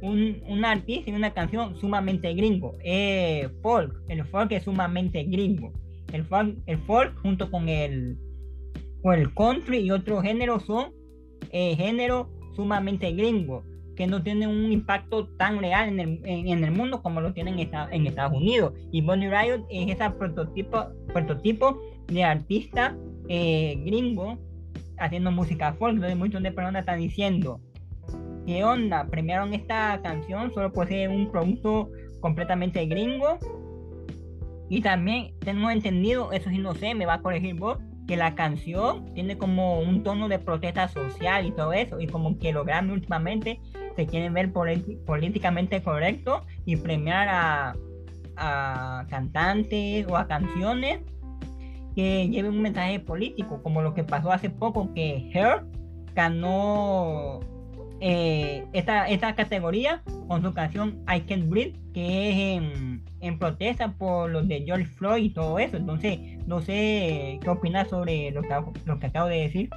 un, 0.02 0.64
artista 0.64 1.10
y 1.10 1.14
una 1.14 1.32
canción 1.32 1.76
sumamente 1.76 2.32
gringo. 2.34 2.76
Eh, 2.84 3.48
folk, 3.62 4.02
el 4.08 4.24
folk 4.26 4.52
es 4.52 4.64
sumamente 4.64 5.24
gringo. 5.24 5.72
El 6.12 6.24
folk, 6.24 6.58
el 6.66 6.78
folk 6.78 7.18
junto 7.22 7.50
con 7.50 7.70
el, 7.70 8.18
con 9.02 9.18
el 9.18 9.32
country 9.34 9.78
y 9.78 9.90
otros 9.90 10.22
géneros 10.22 10.64
son 10.64 10.92
eh, 11.52 11.74
géneros 11.76 12.26
sumamente 12.54 13.12
gringos 13.12 13.64
que 13.98 14.06
no 14.06 14.22
tienen 14.22 14.48
un 14.48 14.70
impacto 14.70 15.26
tan 15.26 15.58
real 15.58 15.88
en 15.88 15.98
el, 15.98 16.20
en, 16.24 16.62
el 16.62 16.70
mundo 16.70 17.02
como 17.02 17.20
lo 17.20 17.32
tienen 17.32 17.58
en, 17.58 17.68
en, 17.90 18.06
Estados 18.06 18.32
Unidos. 18.32 18.72
Y 18.92 19.02
Bonnie 19.02 19.28
Riot 19.28 19.66
es 19.68 19.90
ese 19.90 20.08
prototipo, 20.10 20.86
prototipo 21.12 21.82
de 22.06 22.22
artista 22.22 22.96
eh, 23.28 23.74
gringo 23.84 24.38
haciendo 24.98 25.32
música 25.32 25.72
folk. 25.72 25.94
Entonces 25.94 26.16
muchas 26.16 26.40
personas 26.42 26.82
están 26.82 27.00
diciendo, 27.00 27.60
¿qué 28.46 28.62
onda? 28.62 29.04
Premiaron 29.08 29.52
esta 29.52 30.00
canción 30.00 30.54
solo 30.54 30.72
por 30.72 30.86
ser 30.86 31.08
un 31.08 31.32
producto 31.32 31.90
completamente 32.20 32.86
gringo. 32.86 33.40
Y 34.68 34.80
también 34.80 35.32
tengo 35.40 35.70
entendido, 35.70 36.30
eso 36.30 36.50
sí 36.50 36.58
no 36.58 36.72
sé, 36.76 36.94
me 36.94 37.04
va 37.04 37.14
a 37.14 37.22
corregir 37.22 37.56
vos, 37.56 37.78
que 38.06 38.16
la 38.16 38.36
canción 38.36 39.12
tiene 39.12 39.36
como 39.36 39.80
un 39.80 40.04
tono 40.04 40.28
de 40.28 40.38
protesta 40.38 40.86
social 40.86 41.46
y 41.46 41.50
todo 41.50 41.72
eso. 41.72 41.98
Y 41.98 42.06
como 42.06 42.38
que 42.38 42.52
los 42.52 42.64
Grammy 42.64 42.92
últimamente 42.92 43.60
se 43.98 44.06
quieren 44.06 44.32
ver 44.32 44.52
políticamente 44.52 45.82
correcto 45.82 46.46
y 46.64 46.76
premiar 46.76 47.26
a, 47.28 47.74
cantantes 49.10 50.06
o 50.08 50.16
a 50.16 50.28
canciones 50.28 51.00
que 51.96 52.28
lleven 52.28 52.52
un 52.52 52.62
mensaje 52.62 53.00
político, 53.00 53.60
como 53.60 53.82
lo 53.82 53.94
que 53.94 54.04
pasó 54.04 54.30
hace 54.30 54.50
poco, 54.50 54.94
que 54.94 55.28
Her 55.34 55.64
ganó 56.14 57.40
eh, 58.00 58.64
esta, 58.72 59.08
esta 59.08 59.34
categoría 59.34 60.04
con 60.28 60.42
su 60.42 60.54
canción 60.54 61.02
I 61.12 61.22
Can't 61.22 61.48
Breathe, 61.48 61.74
que 61.92 62.30
es 62.30 62.36
en, 62.36 63.02
en, 63.18 63.38
protesta 63.40 63.88
por 63.94 64.30
los 64.30 64.46
de 64.46 64.62
George 64.64 64.86
Floyd 64.86 65.24
y 65.24 65.30
todo 65.30 65.58
eso. 65.58 65.76
Entonces, 65.76 66.20
no 66.46 66.62
sé 66.62 67.40
qué 67.42 67.50
opinas 67.50 67.88
sobre 67.88 68.30
lo 68.30 68.42
que, 68.42 68.54
lo 68.84 69.00
que 69.00 69.06
acabo 69.06 69.26
de 69.26 69.40
decir. 69.40 69.68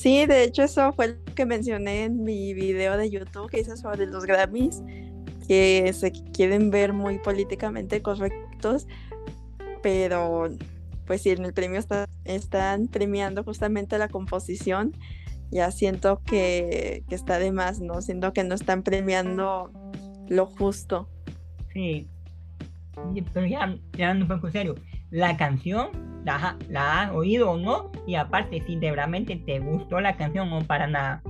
Sí, 0.00 0.24
de 0.24 0.44
hecho 0.44 0.62
eso 0.62 0.94
fue 0.94 1.08
lo 1.08 1.34
que 1.34 1.44
mencioné 1.44 2.04
en 2.04 2.24
mi 2.24 2.54
video 2.54 2.96
de 2.96 3.10
YouTube 3.10 3.50
que 3.50 3.60
hice 3.60 3.76
sobre 3.76 4.06
los 4.06 4.24
Grammys, 4.24 4.82
que 5.46 5.92
se 5.92 6.10
quieren 6.32 6.70
ver 6.70 6.94
muy 6.94 7.18
políticamente 7.18 8.00
correctos, 8.00 8.86
pero 9.82 10.48
pues 11.04 11.20
si 11.20 11.28
en 11.28 11.44
el 11.44 11.52
premio 11.52 11.78
está, 11.78 12.08
están 12.24 12.88
premiando 12.88 13.44
justamente 13.44 13.98
la 13.98 14.08
composición 14.08 14.94
ya 15.50 15.70
siento 15.70 16.22
que, 16.24 17.04
está 17.10 17.38
de 17.38 17.52
más, 17.52 17.80
¿no? 17.80 18.00
Siento 18.00 18.32
que 18.32 18.42
no 18.42 18.54
están 18.54 18.82
premiando 18.82 19.70
lo 20.30 20.46
justo. 20.46 21.10
Sí, 21.74 22.08
pero 23.34 23.46
ya, 23.46 23.76
ya 23.98 24.14
no 24.14 24.26
poco 24.26 24.50
serio. 24.50 24.76
La 25.10 25.36
canción, 25.36 25.90
la, 26.24 26.56
la 26.68 27.02
has 27.02 27.12
oído 27.12 27.52
o 27.52 27.56
no, 27.56 27.90
y 28.06 28.14
aparte, 28.14 28.62
si 28.66 28.76
de 28.76 28.92
realmente 28.92 29.36
te 29.36 29.58
gustó 29.58 30.00
la 30.00 30.16
canción 30.16 30.52
o 30.52 30.60
para 30.62 30.86
nada. 30.86 31.22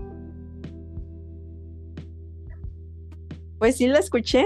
Pues 3.59 3.77
sí 3.77 3.87
la 3.87 3.99
escuché, 3.99 4.45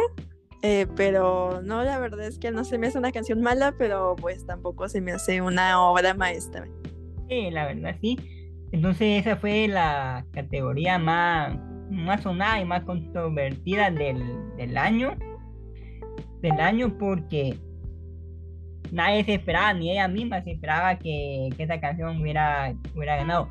eh, 0.66 0.86
pero 0.96 1.60
no, 1.62 1.84
la 1.84 1.98
verdad 1.98 2.26
es 2.26 2.38
que 2.38 2.50
no 2.50 2.64
se 2.64 2.78
me 2.78 2.86
hace 2.86 2.96
una 2.96 3.12
canción 3.12 3.42
mala, 3.42 3.74
pero 3.76 4.16
pues 4.16 4.46
tampoco 4.46 4.88
se 4.88 5.02
me 5.02 5.12
hace 5.12 5.42
una 5.42 5.78
obra 5.78 6.14
maestra. 6.14 6.66
Sí, 7.28 7.50
la 7.50 7.66
verdad 7.66 7.96
sí. 8.00 8.16
Entonces 8.72 9.20
esa 9.20 9.36
fue 9.36 9.68
la 9.68 10.24
categoría 10.32 10.98
más, 10.98 11.54
más 11.90 12.22
sonada 12.22 12.62
y 12.62 12.64
más 12.64 12.82
controvertida 12.84 13.90
del, 13.90 14.76
año. 14.78 15.16
Del 16.40 16.58
año 16.58 16.96
porque 16.96 17.58
nadie 18.94 19.24
se 19.24 19.34
esperaba, 19.34 19.74
ni 19.74 19.90
ella 19.90 20.08
misma 20.08 20.42
se 20.42 20.52
esperaba 20.52 20.98
que, 20.98 21.50
que 21.56 21.62
esa 21.64 21.80
canción 21.80 22.22
hubiera, 22.22 22.74
hubiera 22.94 23.16
ganado. 23.16 23.50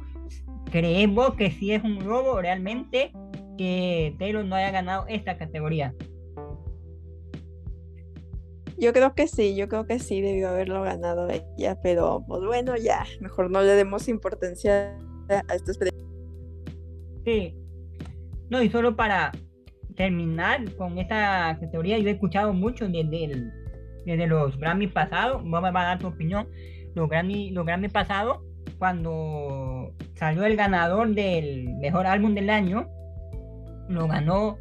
¿Crees 0.71 1.13
vos 1.13 1.35
que 1.35 1.51
sí 1.51 1.73
es 1.73 1.83
un 1.83 1.99
robo 1.99 2.41
realmente 2.41 3.11
que 3.57 4.15
Taylor 4.17 4.45
no 4.45 4.55
haya 4.55 4.71
ganado 4.71 5.05
esta 5.07 5.37
categoría? 5.37 5.93
Yo 8.77 8.91
creo 8.91 9.13
que 9.13 9.27
sí, 9.27 9.55
yo 9.55 9.67
creo 9.67 9.85
que 9.85 9.99
sí 9.99 10.21
debió 10.21 10.49
haberlo 10.49 10.81
ganado 10.81 11.29
ella, 11.29 11.79
pero 11.83 12.23
pues 12.27 12.41
bueno, 12.43 12.75
ya, 12.75 13.05
mejor 13.19 13.51
no 13.51 13.61
le 13.61 13.73
demos 13.73 14.07
importancia 14.07 14.97
a 15.29 15.55
estos 15.55 15.77
Sí. 17.25 17.55
No, 18.49 18.61
y 18.61 18.69
solo 18.69 18.95
para 18.95 19.31
terminar 19.95 20.73
con 20.75 20.97
esta 20.97 21.57
teoría, 21.71 21.97
yo 21.99 22.09
he 22.09 22.13
escuchado 22.13 22.53
mucho 22.53 22.87
desde, 22.87 23.51
desde 24.05 24.27
los 24.27 24.57
Grammy 24.57 24.87
pasados, 24.87 25.43
vos 25.43 25.61
me 25.61 25.71
vas 25.71 25.83
a 25.83 25.87
dar 25.87 25.99
tu 25.99 26.07
opinión, 26.07 26.47
los 26.95 27.09
Grammy, 27.09 27.51
los 27.51 27.65
Grammy 27.65 27.89
pasados, 27.89 28.39
cuando 28.77 29.93
salió 30.15 30.45
el 30.45 30.55
ganador 30.55 31.13
del 31.13 31.75
mejor 31.75 32.07
álbum 32.07 32.33
del 32.33 32.49
año, 32.49 32.87
lo 33.89 34.07
ganó 34.07 34.57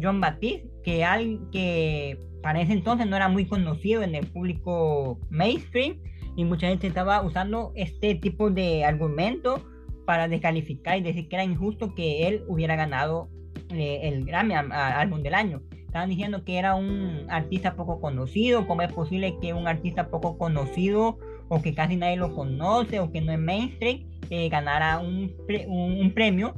John 0.00 0.20
Baptiste, 0.20 0.68
que, 0.82 1.04
al, 1.04 1.40
que 1.52 2.18
para 2.42 2.60
ese 2.60 2.72
entonces 2.72 3.06
no 3.06 3.16
era 3.16 3.28
muy 3.28 3.46
conocido 3.46 4.02
en 4.02 4.14
el 4.14 4.26
público 4.26 5.18
mainstream 5.30 5.98
y 6.36 6.44
mucha 6.44 6.68
gente 6.68 6.86
estaba 6.86 7.22
usando 7.22 7.72
este 7.76 8.14
tipo 8.14 8.50
de 8.50 8.84
argumento 8.84 9.62
para 10.06 10.28
descalificar 10.28 10.98
y 10.98 11.02
decir 11.02 11.28
que 11.28 11.36
era 11.36 11.44
injusto 11.44 11.94
que 11.94 12.26
él 12.26 12.42
hubiera 12.48 12.74
ganado 12.74 13.28
eh, 13.70 14.00
el 14.02 14.24
Grammy 14.24 14.54
álbum 14.54 15.22
del 15.22 15.34
año. 15.34 15.62
Estaban 15.92 16.08
diciendo 16.08 16.42
que 16.42 16.56
era 16.56 16.74
un 16.74 17.26
artista 17.28 17.74
poco 17.74 18.00
conocido, 18.00 18.66
cómo 18.66 18.80
es 18.80 18.90
posible 18.90 19.36
que 19.42 19.52
un 19.52 19.68
artista 19.68 20.08
poco 20.08 20.38
conocido 20.38 21.18
o 21.48 21.60
que 21.60 21.74
casi 21.74 21.96
nadie 21.96 22.16
lo 22.16 22.34
conoce 22.34 22.98
o 22.98 23.12
que 23.12 23.20
no 23.20 23.30
es 23.30 23.38
mainstream 23.38 24.06
eh, 24.30 24.48
ganara 24.48 25.00
un, 25.00 25.34
un, 25.68 26.10
premio 26.14 26.54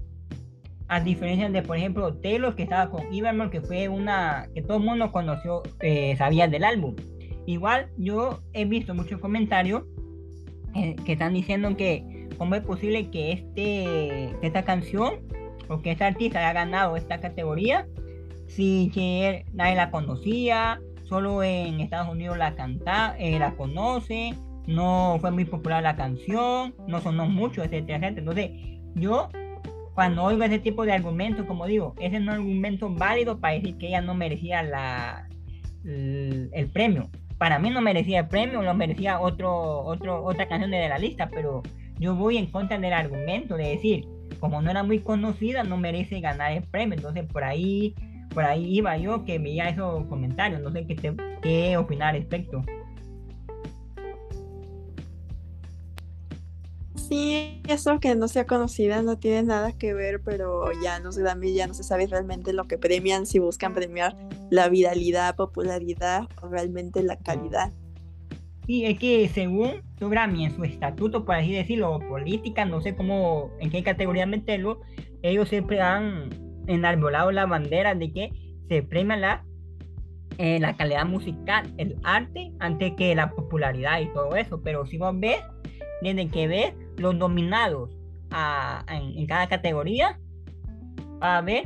a 0.87 1.01
diferencia 1.01 1.51
de 1.51 1.63
por 1.63 1.77
ejemplo 1.77 2.15
Taylor 2.15 2.55
que 2.55 2.63
estaba 2.63 2.93
con 2.93 3.13
Evermore 3.13 3.51
que 3.51 3.61
fue 3.61 3.89
una 3.89 4.49
que 4.55 4.63
todo 4.63 4.77
el 4.77 4.85
mundo 4.85 5.11
conoció 5.11 5.65
eh, 5.81 6.15
sabía 6.17 6.47
del 6.47 6.63
álbum. 6.63 6.95
Igual 7.45 7.91
yo 7.99 8.41
he 8.53 8.65
visto 8.67 8.95
muchos 8.95 9.21
comentarios 9.21 9.83
que 11.05 11.13
están 11.13 11.35
diciendo 11.35 11.77
que 11.77 12.25
¿Cómo 12.39 12.55
es 12.55 12.63
posible 12.63 13.11
que 13.11 13.33
este, 13.33 14.47
esta 14.47 14.65
canción 14.65 15.15
o 15.69 15.81
que 15.81 15.93
este 15.93 16.05
artista 16.05 16.41
haya 16.41 16.53
ganado 16.53 16.97
esta 16.97 17.21
categoría 17.21 17.87
si 18.47 18.91
que 18.95 19.45
nadie 19.53 19.75
la 19.75 19.91
conocía, 19.91 20.81
solo 21.09 21.43
en 21.43 21.81
Estados 21.81 22.09
Unidos 22.09 22.39
la 22.39 22.55
canta, 22.55 23.15
eh, 23.19 23.39
la 23.39 23.55
conoce, 23.55 24.35
no 24.67 25.19
fue 25.21 25.31
muy 25.31 25.45
popular 25.45 25.83
la 25.83 25.97
canción, 25.97 26.75
no 26.87 27.01
sonó 27.01 27.27
mucho, 27.27 27.63
etcétera, 27.63 27.99
etcétera. 27.99 28.19
Entonces, 28.19 28.51
yo 28.95 29.29
cuando 29.95 30.25
oigo 30.25 30.43
ese 30.43 30.59
tipo 30.59 30.85
de 30.85 30.93
argumentos, 30.93 31.47
como 31.47 31.67
digo, 31.67 31.95
ese 32.01 32.19
no 32.19 32.33
es 32.33 32.39
un 32.39 32.45
argumento 32.45 32.91
válido 32.91 33.39
para 33.39 33.55
decir 33.55 33.79
que 33.79 33.89
ella 33.89 34.01
no 34.01 34.15
merecía 34.15 34.63
la, 34.63 35.29
el, 35.85 36.71
premio. 36.73 37.09
Para 37.39 37.59
mí 37.59 37.71
no 37.71 37.81
merecía 37.81 38.21
el 38.21 38.29
premio, 38.29 38.63
lo 38.63 38.75
merecía 38.75 39.21
otro, 39.21 39.85
otro, 39.85 40.25
otra 40.25 40.49
canción 40.49 40.73
de 40.73 40.89
la 40.89 40.99
lista, 40.99 41.29
pero 41.33 41.63
yo 41.99 42.17
voy 42.17 42.39
en 42.39 42.47
contra 42.47 42.79
del 42.79 42.93
argumento 42.93 43.57
de 43.57 43.69
decir, 43.69 44.09
como 44.41 44.61
no 44.61 44.71
era 44.71 44.83
muy 44.83 44.99
conocida, 44.99 45.63
no 45.63 45.77
merece 45.77 46.21
ganar 46.21 46.53
el 46.53 46.65
premio. 46.65 46.97
Entonces 46.97 47.25
por 47.31 47.45
ahí, 47.45 47.95
por 48.35 48.45
ahí 48.45 48.77
iba 48.77 48.97
yo 48.99 49.25
que 49.25 49.39
veía 49.39 49.69
esos 49.69 50.05
comentarios. 50.07 50.61
No 50.61 50.73
sé 50.73 50.87
qué, 50.87 50.95
te, 50.95 51.15
qué 51.41 51.77
opinar 51.77 52.15
al 52.15 52.21
respecto. 52.21 52.63
Sí, 57.09 57.61
eso 57.69 58.01
que 58.01 58.15
no 58.15 58.29
sea 58.29 58.47
conocida 58.47 59.03
no 59.03 59.19
tiene 59.19 59.43
nada 59.43 59.73
que 59.73 59.93
ver, 59.93 60.23
pero 60.23 60.71
ya 60.83 60.99
los 61.01 61.19
Grammy 61.19 61.53
ya 61.53 61.67
no 61.67 61.75
se 61.75 61.85
sabe 61.85 62.07
realmente 62.07 62.53
lo 62.53 62.65
que 62.65 62.79
premian, 62.79 63.27
si 63.27 63.39
buscan 63.39 63.75
premiar 63.75 64.17
la 64.51 64.69
viralidad, 64.69 65.37
popularidad 65.37 66.25
o 66.43 66.49
realmente 66.49 67.03
la 67.03 67.17
calidad. 67.17 67.73
Sí, 68.67 68.87
es 68.87 68.99
que 68.99 69.29
según 69.29 69.83
su 69.99 70.09
Grammy, 70.09 70.47
en 70.47 70.57
su 70.57 70.65
estatuto, 70.65 71.27
por 71.27 71.35
así 71.35 71.53
decirlo, 71.53 71.99
política, 72.09 72.65
no 72.65 72.81
sé 72.81 72.97
cómo, 72.97 73.51
en 73.61 73.71
qué 73.71 73.83
categoría 73.83 74.25
meterlo, 74.25 74.81
ellos 75.23 75.51
siempre 75.51 75.83
han 75.83 76.31
enarbolado 76.67 77.33
la 77.33 77.47
bandera 77.47 77.95
de 77.95 78.13
que 78.13 78.33
se 78.69 78.83
premia 78.83 79.17
la, 79.17 79.45
eh, 80.39 80.59
la 80.61 80.77
calidad 80.77 81.07
musical, 81.07 81.73
el 81.79 81.97
arte, 82.03 82.53
antes 82.59 82.93
que 82.97 83.15
la 83.15 83.31
popularidad 83.31 84.01
y 84.01 84.13
todo 84.13 84.37
eso. 84.37 84.61
Pero 84.63 84.87
si 84.87 84.99
vos 84.99 85.19
ves, 85.19 85.41
desde 86.03 86.29
que 86.29 86.47
ves 86.47 86.75
los 86.97 87.15
nominados 87.15 87.91
en, 88.89 89.27
cada 89.27 89.49
categoría, 89.49 90.19
a 91.21 91.41
ver 91.41 91.65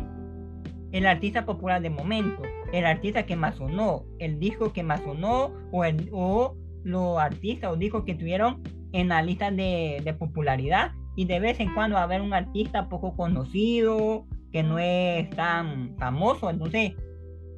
el 0.92 1.07
artista 1.07 1.44
popular 1.44 1.82
de 1.82 1.90
momento, 1.90 2.42
el 2.72 2.86
artista 2.86 3.24
que 3.24 3.36
más 3.36 3.57
sonó, 3.57 4.05
el 4.18 4.38
disco 4.38 4.72
que 4.72 4.82
más 4.82 5.01
sonó 5.03 5.53
o, 5.72 5.84
el, 5.84 6.09
o 6.12 6.57
los 6.84 7.18
artistas 7.18 7.72
o 7.72 7.76
discos 7.76 8.05
que 8.05 8.14
tuvieron 8.14 8.62
en 8.92 9.09
la 9.09 9.22
lista 9.22 9.51
de, 9.51 10.14
popularidad 10.18 10.92
y 11.16 11.24
de 11.24 11.40
vez 11.40 11.61
en 11.61 11.74
cuando 11.74 11.94
va 11.94 12.03
a 12.03 12.05
haber 12.05 12.22
un 12.22 12.32
artista 12.32 12.88
poco 12.88 13.16
conocido 13.16 14.26
que 14.53 14.62
no 14.62 14.78
es 14.78 15.28
tan 15.30 15.96
famoso 15.99 16.51
entonces 16.51 16.92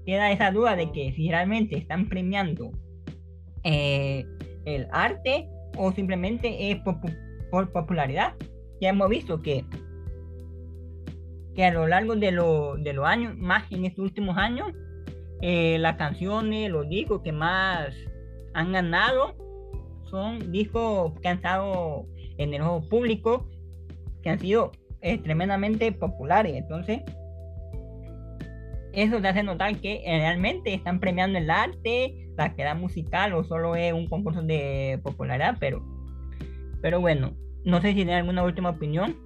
queda 0.05 0.33
esa 0.33 0.51
duda 0.51 0.77
de 0.77 0.91
que 0.93 1.13
si 1.13 1.29
realmente 1.29 1.77
están 1.77 2.09
premiando 2.09 2.73
eh, 3.63 4.25
el 4.65 4.87
arte 4.93 5.49
o 5.77 5.93
simplemente 5.93 6.71
es 6.71 6.79
por 7.51 7.73
popularidad. 7.73 8.35
Ya 8.81 8.91
hemos 8.91 9.09
visto 9.09 9.41
que 9.43 9.65
que 11.55 11.65
a 11.65 11.73
lo 11.73 11.87
largo 11.87 12.15
de, 12.15 12.31
de 12.31 12.93
los 12.93 13.07
años 13.07 13.37
más 13.37 13.71
en 13.73 13.85
estos 13.85 14.05
últimos 14.05 14.37
años 14.37 14.73
eh, 15.43 15.79
las 15.79 15.97
canciones 15.97 16.71
los 16.71 16.89
discos 16.89 17.23
que 17.23 17.33
más 17.33 17.95
han 18.55 18.73
ganado 18.73 19.35
son 20.11 20.53
discos 20.53 21.13
que 21.21 21.29
han 21.29 21.37
estado 21.37 22.07
en 22.37 22.55
el 22.55 22.63
ojo 22.63 22.89
público, 22.89 23.49
que 24.23 24.31
han 24.31 24.41
sido 24.41 24.73
eh, 25.03 25.19
tremendamente 25.19 25.93
populares. 25.93 26.55
Entonces, 26.57 27.01
eso 28.93 29.21
te 29.21 29.29
hace 29.29 29.43
notar 29.43 29.77
que 29.77 30.03
realmente 30.05 30.75
están 30.75 31.01
premiando 31.01 31.39
el 31.39 31.51
arte, 31.51 32.29
la 32.37 32.55
queda 32.55 32.75
musical 32.75 33.35
o 33.35 33.45
solo 33.45 33.77
es 33.77 33.93
un 33.93 34.09
concurso 34.09 34.43
de 34.43 34.99
popularidad, 35.03 35.57
pero, 35.61 35.85
pero 36.83 37.01
bueno, 37.01 37.37
no 37.65 37.81
sé 37.81 37.89
si 37.89 37.95
tiene 37.97 38.15
alguna 38.15 38.43
última 38.43 38.71
opinión. 38.71 39.17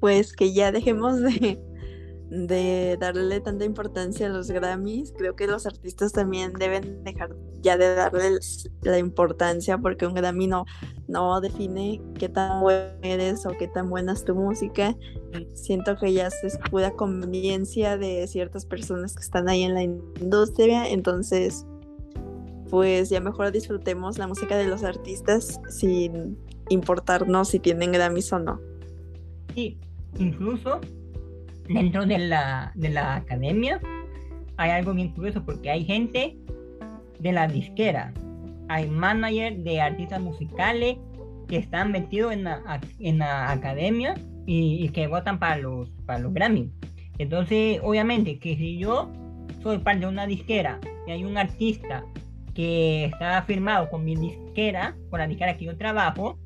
Pues 0.00 0.32
que 0.34 0.52
ya 0.52 0.72
dejemos 0.72 1.20
de 1.20 1.60
de 2.32 2.96
darle 2.98 3.40
tanta 3.40 3.66
importancia 3.66 4.26
a 4.26 4.30
los 4.30 4.50
Grammys, 4.50 5.12
creo 5.18 5.36
que 5.36 5.46
los 5.46 5.66
artistas 5.66 6.12
también 6.12 6.54
deben 6.54 7.04
dejar 7.04 7.36
ya 7.60 7.76
de 7.76 7.94
darle 7.94 8.38
la 8.80 8.96
importancia 8.96 9.76
porque 9.76 10.06
un 10.06 10.14
Grammy 10.14 10.46
no, 10.46 10.64
no 11.08 11.42
define 11.42 12.00
qué 12.18 12.30
tan 12.30 12.62
bueno 12.62 12.88
eres 13.02 13.44
o 13.44 13.50
qué 13.50 13.68
tan 13.68 13.90
buena 13.90 14.14
es 14.14 14.24
tu 14.24 14.34
música. 14.34 14.96
Siento 15.52 15.94
que 15.96 16.14
ya 16.14 16.28
es 16.28 16.58
pura 16.70 16.92
conveniencia 16.92 17.98
de 17.98 18.26
ciertas 18.26 18.64
personas 18.64 19.14
que 19.14 19.22
están 19.22 19.50
ahí 19.50 19.64
en 19.64 19.74
la 19.74 19.82
industria, 19.82 20.88
entonces 20.88 21.66
pues 22.70 23.10
ya 23.10 23.20
mejor 23.20 23.52
disfrutemos 23.52 24.16
la 24.16 24.26
música 24.26 24.56
de 24.56 24.68
los 24.68 24.84
artistas 24.84 25.60
sin 25.68 26.38
importarnos 26.70 27.48
si 27.48 27.58
tienen 27.58 27.92
Grammys 27.92 28.32
o 28.32 28.38
no. 28.38 28.58
Sí, 29.54 29.76
incluso 30.18 30.80
dentro 31.68 32.06
de 32.06 32.18
la, 32.18 32.72
de 32.74 32.90
la 32.90 33.16
academia 33.16 33.80
hay 34.56 34.70
algo 34.70 34.94
bien 34.94 35.08
curioso 35.08 35.44
porque 35.44 35.70
hay 35.70 35.84
gente 35.84 36.36
de 37.18 37.32
la 37.32 37.46
disquera, 37.46 38.12
hay 38.68 38.88
managers 38.88 39.62
de 39.64 39.80
artistas 39.80 40.20
musicales 40.20 40.96
que 41.48 41.56
están 41.56 41.92
metidos 41.92 42.32
en 42.32 42.44
la, 42.44 42.80
en 42.98 43.18
la 43.18 43.50
academia 43.50 44.14
y, 44.46 44.88
que 44.90 45.06
votan 45.06 45.38
para 45.38 45.58
los, 45.58 45.90
para 46.06 46.18
los 46.18 46.32
Grammy. 46.32 46.70
Entonces, 47.18 47.80
obviamente 47.82 48.38
que 48.38 48.56
si 48.56 48.78
yo 48.78 49.10
soy 49.62 49.78
parte 49.78 50.00
de 50.00 50.06
una 50.06 50.26
disquera 50.26 50.80
y 51.06 51.12
hay 51.12 51.24
un 51.24 51.36
artista 51.36 52.04
que 52.54 53.06
está 53.06 53.42
firmado 53.42 53.88
con 53.88 54.04
mi 54.04 54.16
disquera, 54.16 54.96
con 55.10 55.20
la 55.20 55.28
disquera 55.28 55.56
que 55.56 55.66
yo 55.66 55.76
trabajo, 55.76 56.38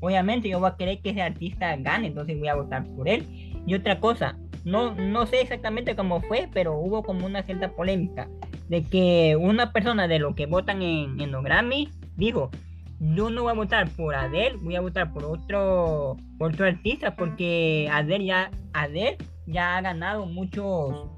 obviamente 0.00 0.48
yo 0.48 0.58
voy 0.58 0.70
a 0.70 0.76
querer 0.76 1.00
que 1.00 1.10
ese 1.10 1.22
artista 1.22 1.76
gane, 1.76 2.08
entonces 2.08 2.38
voy 2.38 2.48
a 2.48 2.54
votar 2.54 2.84
por 2.94 3.08
él. 3.08 3.24
Y 3.66 3.74
otra 3.74 3.98
cosa, 4.00 4.36
no, 4.66 4.96
no 4.96 5.26
sé 5.26 5.42
exactamente 5.42 5.94
cómo 5.94 6.20
fue, 6.22 6.48
pero 6.52 6.76
hubo 6.76 7.04
como 7.04 7.24
una 7.24 7.44
cierta 7.44 7.70
polémica 7.70 8.28
de 8.68 8.82
que 8.82 9.36
una 9.40 9.72
persona 9.72 10.08
de 10.08 10.18
los 10.18 10.34
que 10.34 10.46
votan 10.46 10.82
en, 10.82 11.20
en 11.20 11.30
los 11.30 11.44
Grammy 11.44 11.88
dijo, 12.16 12.50
yo 12.98 13.30
no 13.30 13.44
voy 13.44 13.52
a 13.52 13.54
votar 13.54 13.88
por 13.90 14.16
Adele, 14.16 14.56
voy 14.60 14.74
a 14.74 14.80
votar 14.80 15.12
por 15.12 15.24
otro, 15.24 16.16
otro 16.40 16.66
artista 16.66 17.14
porque 17.14 17.88
Adele 17.92 18.24
ya, 18.24 18.50
Adele 18.72 19.18
ya 19.46 19.76
ha 19.76 19.82
ganado 19.82 20.26
muchos, 20.26 21.10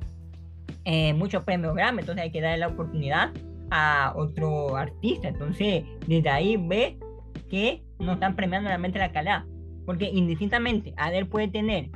eh, 0.84 1.14
muchos 1.14 1.42
premios 1.44 1.74
Grammy, 1.74 2.00
entonces 2.00 2.24
hay 2.24 2.30
que 2.30 2.42
darle 2.42 2.58
la 2.58 2.68
oportunidad 2.68 3.30
a 3.70 4.12
otro 4.14 4.76
artista. 4.76 5.28
Entonces, 5.28 5.84
desde 6.06 6.28
ahí 6.28 6.58
ve 6.58 6.98
que 7.48 7.82
no 7.98 8.12
están 8.12 8.36
premiando 8.36 8.68
realmente 8.68 8.98
la 8.98 9.10
calidad. 9.10 9.44
Porque 9.86 10.04
indistintamente 10.04 10.92
Adele 10.98 11.24
puede 11.24 11.48
tener 11.48 11.88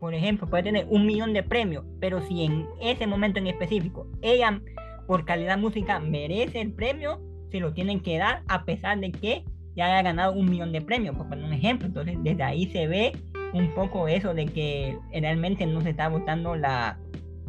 por 0.00 0.14
ejemplo, 0.14 0.48
puede 0.48 0.62
tener 0.62 0.86
un 0.88 1.06
millón 1.06 1.34
de 1.34 1.42
premios, 1.42 1.84
pero 2.00 2.22
si 2.22 2.44
en 2.44 2.66
ese 2.80 3.06
momento 3.06 3.38
en 3.38 3.46
específico 3.46 4.06
ella 4.22 4.60
por 5.06 5.26
calidad 5.26 5.58
música 5.58 6.00
merece 6.00 6.62
el 6.62 6.72
premio, 6.72 7.20
se 7.50 7.60
lo 7.60 7.74
tienen 7.74 8.00
que 8.00 8.16
dar 8.16 8.42
a 8.48 8.64
pesar 8.64 8.98
de 8.98 9.12
que 9.12 9.44
ya 9.76 9.86
haya 9.86 10.02
ganado 10.02 10.32
un 10.32 10.48
millón 10.48 10.72
de 10.72 10.80
premios, 10.80 11.16
por 11.16 11.28
poner 11.28 11.44
un 11.44 11.52
ejemplo. 11.52 11.86
Entonces, 11.86 12.16
desde 12.22 12.42
ahí 12.42 12.66
se 12.66 12.86
ve 12.86 13.12
un 13.52 13.74
poco 13.74 14.08
eso 14.08 14.34
de 14.34 14.46
que 14.46 14.96
realmente 15.12 15.66
no 15.66 15.80
se 15.80 15.90
está 15.90 16.08
votando 16.08 16.56
la, 16.56 16.98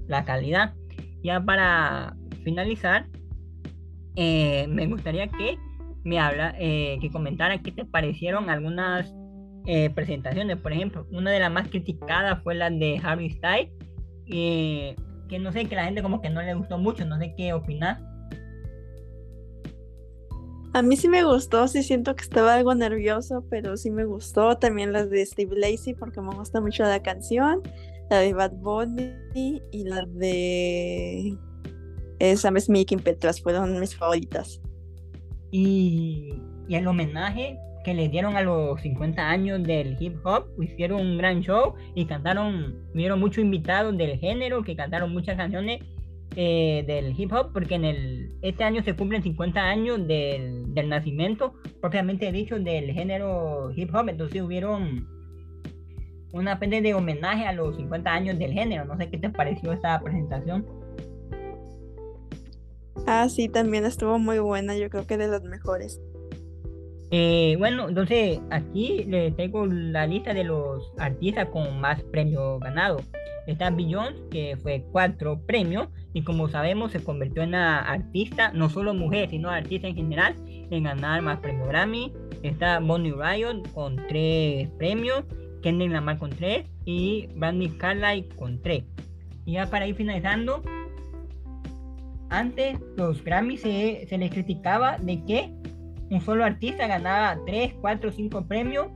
la 0.08 0.26
calidad. 0.26 0.74
Ya 1.24 1.40
para 1.40 2.16
finalizar, 2.44 3.08
eh, 4.16 4.68
me 4.68 4.88
gustaría 4.88 5.28
que 5.28 5.58
me 6.04 6.20
habla, 6.20 6.56
eh, 6.60 6.98
que 7.00 7.12
comentara 7.12 7.60
qué 7.60 7.72
te 7.72 7.86
parecieron 7.86 8.50
algunas 8.50 9.14
eh, 9.66 9.90
presentaciones. 9.90 10.58
Por 10.58 10.74
ejemplo, 10.74 11.06
una 11.12 11.32
de 11.32 11.40
las 11.40 11.52
más 11.52 11.68
criticadas 11.68 12.42
fue 12.44 12.56
la 12.56 12.70
de 12.70 13.00
Harry 13.04 13.30
Styles, 13.30 13.70
que 14.26 14.96
no 15.40 15.52
sé, 15.52 15.66
que 15.66 15.76
la 15.76 15.86
gente 15.86 16.02
como 16.02 16.22
que 16.22 16.30
no 16.30 16.42
le 16.42 16.54
gustó 16.54 16.78
mucho, 16.78 17.06
no 17.06 17.18
sé 17.18 17.34
qué 17.38 17.54
opinar. 17.54 18.00
A 20.74 20.82
mí 20.82 20.96
sí 20.96 21.10
me 21.10 21.24
gustó, 21.24 21.68
sí 21.68 21.84
siento 21.84 22.16
que 22.16 22.24
estaba 22.24 22.56
algo 22.56 22.74
nervioso, 22.74 23.44
pero 23.50 23.76
sí 23.76 23.92
me 23.92 24.06
gustó. 24.06 24.58
También 24.58 24.94
las 24.94 25.10
de 25.10 25.26
Steve 25.26 25.56
Lacey 25.58 25.94
porque 25.94 26.22
me 26.22 26.34
gusta 26.34 26.62
mucho 26.62 26.84
la 26.84 27.04
canción, 27.04 27.62
la 28.10 28.20
de 28.20 28.34
Bad 28.34 28.54
Bunny 28.54 29.62
y 29.72 29.84
la 29.84 30.06
de 30.06 31.38
Sam 32.38 32.58
Smith 32.60 32.92
y 32.92 32.98
Petras 32.98 33.42
fueron 33.42 33.80
mis 33.80 33.96
favoritas. 33.96 34.62
Y, 35.52 36.36
y 36.70 36.76
el 36.76 36.88
homenaje 36.88 37.60
que 37.84 37.94
le 37.94 38.10
dieron 38.10 38.36
a 38.36 38.42
los 38.42 38.80
50 38.82 39.30
años 39.30 39.64
del 39.64 39.98
hip 40.00 40.18
hop, 40.24 40.46
hicieron 40.62 41.02
un 41.02 41.18
gran 41.18 41.42
show 41.42 41.74
y 41.96 42.06
cantaron, 42.06 42.76
vieron 42.94 43.20
muchos 43.20 43.44
invitados 43.44 43.98
del 43.98 44.20
género 44.20 44.64
que 44.64 44.76
cantaron 44.76 45.12
muchas 45.12 45.38
canciones 45.38 45.82
eh, 46.36 46.84
del 46.88 47.20
hip 47.20 47.34
hop, 47.34 47.52
porque 47.54 47.76
en 47.76 47.86
el, 47.86 48.30
este 48.42 48.64
año 48.64 48.84
se 48.84 48.96
cumplen 48.96 49.24
50 49.24 49.62
años 49.62 50.08
del, 50.08 50.74
del 50.74 50.90
nacimiento, 50.90 51.54
propiamente 51.82 52.32
dicho, 52.32 52.60
del 52.60 52.92
género 52.92 53.72
hip 53.76 53.94
hop, 53.94 54.10
entonces 54.10 54.42
hubieron 54.42 55.08
una 56.34 56.54
especie 56.54 56.82
de 56.82 56.94
homenaje 56.94 57.46
a 57.46 57.54
los 57.54 57.76
50 57.76 58.10
años 58.10 58.40
del 58.40 58.54
género. 58.54 58.86
No 58.86 58.98
sé 58.98 59.10
qué 59.10 59.18
te 59.18 59.30
pareció 59.30 59.74
esta 59.74 60.00
presentación. 60.00 60.66
Ah, 63.08 63.28
sí, 63.30 63.50
también 63.50 63.86
estuvo 63.86 64.20
muy 64.20 64.40
buena, 64.40 64.78
yo 64.78 64.90
creo 64.90 65.06
que 65.06 65.18
de 65.18 65.28
las 65.28 65.44
mejores. 65.44 66.00
Eh, 67.14 67.58
bueno, 67.60 67.90
entonces 67.90 68.40
aquí 68.52 69.04
les 69.04 69.36
tengo 69.36 69.66
la 69.66 70.08
lista 70.08 70.34
de 70.34 70.46
los 70.46 70.94
artistas 70.98 71.50
con 71.50 71.80
más 71.82 72.02
premios 72.04 72.62
ganados. 72.62 73.04
Está 73.48 73.70
Beyoncé, 73.70 74.22
que 74.30 74.56
fue 74.56 74.86
cuatro 74.94 75.42
premios, 75.46 75.90
y 76.14 76.24
como 76.24 76.48
sabemos 76.48 76.94
se 76.94 77.04
convirtió 77.04 77.44
en 77.44 77.52
la 77.52 77.80
artista, 77.80 78.54
no 78.54 78.70
solo 78.70 78.94
mujer, 78.94 79.30
sino 79.30 79.50
artista 79.50 79.88
en 79.88 79.96
general, 79.96 80.36
en 80.48 80.84
ganar 80.84 81.22
más 81.22 81.40
premios 81.40 81.68
Grammy. 81.68 82.14
Está 82.44 82.80
Bonnie 82.80 83.12
Ryan 83.12 83.62
con 83.74 83.98
tres 84.08 84.70
premios, 84.78 85.26
Kendrick 85.62 85.92
Lamar 85.92 86.18
con 86.18 86.30
tres 86.30 86.66
y 86.86 87.28
Brandy 87.36 87.70
Carlyle 87.72 88.30
con 88.38 88.62
tres. 88.62 88.86
Y 89.46 89.54
ya 89.54 89.66
para 89.70 89.86
ir 89.86 89.96
finalizando, 89.96 90.62
antes 92.30 92.80
los 92.96 93.22
Grammy 93.22 93.58
se, 93.58 94.06
se 94.08 94.18
les 94.18 94.32
criticaba 94.32 94.98
de 94.98 95.26
que 95.26 95.52
un 96.12 96.22
solo 96.22 96.44
artista 96.44 96.88
ganaba 96.88 97.40
3, 97.46 97.76
4, 97.80 98.12
5 98.12 98.46
premios 98.46 98.88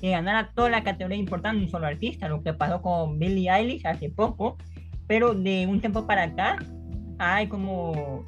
y 0.00 0.10
ganara 0.10 0.50
toda 0.54 0.70
la 0.70 0.82
categoría 0.82 1.18
importante 1.18 1.62
un 1.62 1.70
solo 1.70 1.86
artista, 1.86 2.28
lo 2.28 2.42
que 2.42 2.54
pasó 2.54 2.80
con 2.80 3.18
Billie 3.18 3.50
Eilish 3.50 3.86
hace 3.86 4.08
poco, 4.08 4.56
pero 5.06 5.34
de 5.34 5.66
un 5.66 5.80
tiempo 5.80 6.06
para 6.06 6.24
acá 6.24 6.56
hay 7.18 7.46
como 7.46 8.24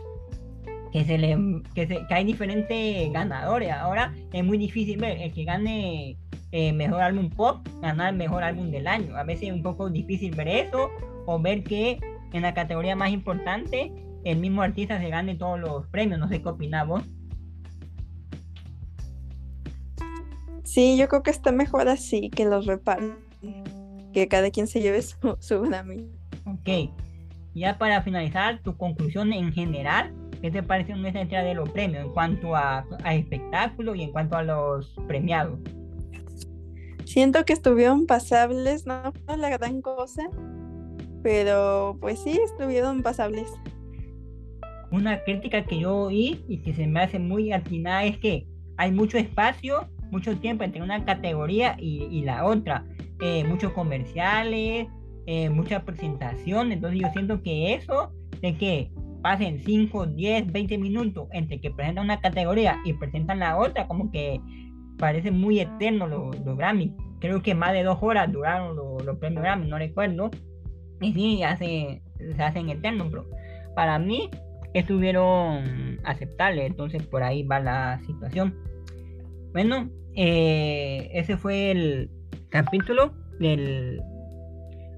que 0.92 1.04
se 1.04 1.16
le 1.16 1.62
que, 1.74 1.86
se, 1.86 2.06
que 2.06 2.14
hay 2.14 2.24
diferentes 2.24 3.10
ganadores. 3.12 3.72
Ahora 3.72 4.12
es 4.32 4.44
muy 4.44 4.58
difícil 4.58 4.98
ver 4.98 5.16
el 5.18 5.32
que 5.32 5.44
gane 5.44 6.18
eh, 6.50 6.72
mejor 6.74 7.00
álbum 7.00 7.30
pop, 7.30 7.66
ganar 7.80 8.14
mejor 8.14 8.44
álbum 8.44 8.70
del 8.70 8.86
año. 8.86 9.16
A 9.16 9.24
veces 9.24 9.48
es 9.48 9.54
un 9.54 9.62
poco 9.62 9.88
difícil 9.88 10.36
ver 10.36 10.48
eso 10.48 10.90
o 11.24 11.40
ver 11.40 11.64
que 11.64 11.98
en 12.34 12.42
la 12.42 12.52
categoría 12.52 12.94
más 12.94 13.10
importante 13.10 13.90
el 14.24 14.38
mismo 14.38 14.60
artista 14.60 15.00
se 15.00 15.08
gane 15.08 15.34
todos 15.34 15.58
los 15.58 15.86
premios. 15.86 16.20
No 16.20 16.28
sé 16.28 16.42
qué 16.42 16.48
opinamos. 16.50 17.04
Sí, 20.64 20.96
yo 20.96 21.08
creo 21.08 21.22
que 21.22 21.30
está 21.30 21.52
mejor 21.52 21.88
así, 21.88 22.30
que 22.30 22.44
los 22.44 22.66
reparten. 22.66 23.16
Que 24.12 24.28
cada 24.28 24.50
quien 24.50 24.66
se 24.66 24.80
lleve 24.80 25.02
su, 25.02 25.36
su 25.40 25.62
Grammy. 25.62 26.08
Ok. 26.46 26.90
Ya 27.54 27.76
para 27.78 28.02
finalizar, 28.02 28.62
tu 28.62 28.76
conclusión 28.76 29.32
en 29.32 29.52
general, 29.52 30.12
¿qué 30.40 30.50
te 30.50 30.62
parece 30.62 30.92
esta 30.92 31.20
entrega 31.20 31.42
de 31.42 31.54
los 31.54 31.68
premios 31.70 32.06
en 32.06 32.12
cuanto 32.12 32.56
a, 32.56 32.86
a 33.04 33.14
espectáculo 33.14 33.94
y 33.94 34.02
en 34.02 34.12
cuanto 34.12 34.36
a 34.36 34.42
los 34.42 34.94
premiados? 35.06 35.58
Siento 37.04 37.44
que 37.44 37.52
estuvieron 37.52 38.06
pasables, 38.06 38.86
no 38.86 39.12
fue 39.26 39.36
la 39.36 39.50
gran 39.50 39.82
cosa, 39.82 40.22
pero 41.22 41.98
pues 42.00 42.20
sí, 42.20 42.38
estuvieron 42.42 43.02
pasables. 43.02 43.50
Una 44.90 45.22
crítica 45.24 45.64
que 45.64 45.80
yo 45.80 45.94
oí 45.94 46.44
y 46.48 46.58
que 46.58 46.74
se 46.74 46.86
me 46.86 47.00
hace 47.00 47.18
muy 47.18 47.52
atinada 47.52 48.04
es 48.04 48.18
que 48.18 48.46
hay 48.78 48.92
mucho 48.92 49.18
espacio 49.18 49.88
mucho 50.12 50.36
tiempo 50.36 50.62
entre 50.62 50.82
una 50.82 51.04
categoría 51.04 51.74
y, 51.78 52.22
la 52.22 52.44
otra. 52.44 52.84
Eh, 53.20 53.44
muchos 53.44 53.72
comerciales, 53.72 54.86
eh, 55.26 55.48
mucha 55.48 55.84
presentación. 55.84 56.70
Entonces 56.70 57.00
yo 57.00 57.08
siento 57.12 57.42
que 57.42 57.74
eso 57.74 58.12
de 58.40 58.56
que 58.56 58.90
pasen 59.22 59.60
5, 59.64 60.06
10, 60.06 60.52
20 60.52 60.78
minutos 60.78 61.28
entre 61.32 61.60
que 61.60 61.70
presentan 61.70 62.04
una 62.04 62.20
categoría 62.20 62.78
y 62.84 62.92
presentan 62.92 63.38
la 63.38 63.56
otra, 63.56 63.86
como 63.88 64.10
que 64.10 64.40
parece 64.98 65.30
muy 65.30 65.60
eterno 65.60 66.06
los 66.06 66.38
lo 66.44 66.56
Grammy. 66.56 66.94
Creo 67.20 67.40
que 67.42 67.54
más 67.54 67.72
de 67.72 67.84
dos 67.84 67.98
horas 68.02 68.30
duraron 68.30 68.76
los 68.76 69.18
premios 69.18 69.42
Grammy, 69.42 69.66
no 69.68 69.78
recuerdo. 69.78 70.30
Y 71.00 71.12
sí, 71.14 71.42
hace, 71.42 72.02
se 72.18 72.42
hacen 72.42 72.68
eternos, 72.68 73.08
pero 73.10 73.26
para 73.74 73.98
mí 73.98 74.28
estuvieron 74.74 75.98
aceptables, 76.04 76.66
entonces 76.66 77.06
por 77.06 77.22
ahí 77.22 77.42
va 77.44 77.60
la 77.60 78.00
situación. 78.06 78.54
Bueno, 79.52 79.88
eh, 80.14 81.10
ese 81.12 81.36
fue 81.36 81.70
el 81.70 82.10
capítulo 82.48 83.12
del 83.38 84.00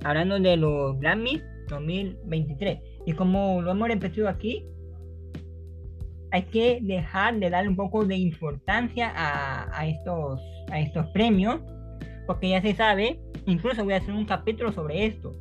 hablando 0.02 0.38
de 0.38 0.56
los 0.56 0.98
Grammy 0.98 1.40
2023 1.68 2.78
y 3.06 3.12
como 3.12 3.62
lo 3.62 3.70
hemos 3.70 3.88
repetido 3.88 4.28
aquí 4.28 4.66
hay 6.30 6.42
que 6.42 6.80
dejar 6.82 7.38
de 7.38 7.48
darle 7.48 7.70
un 7.70 7.76
poco 7.76 8.04
de 8.04 8.16
importancia 8.16 9.12
a, 9.14 9.86
estos 9.86 10.40
a 10.70 10.80
estos 10.80 11.06
premios 11.08 11.60
porque 12.26 12.48
ya 12.50 12.60
se 12.60 12.74
sabe 12.74 13.20
incluso 13.46 13.84
voy 13.84 13.94
a 13.94 13.98
hacer 13.98 14.14
un 14.14 14.24
capítulo 14.24 14.72
sobre 14.72 15.06
esto. 15.06 15.32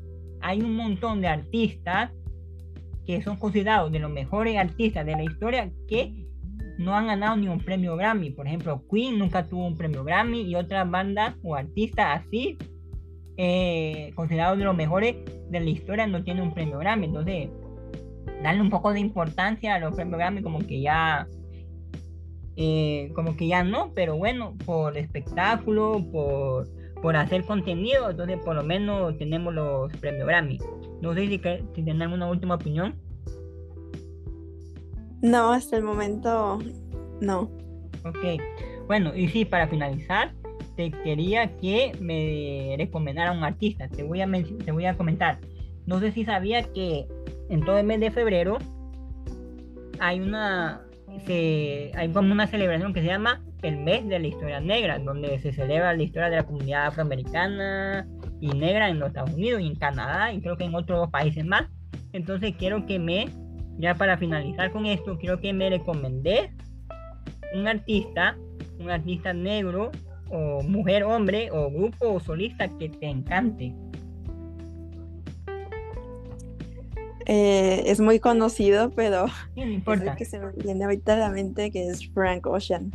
Hay 0.41 0.61
un 0.61 0.75
montón 0.75 1.21
de 1.21 1.27
artistas 1.27 2.11
que 3.05 3.21
son 3.21 3.37
considerados 3.37 3.91
de 3.91 3.99
los 3.99 4.11
mejores 4.11 4.57
artistas 4.57 5.05
de 5.05 5.13
la 5.13 5.23
historia 5.23 5.71
que 5.87 6.27
no 6.77 6.95
han 6.95 7.07
ganado 7.07 7.35
ni 7.35 7.47
un 7.47 7.59
premio 7.59 7.95
Grammy. 7.95 8.31
Por 8.31 8.47
ejemplo, 8.47 8.83
Queen 8.91 9.19
nunca 9.19 9.47
tuvo 9.47 9.65
un 9.67 9.77
premio 9.77 10.03
Grammy 10.03 10.41
y 10.41 10.55
otras 10.55 10.89
bandas 10.89 11.35
o 11.43 11.55
artistas 11.55 12.21
así, 12.21 12.57
eh, 13.37 14.11
considerados 14.15 14.57
de 14.57 14.65
los 14.65 14.75
mejores 14.75 15.15
de 15.49 15.59
la 15.59 15.69
historia, 15.69 16.07
no 16.07 16.23
tienen 16.23 16.43
un 16.43 16.53
premio 16.53 16.77
Grammy. 16.79 17.07
Entonces, 17.07 17.49
darle 18.41 18.61
un 18.61 18.69
poco 18.69 18.93
de 18.93 18.99
importancia 18.99 19.75
a 19.75 19.79
los 19.79 19.95
premios 19.95 20.17
Grammy 20.19 20.41
como 20.41 20.59
que 20.59 20.81
ya... 20.81 21.27
Eh, 22.55 23.11
como 23.15 23.35
que 23.35 23.47
ya 23.47 23.63
no, 23.63 23.93
pero 23.95 24.15
bueno, 24.15 24.53
por 24.63 24.95
espectáculo, 24.95 26.05
por, 26.11 26.67
por 27.01 27.15
hacer 27.15 27.45
contenido, 27.45 28.11
entonces 28.11 28.37
por 28.45 28.55
lo 28.55 28.61
menos 28.61 29.17
tenemos 29.17 29.51
los 29.55 29.91
premios 29.97 30.27
Grammy. 30.27 30.59
No 31.01 31.15
sé 31.15 31.27
si, 31.27 31.39
si 31.39 31.83
tienen 31.83 32.03
alguna 32.03 32.29
última 32.29 32.55
opinión. 32.55 32.95
No, 35.23 35.53
hasta 35.53 35.77
el 35.77 35.83
momento 35.83 36.59
no. 37.21 37.49
Ok, 38.03 38.41
bueno, 38.87 39.15
y 39.15 39.29
sí, 39.29 39.45
para 39.45 39.69
finalizar, 39.69 40.33
te 40.75 40.91
quería 40.91 41.55
que 41.57 41.93
me 42.01 42.75
recomendara 42.77 43.31
un 43.31 43.41
artista. 43.41 43.87
Te 43.87 44.03
voy 44.03 44.19
a, 44.19 44.29
te 44.65 44.71
voy 44.73 44.85
a 44.85 44.97
comentar. 44.97 45.39
No 45.85 46.01
sé 46.01 46.11
si 46.11 46.25
sabía 46.25 46.63
que 46.73 47.07
en 47.49 47.63
todo 47.63 47.77
el 47.77 47.85
mes 47.85 48.01
de 48.01 48.11
febrero 48.11 48.57
hay 49.99 50.19
una 50.19 50.81
se, 51.25 51.91
hay 51.95 52.09
como 52.09 52.33
una 52.33 52.47
celebración 52.47 52.93
que 52.93 52.99
se 52.99 53.07
llama 53.07 53.41
el 53.61 53.77
mes 53.77 54.05
de 54.09 54.19
la 54.19 54.27
historia 54.27 54.59
negra, 54.59 54.99
donde 54.99 55.39
se 55.39 55.53
celebra 55.53 55.93
la 55.93 56.03
historia 56.03 56.29
de 56.29 56.35
la 56.35 56.43
comunidad 56.43 56.87
afroamericana 56.87 58.05
y 58.41 58.47
negra 58.49 58.89
en 58.89 58.99
los 58.99 59.07
Estados 59.07 59.31
Unidos 59.31 59.61
y 59.61 59.67
en 59.67 59.75
Canadá 59.75 60.33
y 60.33 60.41
creo 60.41 60.57
que 60.57 60.65
en 60.65 60.75
otros 60.75 61.09
países 61.11 61.45
más. 61.45 61.69
Entonces 62.11 62.55
quiero 62.57 62.85
que 62.85 62.99
me 62.99 63.29
ya 63.77 63.95
para 63.95 64.17
finalizar 64.17 64.71
con 64.71 64.85
esto, 64.85 65.17
quiero 65.17 65.39
que 65.39 65.53
me 65.53 65.69
recomendé 65.69 66.51
un 67.53 67.67
artista, 67.67 68.37
un 68.79 68.89
artista 68.89 69.33
negro, 69.33 69.91
o 70.29 70.63
mujer, 70.63 71.03
hombre, 71.03 71.49
o 71.51 71.69
grupo 71.69 72.13
o 72.13 72.19
solista 72.19 72.67
que 72.77 72.89
te 72.89 73.07
encante. 73.07 73.75
Eh, 77.25 77.83
es 77.85 77.99
muy 77.99 78.19
conocido, 78.19 78.91
pero 78.91 79.27
no 79.55 79.65
importa. 79.71 80.11
Es 80.11 80.17
que 80.17 80.25
se 80.25 80.39
me 80.39 80.51
viene 80.51 80.83
ahorita 80.83 81.13
a 81.13 81.17
la 81.17 81.29
mente 81.29 81.71
que 81.71 81.87
es 81.87 82.09
Frank 82.11 82.45
Ocean. 82.47 82.91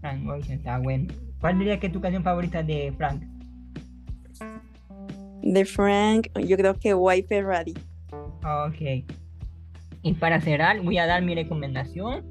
Frank 0.00 0.28
Ocean 0.28 0.58
está 0.58 0.78
bueno. 0.78 1.12
¿Cuál 1.40 1.58
diría 1.58 1.80
que 1.80 1.86
es 1.86 1.92
tu 1.92 2.00
canción 2.00 2.22
favorita 2.22 2.62
de 2.62 2.92
Frank? 2.96 3.22
De 5.42 5.64
Frank, 5.64 6.28
yo 6.46 6.56
creo 6.56 6.74
que 6.74 6.94
White 6.94 7.28
Ferrari. 7.28 7.74
Ok. 8.44 9.04
Y 10.02 10.14
para 10.14 10.40
cerrar, 10.40 10.80
voy 10.82 10.98
a 10.98 11.06
dar 11.06 11.22
mi 11.22 11.34
recomendación. 11.34 12.24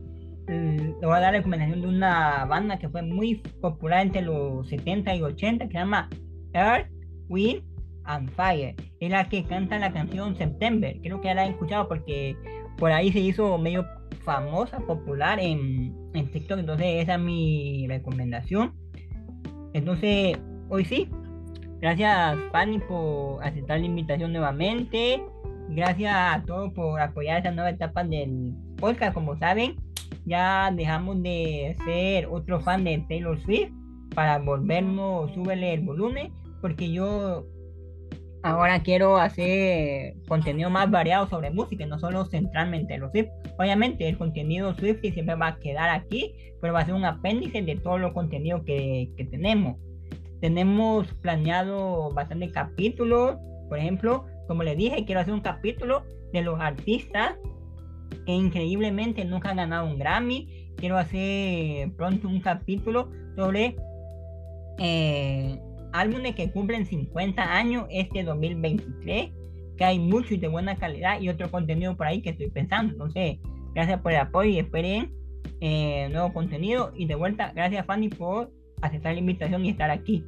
Mm, 0.48 1.00
le 1.00 1.08
voy 1.08 1.16
a 1.16 1.20
dar 1.20 1.34
la 1.34 1.40
recomendación 1.40 1.82
de 1.82 1.88
una 1.88 2.46
banda 2.46 2.78
que 2.78 2.90
fue 2.90 3.02
muy 3.02 3.36
popular 3.62 4.02
entre 4.02 4.22
los 4.22 4.68
70 4.68 5.16
y 5.16 5.22
80 5.22 5.66
que 5.66 5.72
se 5.72 5.78
llama 5.78 6.10
Earth, 6.54 6.90
Wind 7.30 7.64
and 8.04 8.30
Fire. 8.32 8.76
Es 9.00 9.10
la 9.10 9.30
que 9.30 9.46
canta 9.46 9.80
la 9.80 9.94
canción 9.94 10.36
September. 10.36 10.98
Creo 11.02 11.22
que 11.22 11.28
ya 11.28 11.36
la 11.36 11.44
han 11.44 11.52
escuchado 11.52 11.88
porque 11.88 12.36
por 12.78 12.92
ahí 12.92 13.12
se 13.12 13.20
hizo 13.20 13.58
medio 13.58 13.86
famosa, 14.24 14.80
popular 14.80 15.40
en, 15.40 15.96
en 16.14 16.32
TikTok. 16.32 16.60
Entonces, 16.60 17.04
esa 17.04 17.16
es 17.16 17.22
mi 17.22 17.86
recomendación. 17.88 18.74
Entonces, 19.74 20.38
hoy 20.70 20.86
sí. 20.86 21.08
Gracias, 21.80 22.38
Fanny, 22.52 22.80
por 22.80 23.44
aceptar 23.44 23.80
la 23.80 23.86
invitación 23.86 24.34
nuevamente. 24.34 25.24
Gracias 25.74 26.14
a 26.14 26.44
todos 26.46 26.74
por 26.74 27.00
apoyar 27.00 27.38
esta 27.38 27.52
nueva 27.52 27.70
etapa 27.70 28.04
del 28.04 28.54
podcast. 28.78 29.14
Como 29.14 29.38
saben, 29.38 29.78
ya 30.26 30.70
dejamos 30.76 31.24
de 31.24 31.78
ser 31.86 32.28
otro 32.30 32.60
fan 32.60 32.84
de 32.84 33.06
Taylor 33.08 33.40
Swift 33.42 33.72
para 34.14 34.40
volvernos, 34.40 35.32
súbele 35.34 35.74
el 35.74 35.82
volumen, 35.82 36.34
porque 36.60 36.92
yo 36.92 37.46
ahora 38.44 38.84
quiero 38.84 39.18
hacer 39.18 40.16
contenido 40.28 40.70
más 40.70 40.92
variado 40.92 41.30
sobre 41.30 41.52
música, 41.52 41.86
no 41.86 42.00
solo 42.00 42.26
centralmente 42.26 42.96
en 42.96 43.02
los 43.02 43.12
Swift. 43.12 43.30
Obviamente 43.58 44.10
el 44.10 44.18
contenido 44.18 44.74
Swift 44.76 45.00
siempre 45.00 45.36
va 45.36 45.48
a 45.48 45.60
quedar 45.60 45.90
aquí, 45.90 46.34
pero 46.60 46.74
va 46.74 46.82
a 46.82 46.86
ser 46.86 46.96
un 46.96 47.06
apéndice 47.06 47.62
de 47.62 47.78
todo 47.78 47.98
lo 47.98 48.14
contenido 48.14 48.66
que, 48.66 49.10
que 49.16 49.24
tenemos. 49.24 49.78
Tenemos 50.42 51.08
planeado 51.22 52.12
bastantes 52.12 52.52
capítulos, 52.52 53.38
por 53.70 53.78
ejemplo, 53.78 54.26
como 54.52 54.64
les 54.64 54.76
dije, 54.76 55.06
quiero 55.06 55.22
hacer 55.22 55.34
un 55.34 55.40
capítulo 55.40 56.04
de 56.34 56.42
los 56.42 56.60
artistas 56.60 57.36
que 58.26 58.34
increíblemente 58.34 59.24
nunca 59.24 59.52
han 59.52 59.56
ganado 59.56 59.88
un 59.88 59.98
Grammy 59.98 60.74
quiero 60.76 60.98
hacer 60.98 61.90
pronto 61.94 62.28
un 62.28 62.42
capítulo 62.42 63.10
sobre 63.38 63.78
eh, 64.78 65.58
álbumes 65.94 66.36
que 66.36 66.52
cumplen 66.52 66.86
50 66.86 67.42
años 67.42 67.86
este 67.92 68.24
2023, 68.24 69.32
que 69.78 69.86
hay 69.86 70.00
mucho 70.00 70.34
y 70.34 70.38
de 70.38 70.50
buena 70.50 70.76
calidad 70.76 71.22
y 71.22 71.30
otro 71.30 71.50
contenido 71.50 71.96
por 71.96 72.08
ahí 72.08 72.22
que 72.22 72.32
estoy 72.32 72.50
pensando. 72.50 72.92
Entonces, 72.92 73.40
gracias 73.74 74.02
por 74.02 74.12
el 74.12 74.20
apoyo 74.20 74.50
y 74.50 74.60
esperen 74.60 75.14
eh, 75.62 76.10
nuevo 76.12 76.34
contenido. 76.34 76.92
Y 76.94 77.06
de 77.06 77.16
vuelta, 77.16 77.54
gracias 77.56 77.86
Fanny 77.86 78.10
por 78.10 78.52
aceptar 78.82 79.14
la 79.14 79.20
invitación 79.20 79.64
y 79.64 79.70
estar 79.70 79.90
aquí. 79.90 80.26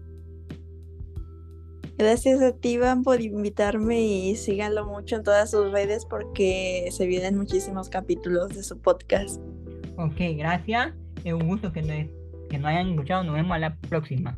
Gracias 1.98 2.42
a 2.42 2.52
ti, 2.54 2.78
Van, 2.78 3.04
por 3.04 3.22
invitarme 3.22 4.02
y 4.02 4.36
síganlo 4.36 4.86
mucho 4.86 5.16
en 5.16 5.24
todas 5.24 5.52
sus 5.52 5.72
redes 5.72 6.06
porque 6.06 6.88
se 6.92 7.06
vienen 7.06 7.38
muchísimos 7.38 7.90
capítulos 7.90 8.50
de 8.50 8.64
su 8.64 8.80
podcast. 8.80 9.40
Ok, 9.98 10.16
gracias. 10.36 10.94
Es 11.24 11.34
un 11.34 11.48
gusto 11.48 11.72
que 11.72 11.82
nos, 11.82 12.50
que 12.50 12.58
nos 12.58 12.68
hayan 12.68 12.90
escuchado. 12.90 13.24
Nos 13.24 13.36
vemos 13.36 13.56
a 13.56 13.60
la 13.60 13.76
próxima. 13.76 14.38